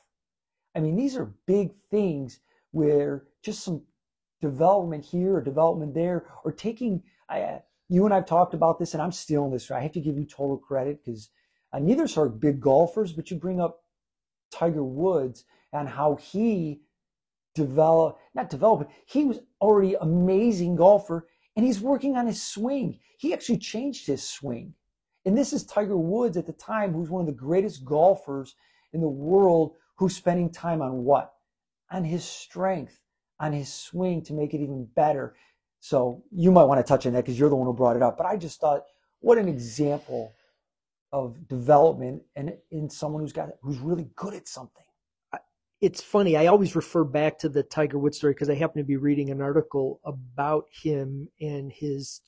I 0.74 0.80
mean, 0.80 0.96
these 0.96 1.16
are 1.16 1.36
big 1.46 1.70
things 1.88 2.40
where 2.72 3.28
just 3.44 3.62
some 3.62 3.84
development 4.40 5.04
here 5.04 5.36
or 5.36 5.40
development 5.40 5.94
there, 5.94 6.26
or 6.42 6.50
taking, 6.50 7.04
I, 7.28 7.60
you 7.88 8.04
and 8.04 8.12
I've 8.12 8.26
talked 8.26 8.54
about 8.54 8.80
this, 8.80 8.92
and 8.92 9.00
I'm 9.00 9.12
stealing 9.12 9.52
this. 9.52 9.70
Right? 9.70 9.78
I 9.78 9.82
have 9.84 9.92
to 9.92 10.00
give 10.00 10.18
you 10.18 10.26
total 10.26 10.58
credit 10.58 11.04
because 11.04 11.30
uh, 11.72 11.78
neither 11.78 12.08
are 12.16 12.28
big 12.28 12.60
golfers, 12.60 13.12
but 13.12 13.30
you 13.30 13.36
bring 13.36 13.60
up 13.60 13.84
Tiger 14.50 14.82
Woods 14.82 15.44
and 15.72 15.88
how 15.88 16.16
he 16.16 16.80
developed, 17.54 18.20
not 18.34 18.50
developed, 18.50 18.90
he 19.06 19.24
was 19.24 19.40
already 19.60 19.94
amazing 20.00 20.76
golfer 20.76 21.26
and 21.56 21.64
he's 21.64 21.80
working 21.80 22.16
on 22.16 22.26
his 22.26 22.42
swing. 22.42 22.98
He 23.18 23.32
actually 23.32 23.58
changed 23.58 24.06
his 24.06 24.28
swing. 24.28 24.74
And 25.24 25.36
this 25.36 25.52
is 25.52 25.64
Tiger 25.64 25.96
Woods 25.96 26.36
at 26.36 26.46
the 26.46 26.52
time, 26.52 26.92
who's 26.92 27.08
one 27.08 27.20
of 27.20 27.26
the 27.26 27.32
greatest 27.32 27.84
golfers 27.84 28.56
in 28.92 29.00
the 29.00 29.08
world, 29.08 29.72
who's 29.96 30.16
spending 30.16 30.50
time 30.50 30.82
on 30.82 31.04
what? 31.04 31.32
On 31.90 32.04
his 32.04 32.24
strength, 32.24 32.98
on 33.40 33.52
his 33.52 33.72
swing 33.72 34.22
to 34.24 34.34
make 34.34 34.52
it 34.52 34.60
even 34.60 34.86
better. 34.94 35.34
So 35.80 36.22
you 36.30 36.50
might 36.50 36.64
want 36.64 36.84
to 36.84 36.88
touch 36.88 37.06
on 37.06 37.12
that 37.12 37.24
because 37.24 37.38
you're 37.38 37.48
the 37.48 37.56
one 37.56 37.66
who 37.66 37.72
brought 37.72 37.96
it 37.96 38.02
up. 38.02 38.18
But 38.18 38.26
I 38.26 38.36
just 38.36 38.60
thought, 38.60 38.82
what 39.20 39.38
an 39.38 39.48
example 39.48 40.32
of 41.12 41.46
development 41.48 42.22
and 42.36 42.54
in 42.70 42.90
someone 42.90 43.22
who's 43.22 43.32
got 43.32 43.48
who's 43.62 43.78
really 43.78 44.08
good 44.16 44.34
at 44.34 44.48
something. 44.48 44.83
It's 45.80 46.02
funny. 46.02 46.36
I 46.36 46.46
always 46.46 46.76
refer 46.76 47.04
back 47.04 47.38
to 47.38 47.48
the 47.48 47.62
Tiger 47.62 47.98
Woods 47.98 48.16
story 48.16 48.32
because 48.32 48.48
I 48.48 48.54
happen 48.54 48.78
to 48.78 48.86
be 48.86 48.96
reading 48.96 49.30
an 49.30 49.40
article 49.40 50.00
about 50.04 50.66
him 50.70 51.28
and 51.40 51.70
his 51.72 52.20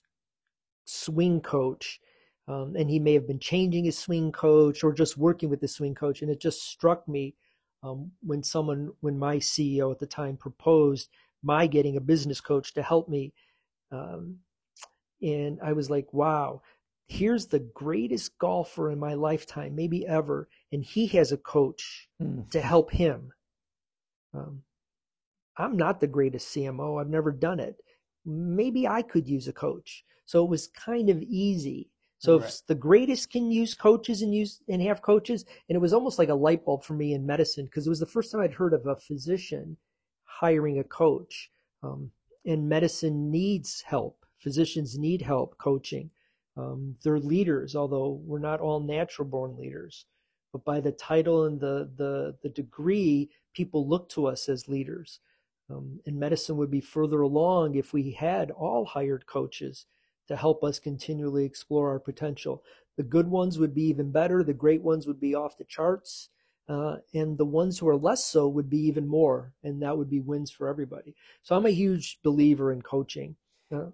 swing 0.85 1.41
coach. 1.41 2.01
Um, 2.49 2.77
and 2.77 2.89
he 2.89 3.01
may 3.01 3.15
have 3.15 3.27
been 3.27 3.41
changing 3.41 3.85
his 3.85 3.99
swing 3.99 4.31
coach 4.31 4.85
or 4.85 4.93
just 4.93 5.17
working 5.17 5.49
with 5.49 5.61
the 5.61 5.69
swing 5.69 5.95
coach. 5.95 6.23
And 6.23 6.31
it 6.31 6.41
just 6.41 6.63
struck 6.63 7.09
me 7.09 7.35
um, 7.83 8.13
when 8.23 8.43
someone, 8.43 8.93
when 9.01 9.19
my 9.19 9.37
CEO 9.37 9.91
at 9.91 9.99
the 9.99 10.07
time 10.07 10.37
proposed 10.37 11.09
my 11.43 11.67
getting 11.67 11.97
a 11.97 12.01
business 12.01 12.41
coach 12.41 12.75
to 12.75 12.83
help 12.83 13.09
me 13.09 13.33
um, 13.91 14.39
and 15.23 15.59
I 15.63 15.73
was 15.73 15.91
like, 15.91 16.13
wow, 16.13 16.63
here's 17.07 17.47
the 17.47 17.61
greatest 17.61 18.39
golfer 18.39 18.91
in 18.91 18.99
my 18.99 19.15
lifetime, 19.15 19.75
maybe 19.75 20.07
ever. 20.07 20.49
And 20.73 20.83
he 20.85 21.07
has 21.09 21.33
a 21.33 21.37
coach 21.37 22.09
mm. 22.21 22.49
to 22.51 22.61
help 22.61 22.91
him. 22.91 23.33
Um, 24.37 24.63
I'm 25.57 25.77
not 25.77 26.01
the 26.01 26.07
greatest 26.07 26.55
CMO. 26.55 27.01
I've 27.01 27.09
never 27.09 27.33
done 27.33 27.61
it. 27.61 27.77
Maybe 28.25 28.87
I 28.87 29.03
could 29.03 29.29
use 29.29 29.49
a 29.49 29.53
coach. 29.53 30.05
So 30.27 30.45
it 30.45 30.51
was 30.51 30.67
kind 30.69 31.09
of 31.09 31.23
easy. 31.23 31.89
So 32.19 32.39
right. 32.39 32.49
if 32.49 32.67
the 32.67 32.75
greatest 32.75 33.31
can 33.31 33.51
use 33.51 33.75
coaches 33.75 34.23
and 34.23 34.35
use 34.35 34.61
and 34.69 34.83
have 34.83 35.03
coaches, 35.03 35.45
and 35.69 35.77
it 35.77 35.81
was 35.81 35.93
almost 35.93 36.19
like 36.19 36.29
a 36.29 36.35
light 36.35 36.65
bulb 36.65 36.83
for 36.83 36.95
me 36.95 37.15
in 37.15 37.27
medicine 37.27 37.67
because 37.67 37.87
it 37.87 37.91
was 37.91 38.01
the 38.01 38.07
first 38.07 38.33
time 38.33 38.41
I'd 38.41 38.55
heard 38.55 38.75
of 38.75 38.87
a 38.87 38.97
physician 38.97 39.77
hiring 40.25 40.79
a 40.79 40.85
coach. 40.85 41.51
Um, 41.83 42.11
and 42.45 42.69
medicine 42.69 43.31
needs 43.31 43.83
help. 43.83 44.25
Physicians 44.39 44.99
need 44.99 45.23
help 45.23 45.59
coaching. 45.59 46.11
Um, 46.57 46.97
they're 47.03 47.19
leaders, 47.19 47.77
although 47.77 48.21
we're 48.25 48.39
not 48.39 48.61
all 48.61 48.81
natural 48.81 49.29
born 49.29 49.57
leaders. 49.57 50.07
But 50.53 50.65
by 50.65 50.81
the 50.81 50.93
title 50.93 51.45
and 51.45 51.61
the, 51.61 51.91
the, 51.97 52.37
the 52.43 52.49
degree, 52.49 53.31
people 53.57 53.89
look 53.89 54.09
to 54.11 54.27
us 54.27 54.49
as 54.51 54.69
leaders. 54.69 55.21
Um, 55.71 55.99
and 56.07 56.21
medicine 56.21 56.59
would 56.59 56.71
be 56.71 56.81
further 56.81 57.23
along 57.23 57.75
if 57.75 57.93
we 57.93 58.13
had 58.13 58.51
all 58.51 58.85
hired 58.85 59.27
coaches 59.27 59.87
to 60.29 60.37
help 60.37 60.63
us 60.63 60.79
continually 60.79 61.45
explore 61.45 61.91
our 61.91 61.99
potential. 61.99 62.63
The 62.97 63.03
good 63.03 63.29
ones 63.29 63.59
would 63.59 63.75
be 63.75 63.85
even 63.85 64.13
better. 64.13 64.45
The 64.45 64.53
great 64.53 64.83
ones 64.83 65.07
would 65.07 65.19
be 65.19 65.35
off 65.35 65.59
the 65.59 65.65
charts. 65.65 66.29
Uh, 66.69 66.97
and 67.15 67.39
the 67.39 67.45
ones 67.45 67.79
who 67.79 67.89
are 67.89 67.97
less 67.97 68.25
so 68.25 68.49
would 68.49 68.69
be 68.69 68.81
even 68.81 69.07
more, 69.07 69.53
and 69.63 69.81
that 69.81 69.97
would 69.97 70.11
be 70.11 70.21
wins 70.21 70.51
for 70.51 70.69
everybody. 70.69 71.15
So 71.43 71.57
I'm 71.57 71.67
a 71.67 71.71
huge 71.71 72.19
believer 72.25 72.73
in 72.73 72.83
coaching. 72.83 73.37
Uh, 73.73 73.87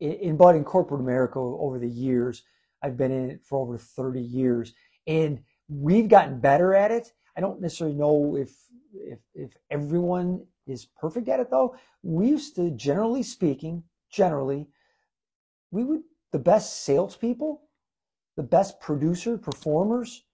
in, 0.00 0.12
in 0.12 0.40
in 0.40 0.64
corporate 0.64 1.02
America 1.02 1.38
over 1.38 1.78
the 1.78 1.88
years, 1.88 2.42
I've 2.82 2.96
been 2.96 3.12
in 3.12 3.30
it 3.30 3.40
for 3.44 3.58
over 3.58 3.76
30 3.76 4.22
years, 4.22 4.72
and 5.06 5.40
we've 5.68 6.08
gotten 6.08 6.40
better 6.40 6.74
at 6.74 6.90
it. 6.90 7.12
I 7.36 7.42
don't 7.42 7.60
necessarily 7.60 7.96
know 7.96 8.36
if 8.36 8.54
if 8.94 9.18
if 9.34 9.56
everyone 9.70 10.46
is 10.66 10.86
perfect 11.00 11.28
at 11.28 11.40
it 11.40 11.50
though. 11.50 11.76
We 12.02 12.28
used 12.28 12.56
to, 12.56 12.70
generally 12.70 13.22
speaking, 13.22 13.84
generally, 14.10 14.68
we 15.70 15.84
would 15.84 16.02
the 16.32 16.38
best 16.38 16.84
salespeople, 16.84 17.62
the 18.36 18.42
best 18.42 18.80
producer 18.80 19.38
performers 19.38 20.24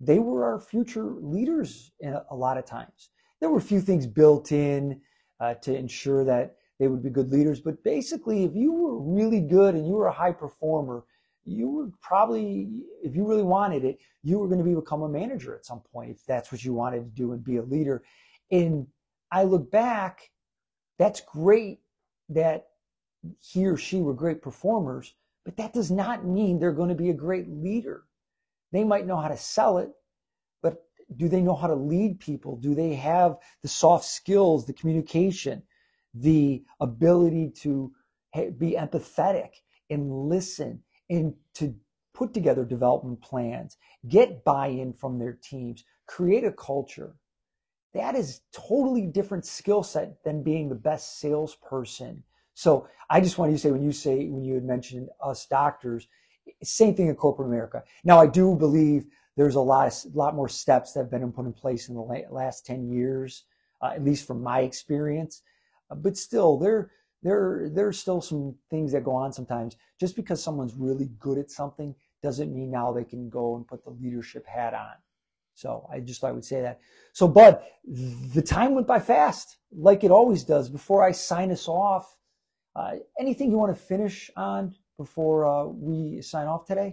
they 0.00 0.18
were 0.18 0.44
our 0.44 0.58
future 0.60 1.14
leaders 1.20 1.92
a, 2.02 2.22
a 2.30 2.36
lot 2.36 2.58
of 2.58 2.64
times. 2.64 3.10
There 3.40 3.50
were 3.50 3.58
a 3.58 3.62
few 3.62 3.80
things 3.80 4.06
built 4.06 4.52
in 4.52 5.00
uh, 5.40 5.54
to 5.54 5.76
ensure 5.76 6.24
that 6.24 6.56
they 6.78 6.88
would 6.88 7.02
be 7.02 7.10
good 7.10 7.30
leaders, 7.30 7.60
but 7.60 7.82
basically, 7.84 8.44
if 8.44 8.54
you 8.54 8.72
were 8.72 8.98
really 8.98 9.40
good 9.40 9.74
and 9.74 9.86
you 9.86 9.94
were 9.94 10.08
a 10.08 10.12
high 10.12 10.32
performer, 10.32 11.04
you 11.44 11.68
were 11.68 11.90
probably, 12.00 12.82
if 13.02 13.14
you 13.14 13.26
really 13.26 13.42
wanted 13.42 13.84
it, 13.84 13.98
you 14.22 14.38
were 14.38 14.46
going 14.46 14.58
to 14.58 14.64
be 14.64 14.74
become 14.74 15.02
a 15.02 15.08
manager 15.08 15.54
at 15.54 15.66
some 15.66 15.80
point 15.92 16.10
if 16.10 16.24
that's 16.26 16.50
what 16.50 16.64
you 16.64 16.72
wanted 16.72 17.04
to 17.04 17.10
do 17.10 17.32
and 17.32 17.44
be 17.44 17.56
a 17.56 17.62
leader. 17.62 18.02
And 18.50 18.86
I 19.30 19.44
look 19.44 19.70
back, 19.70 20.30
that's 20.98 21.20
great 21.20 21.80
that 22.30 22.68
he 23.40 23.66
or 23.66 23.76
she 23.76 24.00
were 24.00 24.14
great 24.14 24.42
performers, 24.42 25.14
but 25.44 25.56
that 25.56 25.72
does 25.72 25.90
not 25.90 26.24
mean 26.24 26.58
they're 26.58 26.72
going 26.72 26.88
to 26.88 26.94
be 26.94 27.10
a 27.10 27.14
great 27.14 27.48
leader. 27.48 28.04
They 28.72 28.84
might 28.84 29.06
know 29.06 29.16
how 29.16 29.28
to 29.28 29.36
sell 29.36 29.78
it, 29.78 29.90
but 30.62 30.84
do 31.16 31.28
they 31.28 31.42
know 31.42 31.54
how 31.54 31.66
to 31.66 31.74
lead 31.74 32.20
people? 32.20 32.56
Do 32.56 32.74
they 32.74 32.94
have 32.94 33.36
the 33.62 33.68
soft 33.68 34.06
skills, 34.06 34.66
the 34.66 34.72
communication, 34.72 35.62
the 36.14 36.64
ability 36.80 37.50
to 37.56 37.92
be 38.58 38.76
empathetic 38.78 39.50
and 39.90 40.10
listen 40.28 40.82
and 41.10 41.34
to 41.54 41.74
put 42.14 42.32
together 42.32 42.64
development 42.64 43.20
plans, 43.20 43.76
get 44.08 44.44
buy-in 44.44 44.92
from 44.92 45.18
their 45.18 45.32
teams, 45.32 45.84
create 46.06 46.44
a 46.44 46.52
culture. 46.52 47.16
That 47.92 48.14
is 48.14 48.40
totally 48.52 49.06
different 49.06 49.46
skill 49.46 49.82
set 49.82 50.22
than 50.24 50.42
being 50.42 50.68
the 50.68 50.74
best 50.74 51.18
salesperson. 51.18 52.22
So 52.54 52.88
I 53.10 53.20
just 53.20 53.38
want 53.38 53.52
to 53.52 53.58
say 53.58 53.70
when 53.70 53.82
you 53.82 53.92
say 53.92 54.28
when 54.28 54.44
you 54.44 54.54
had 54.54 54.64
mentioned 54.64 55.08
us 55.22 55.46
doctors, 55.46 56.06
same 56.62 56.94
thing 56.94 57.08
in 57.08 57.14
corporate 57.14 57.48
America. 57.48 57.82
Now, 58.04 58.20
I 58.20 58.26
do 58.26 58.54
believe 58.54 59.06
there's 59.36 59.54
a 59.56 59.60
lot, 59.60 59.88
of, 59.88 60.14
lot 60.14 60.34
more 60.34 60.48
steps 60.48 60.92
that 60.92 61.00
have 61.00 61.10
been 61.10 61.32
put 61.32 61.46
in 61.46 61.52
place 61.52 61.88
in 61.88 61.94
the 61.94 62.26
last 62.30 62.66
10 62.66 62.88
years, 62.88 63.44
uh, 63.82 63.92
at 63.94 64.04
least 64.04 64.26
from 64.26 64.42
my 64.42 64.60
experience. 64.60 65.42
Uh, 65.90 65.96
but 65.96 66.16
still, 66.16 66.58
there, 66.58 66.90
there, 67.24 67.70
there 67.72 67.88
are 67.88 67.92
still 67.92 68.20
some 68.20 68.54
things 68.70 68.92
that 68.92 69.02
go 69.02 69.14
on 69.14 69.32
sometimes. 69.32 69.76
Just 69.98 70.14
because 70.14 70.42
someone's 70.42 70.74
really 70.74 71.08
good 71.18 71.38
at 71.38 71.50
something 71.50 71.94
doesn't 72.22 72.54
mean 72.54 72.70
now 72.70 72.92
they 72.92 73.02
can 73.02 73.30
go 73.30 73.56
and 73.56 73.66
put 73.66 73.82
the 73.82 73.90
leadership 73.90 74.46
hat 74.46 74.74
on. 74.74 74.92
So 75.54 75.88
I 75.90 76.00
just 76.00 76.20
thought 76.20 76.28
I 76.28 76.32
would 76.32 76.44
say 76.44 76.60
that. 76.60 76.80
So, 77.12 77.26
Bud, 77.26 77.60
the 77.84 78.42
time 78.42 78.74
went 78.74 78.86
by 78.86 79.00
fast, 79.00 79.56
like 79.72 80.04
it 80.04 80.10
always 80.10 80.44
does. 80.44 80.68
Before 80.68 81.02
I 81.02 81.12
sign 81.12 81.50
us 81.50 81.66
off, 81.66 82.16
uh, 82.76 82.96
anything 83.18 83.50
you 83.50 83.56
want 83.56 83.74
to 83.74 83.82
finish 83.82 84.30
on 84.36 84.74
before 84.98 85.46
uh, 85.46 85.64
we 85.64 86.20
sign 86.20 86.46
off 86.46 86.66
today? 86.66 86.92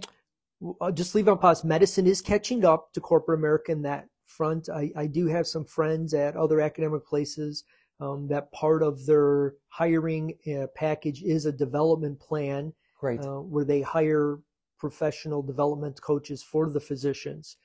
I'll 0.80 0.92
just 0.92 1.14
leave 1.14 1.28
on 1.28 1.38
pause. 1.38 1.64
Medicine 1.64 2.06
is 2.06 2.22
catching 2.22 2.64
up 2.64 2.92
to 2.94 3.00
corporate 3.00 3.40
America 3.40 3.72
in 3.72 3.82
that 3.82 4.06
front. 4.26 4.68
I, 4.68 4.92
I 4.96 5.06
do 5.08 5.26
have 5.26 5.46
some 5.46 5.64
friends 5.64 6.14
at 6.14 6.36
other 6.36 6.60
academic 6.60 7.04
places 7.04 7.64
um, 8.00 8.26
that 8.28 8.50
part 8.52 8.82
of 8.82 9.06
their 9.06 9.54
hiring 9.68 10.34
uh, 10.46 10.66
package 10.74 11.22
is 11.22 11.46
a 11.46 11.52
development 11.52 12.18
plan 12.20 12.72
Great. 12.98 13.20
uh, 13.20 13.40
where 13.40 13.64
they 13.64 13.80
hire 13.80 14.38
professional 14.78 15.42
development 15.42 16.00
coaches 16.02 16.42
for 16.42 16.68
the 16.68 16.80
physicians. 16.80 17.56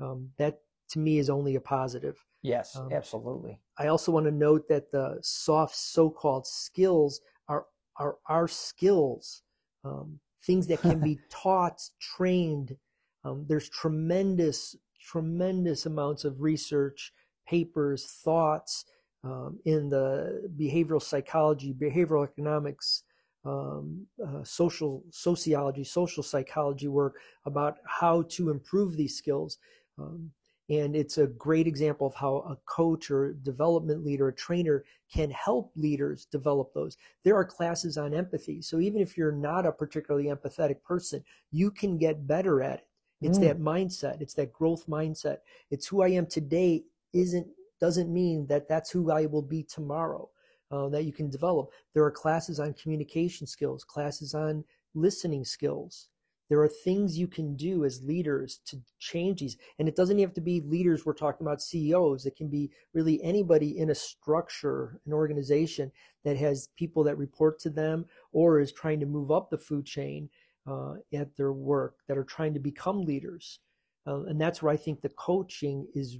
Um, 0.00 0.30
that 0.38 0.60
to 0.90 0.98
me 0.98 1.18
is 1.18 1.30
only 1.30 1.54
a 1.54 1.60
positive. 1.60 2.24
Yes, 2.42 2.76
Um, 2.76 2.92
absolutely. 2.92 3.60
I 3.78 3.86
also 3.86 4.12
want 4.12 4.26
to 4.26 4.32
note 4.32 4.68
that 4.68 4.90
the 4.90 5.18
soft 5.22 5.76
so-called 5.76 6.46
skills 6.46 7.20
are 7.48 7.66
are 7.96 8.18
our 8.28 8.48
skills, 8.48 9.42
um, 9.84 10.18
things 10.42 10.66
that 10.66 10.82
can 10.82 10.98
be 11.00 11.20
taught, 11.30 11.80
trained. 12.00 12.76
Um, 13.22 13.46
there's 13.48 13.68
tremendous, 13.68 14.76
tremendous 15.00 15.86
amounts 15.86 16.24
of 16.24 16.42
research, 16.42 17.12
papers, 17.46 18.04
thoughts 18.24 18.84
um, 19.24 19.58
in 19.64 19.88
the 19.88 20.50
behavioral 20.58 21.02
psychology, 21.02 21.72
behavioral 21.72 22.24
economics, 22.24 23.04
um, 23.44 24.06
uh, 24.26 24.42
social 24.44 25.02
sociology, 25.10 25.84
social 25.84 26.22
psychology 26.22 26.88
work 26.88 27.16
about 27.44 27.78
how 27.86 28.22
to 28.22 28.50
improve 28.50 28.96
these 28.96 29.16
skills. 29.16 29.58
Um, 29.98 30.30
and 30.70 30.96
it's 30.96 31.18
a 31.18 31.26
great 31.26 31.66
example 31.66 32.06
of 32.06 32.14
how 32.14 32.36
a 32.48 32.56
coach 32.64 33.10
or 33.10 33.34
development 33.42 34.04
leader, 34.04 34.28
a 34.28 34.32
trainer 34.32 34.84
can 35.12 35.30
help 35.30 35.72
leaders 35.76 36.24
develop 36.24 36.72
those. 36.72 36.96
There 37.22 37.36
are 37.36 37.44
classes 37.44 37.98
on 37.98 38.14
empathy. 38.14 38.62
So 38.62 38.80
even 38.80 39.02
if 39.02 39.16
you're 39.16 39.30
not 39.30 39.66
a 39.66 39.72
particularly 39.72 40.28
empathetic 40.28 40.82
person, 40.82 41.22
you 41.50 41.70
can 41.70 41.98
get 41.98 42.26
better 42.26 42.62
at 42.62 42.78
it. 42.78 42.88
It's 43.20 43.38
Mm. 43.38 43.42
that 43.42 43.60
mindset. 43.60 44.20
It's 44.22 44.34
that 44.34 44.52
growth 44.52 44.86
mindset. 44.86 45.38
It's 45.70 45.86
who 45.86 46.02
I 46.02 46.08
am 46.08 46.26
today 46.26 46.84
isn't 47.12 47.46
doesn't 47.80 48.12
mean 48.12 48.46
that 48.46 48.68
that's 48.68 48.90
who 48.90 49.10
I 49.10 49.26
will 49.26 49.42
be 49.42 49.62
tomorrow. 49.62 50.28
Uh, 50.70 50.88
that 50.88 51.04
you 51.04 51.12
can 51.12 51.30
develop. 51.30 51.68
There 51.92 52.02
are 52.02 52.10
classes 52.10 52.58
on 52.58 52.72
communication 52.74 53.46
skills, 53.46 53.84
classes 53.84 54.34
on 54.34 54.64
listening 54.94 55.44
skills. 55.44 56.08
There 56.48 56.60
are 56.60 56.68
things 56.68 57.18
you 57.18 57.26
can 57.26 57.54
do 57.56 57.84
as 57.84 58.02
leaders 58.02 58.60
to 58.66 58.78
change 58.98 59.40
these. 59.40 59.56
And 59.78 59.88
it 59.88 59.96
doesn't 59.96 60.18
have 60.18 60.34
to 60.34 60.40
be 60.40 60.60
leaders, 60.60 61.06
we're 61.06 61.14
talking 61.14 61.46
about 61.46 61.62
CEOs. 61.62 62.26
It 62.26 62.36
can 62.36 62.48
be 62.48 62.70
really 62.92 63.22
anybody 63.22 63.78
in 63.78 63.90
a 63.90 63.94
structure, 63.94 65.00
an 65.06 65.12
organization 65.12 65.92
that 66.24 66.36
has 66.36 66.68
people 66.76 67.04
that 67.04 67.18
report 67.18 67.58
to 67.60 67.70
them 67.70 68.06
or 68.32 68.60
is 68.60 68.72
trying 68.72 69.00
to 69.00 69.06
move 69.06 69.30
up 69.30 69.50
the 69.50 69.58
food 69.58 69.86
chain 69.86 70.28
uh, 70.66 70.94
at 71.12 71.36
their 71.36 71.52
work 71.52 71.96
that 72.08 72.18
are 72.18 72.24
trying 72.24 72.54
to 72.54 72.60
become 72.60 73.02
leaders. 73.02 73.60
Uh, 74.06 74.24
and 74.24 74.40
that's 74.40 74.62
where 74.62 74.72
I 74.72 74.76
think 74.76 75.00
the 75.00 75.08
coaching 75.10 75.86
is 75.94 76.18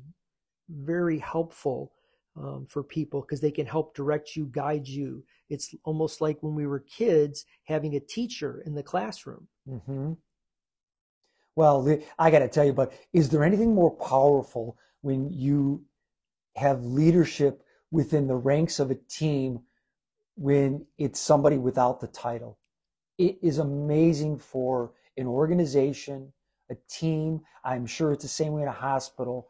very 0.68 1.18
helpful 1.18 1.92
um, 2.36 2.66
for 2.66 2.82
people 2.82 3.20
because 3.20 3.40
they 3.40 3.50
can 3.50 3.66
help 3.66 3.94
direct 3.94 4.36
you, 4.36 4.46
guide 4.46 4.88
you. 4.88 5.24
It's 5.48 5.74
almost 5.84 6.20
like 6.20 6.42
when 6.42 6.54
we 6.54 6.66
were 6.66 6.80
kids 6.80 7.44
having 7.64 7.94
a 7.94 8.00
teacher 8.00 8.62
in 8.66 8.74
the 8.74 8.82
classroom. 8.82 9.48
hmm 9.66 10.14
Well, 11.56 11.98
I 12.18 12.30
got 12.30 12.40
to 12.40 12.48
tell 12.48 12.64
you, 12.64 12.72
but 12.72 12.92
is 13.12 13.28
there 13.30 13.44
anything 13.44 13.74
more 13.74 13.90
powerful 13.90 14.76
when 15.02 15.30
you 15.32 15.84
have 16.56 16.84
leadership 16.84 17.64
within 17.90 18.26
the 18.28 18.36
ranks 18.36 18.80
of 18.80 18.90
a 18.90 18.96
team 18.96 19.60
when 20.36 20.86
it's 20.98 21.20
somebody 21.20 21.58
without 21.58 22.00
the 22.00 22.08
title? 22.08 22.58
It 23.18 23.38
is 23.42 23.58
amazing 23.58 24.38
for 24.38 24.92
an 25.16 25.26
organization, 25.26 26.32
a 26.70 26.76
team. 26.88 27.42
I'm 27.64 27.86
sure 27.86 28.12
it's 28.12 28.24
the 28.24 28.28
same 28.28 28.54
way 28.54 28.62
in 28.62 28.68
a 28.68 28.72
hospital. 28.72 29.48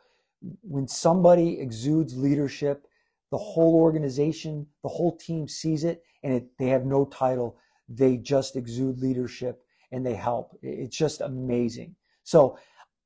When 0.63 0.89
somebody 0.89 1.61
exudes 1.61 2.17
leadership, 2.17 2.87
the 3.31 3.39
whole 3.39 3.75
organization, 3.75 4.67
the 4.83 4.89
whole 4.89 5.17
team 5.17 5.49
sees 5.49 5.85
it 5.85 6.03
and 6.23 6.35
it, 6.35 6.47
they 6.59 6.69
have 6.69 6.85
no 6.85 7.07
title. 7.07 7.57
They 7.89 8.17
just 8.17 8.57
exude 8.57 8.99
leadership 9.01 9.63
and 9.93 10.05
they 10.05 10.15
help. 10.15 10.57
It's 10.63 10.97
just 10.97 11.21
amazing. 11.21 11.95
So 12.23 12.59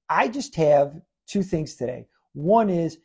I 0.09 0.29
just 0.29 0.55
have 0.57 1.01
two 1.27 1.43
things 1.43 1.75
today. 1.75 2.07
One 2.35 2.71
is 2.71 2.99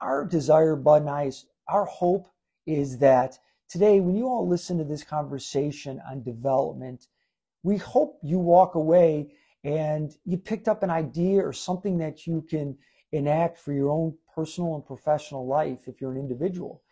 our 0.00 0.24
desire, 0.24 0.76
Bud 0.76 1.02
and 1.02 1.10
I, 1.10 1.24
is 1.24 1.46
our 1.68 1.84
hope 1.84 2.28
is 2.66 2.98
that 2.98 3.38
today, 3.68 4.00
when 4.00 4.16
you 4.16 4.26
all 4.26 4.46
listen 4.46 4.78
to 4.78 4.84
this 4.84 5.04
conversation 5.04 6.00
on 6.10 6.22
development, 6.22 7.08
we 7.62 7.76
hope 7.76 8.18
you 8.22 8.38
walk 8.38 8.74
away 8.74 9.34
and 9.64 10.16
you 10.24 10.38
picked 10.38 10.68
up 10.68 10.82
an 10.82 10.90
idea 10.90 11.44
or 11.44 11.52
something 11.52 11.98
that 11.98 12.26
you 12.26 12.42
can 12.48 12.76
enact 13.16 13.58
for 13.58 13.72
your 13.72 13.90
own 13.90 14.16
personal 14.34 14.74
and 14.74 14.86
professional 14.86 15.46
life 15.46 15.88
if 15.88 16.00
you're 16.00 16.12
an 16.12 16.18
individual, 16.18 16.82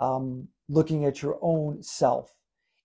um, 0.00 0.48
looking 0.68 1.04
at 1.04 1.22
your 1.22 1.38
own 1.42 1.82
self. 1.82 2.34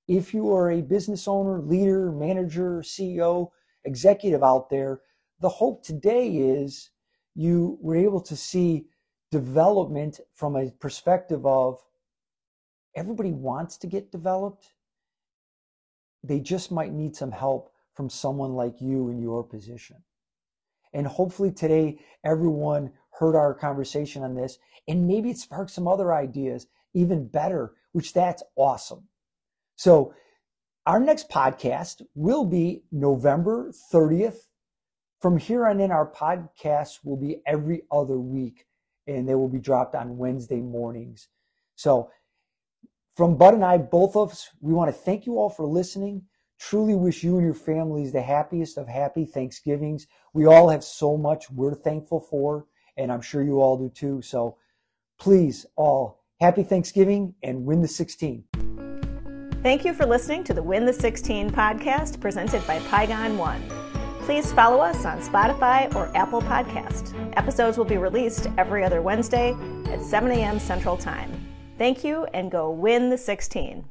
If 0.07 0.33
you 0.33 0.53
are 0.53 0.71
a 0.71 0.81
business 0.81 1.27
owner, 1.27 1.61
leader, 1.61 2.11
manager, 2.11 2.81
CEO, 2.81 3.49
executive 3.85 4.43
out 4.43 4.69
there, 4.69 5.01
the 5.39 5.49
hope 5.49 5.83
today 5.83 6.27
is 6.29 6.91
you 7.35 7.77
were 7.81 7.95
able 7.95 8.21
to 8.21 8.35
see 8.35 8.85
development 9.31 10.19
from 10.33 10.55
a 10.55 10.71
perspective 10.79 11.45
of 11.45 11.81
everybody 12.95 13.31
wants 13.31 13.77
to 13.77 13.87
get 13.87 14.11
developed. 14.11 14.73
They 16.23 16.39
just 16.39 16.71
might 16.71 16.93
need 16.93 17.15
some 17.15 17.31
help 17.31 17.71
from 17.93 18.09
someone 18.09 18.53
like 18.53 18.81
you 18.81 19.09
in 19.09 19.21
your 19.21 19.43
position. 19.43 19.97
And 20.95 21.05
hopefully 21.05 21.51
today, 21.51 21.99
everyone 22.23 22.93
heard 23.19 23.35
our 23.35 23.53
conversation 23.53 24.23
on 24.23 24.33
this, 24.33 24.57
and 24.87 25.05
maybe 25.05 25.29
it 25.29 25.37
sparked 25.37 25.71
some 25.71 25.89
other 25.89 26.13
ideas, 26.13 26.67
even 26.93 27.27
better, 27.27 27.73
which 27.91 28.13
that's 28.13 28.41
awesome. 28.55 29.09
So, 29.75 30.13
our 30.87 31.01
next 31.01 31.29
podcast 31.29 32.01
will 32.15 32.45
be 32.45 32.83
November 32.93 33.73
30th. 33.93 34.47
From 35.19 35.37
here 35.37 35.65
on 35.67 35.81
in, 35.81 35.91
our 35.91 36.09
podcasts 36.09 36.99
will 37.03 37.17
be 37.17 37.41
every 37.45 37.81
other 37.91 38.17
week, 38.17 38.65
and 39.05 39.27
they 39.27 39.35
will 39.35 39.49
be 39.49 39.59
dropped 39.59 39.95
on 39.95 40.17
Wednesday 40.17 40.61
mornings. 40.61 41.27
So, 41.75 42.09
from 43.17 43.35
Bud 43.35 43.53
and 43.53 43.65
I, 43.65 43.79
both 43.79 44.15
of 44.15 44.31
us, 44.31 44.49
we 44.61 44.73
want 44.73 44.95
to 44.95 45.01
thank 45.01 45.25
you 45.25 45.39
all 45.39 45.49
for 45.49 45.65
listening. 45.65 46.23
Truly 46.69 46.95
wish 46.95 47.23
you 47.23 47.37
and 47.37 47.45
your 47.45 47.53
families 47.53 48.11
the 48.11 48.23
happiest 48.23 48.79
of 48.79 48.87
happy 48.87 49.23
Thanksgivings. 49.23 50.07
We 50.33 50.47
all 50.47 50.67
have 50.69 50.83
so 50.83 51.15
much 51.15 51.51
we're 51.51 51.75
thankful 51.75 52.19
for, 52.19 52.65
and 52.97 53.11
I'm 53.11 53.21
sure 53.21 53.43
you 53.43 53.61
all 53.61 53.77
do 53.77 53.87
too. 53.87 54.23
So 54.23 54.57
please, 55.19 55.67
all, 55.75 56.23
happy 56.41 56.63
Thanksgiving 56.63 57.35
and 57.43 57.65
win 57.65 57.83
the 57.83 57.87
16. 57.87 58.45
Thank 59.61 59.85
you 59.85 59.93
for 59.93 60.07
listening 60.07 60.43
to 60.45 60.55
the 60.55 60.63
Win 60.63 60.87
the 60.87 60.93
16 60.93 61.51
podcast 61.51 62.19
presented 62.19 62.65
by 62.65 62.79
Pygon 62.79 63.37
One. 63.37 63.61
Please 64.21 64.51
follow 64.51 64.79
us 64.79 65.05
on 65.05 65.19
Spotify 65.19 65.93
or 65.93 66.09
Apple 66.17 66.41
Podcast. 66.41 67.13
Episodes 67.37 67.77
will 67.77 67.85
be 67.85 67.97
released 67.97 68.47
every 68.57 68.83
other 68.83 69.03
Wednesday 69.03 69.55
at 69.89 70.01
7 70.01 70.31
a.m. 70.31 70.57
Central 70.57 70.97
Time. 70.97 71.31
Thank 71.77 72.03
you 72.03 72.25
and 72.33 72.49
go 72.49 72.71
win 72.71 73.11
the 73.11 73.19
16. 73.19 73.87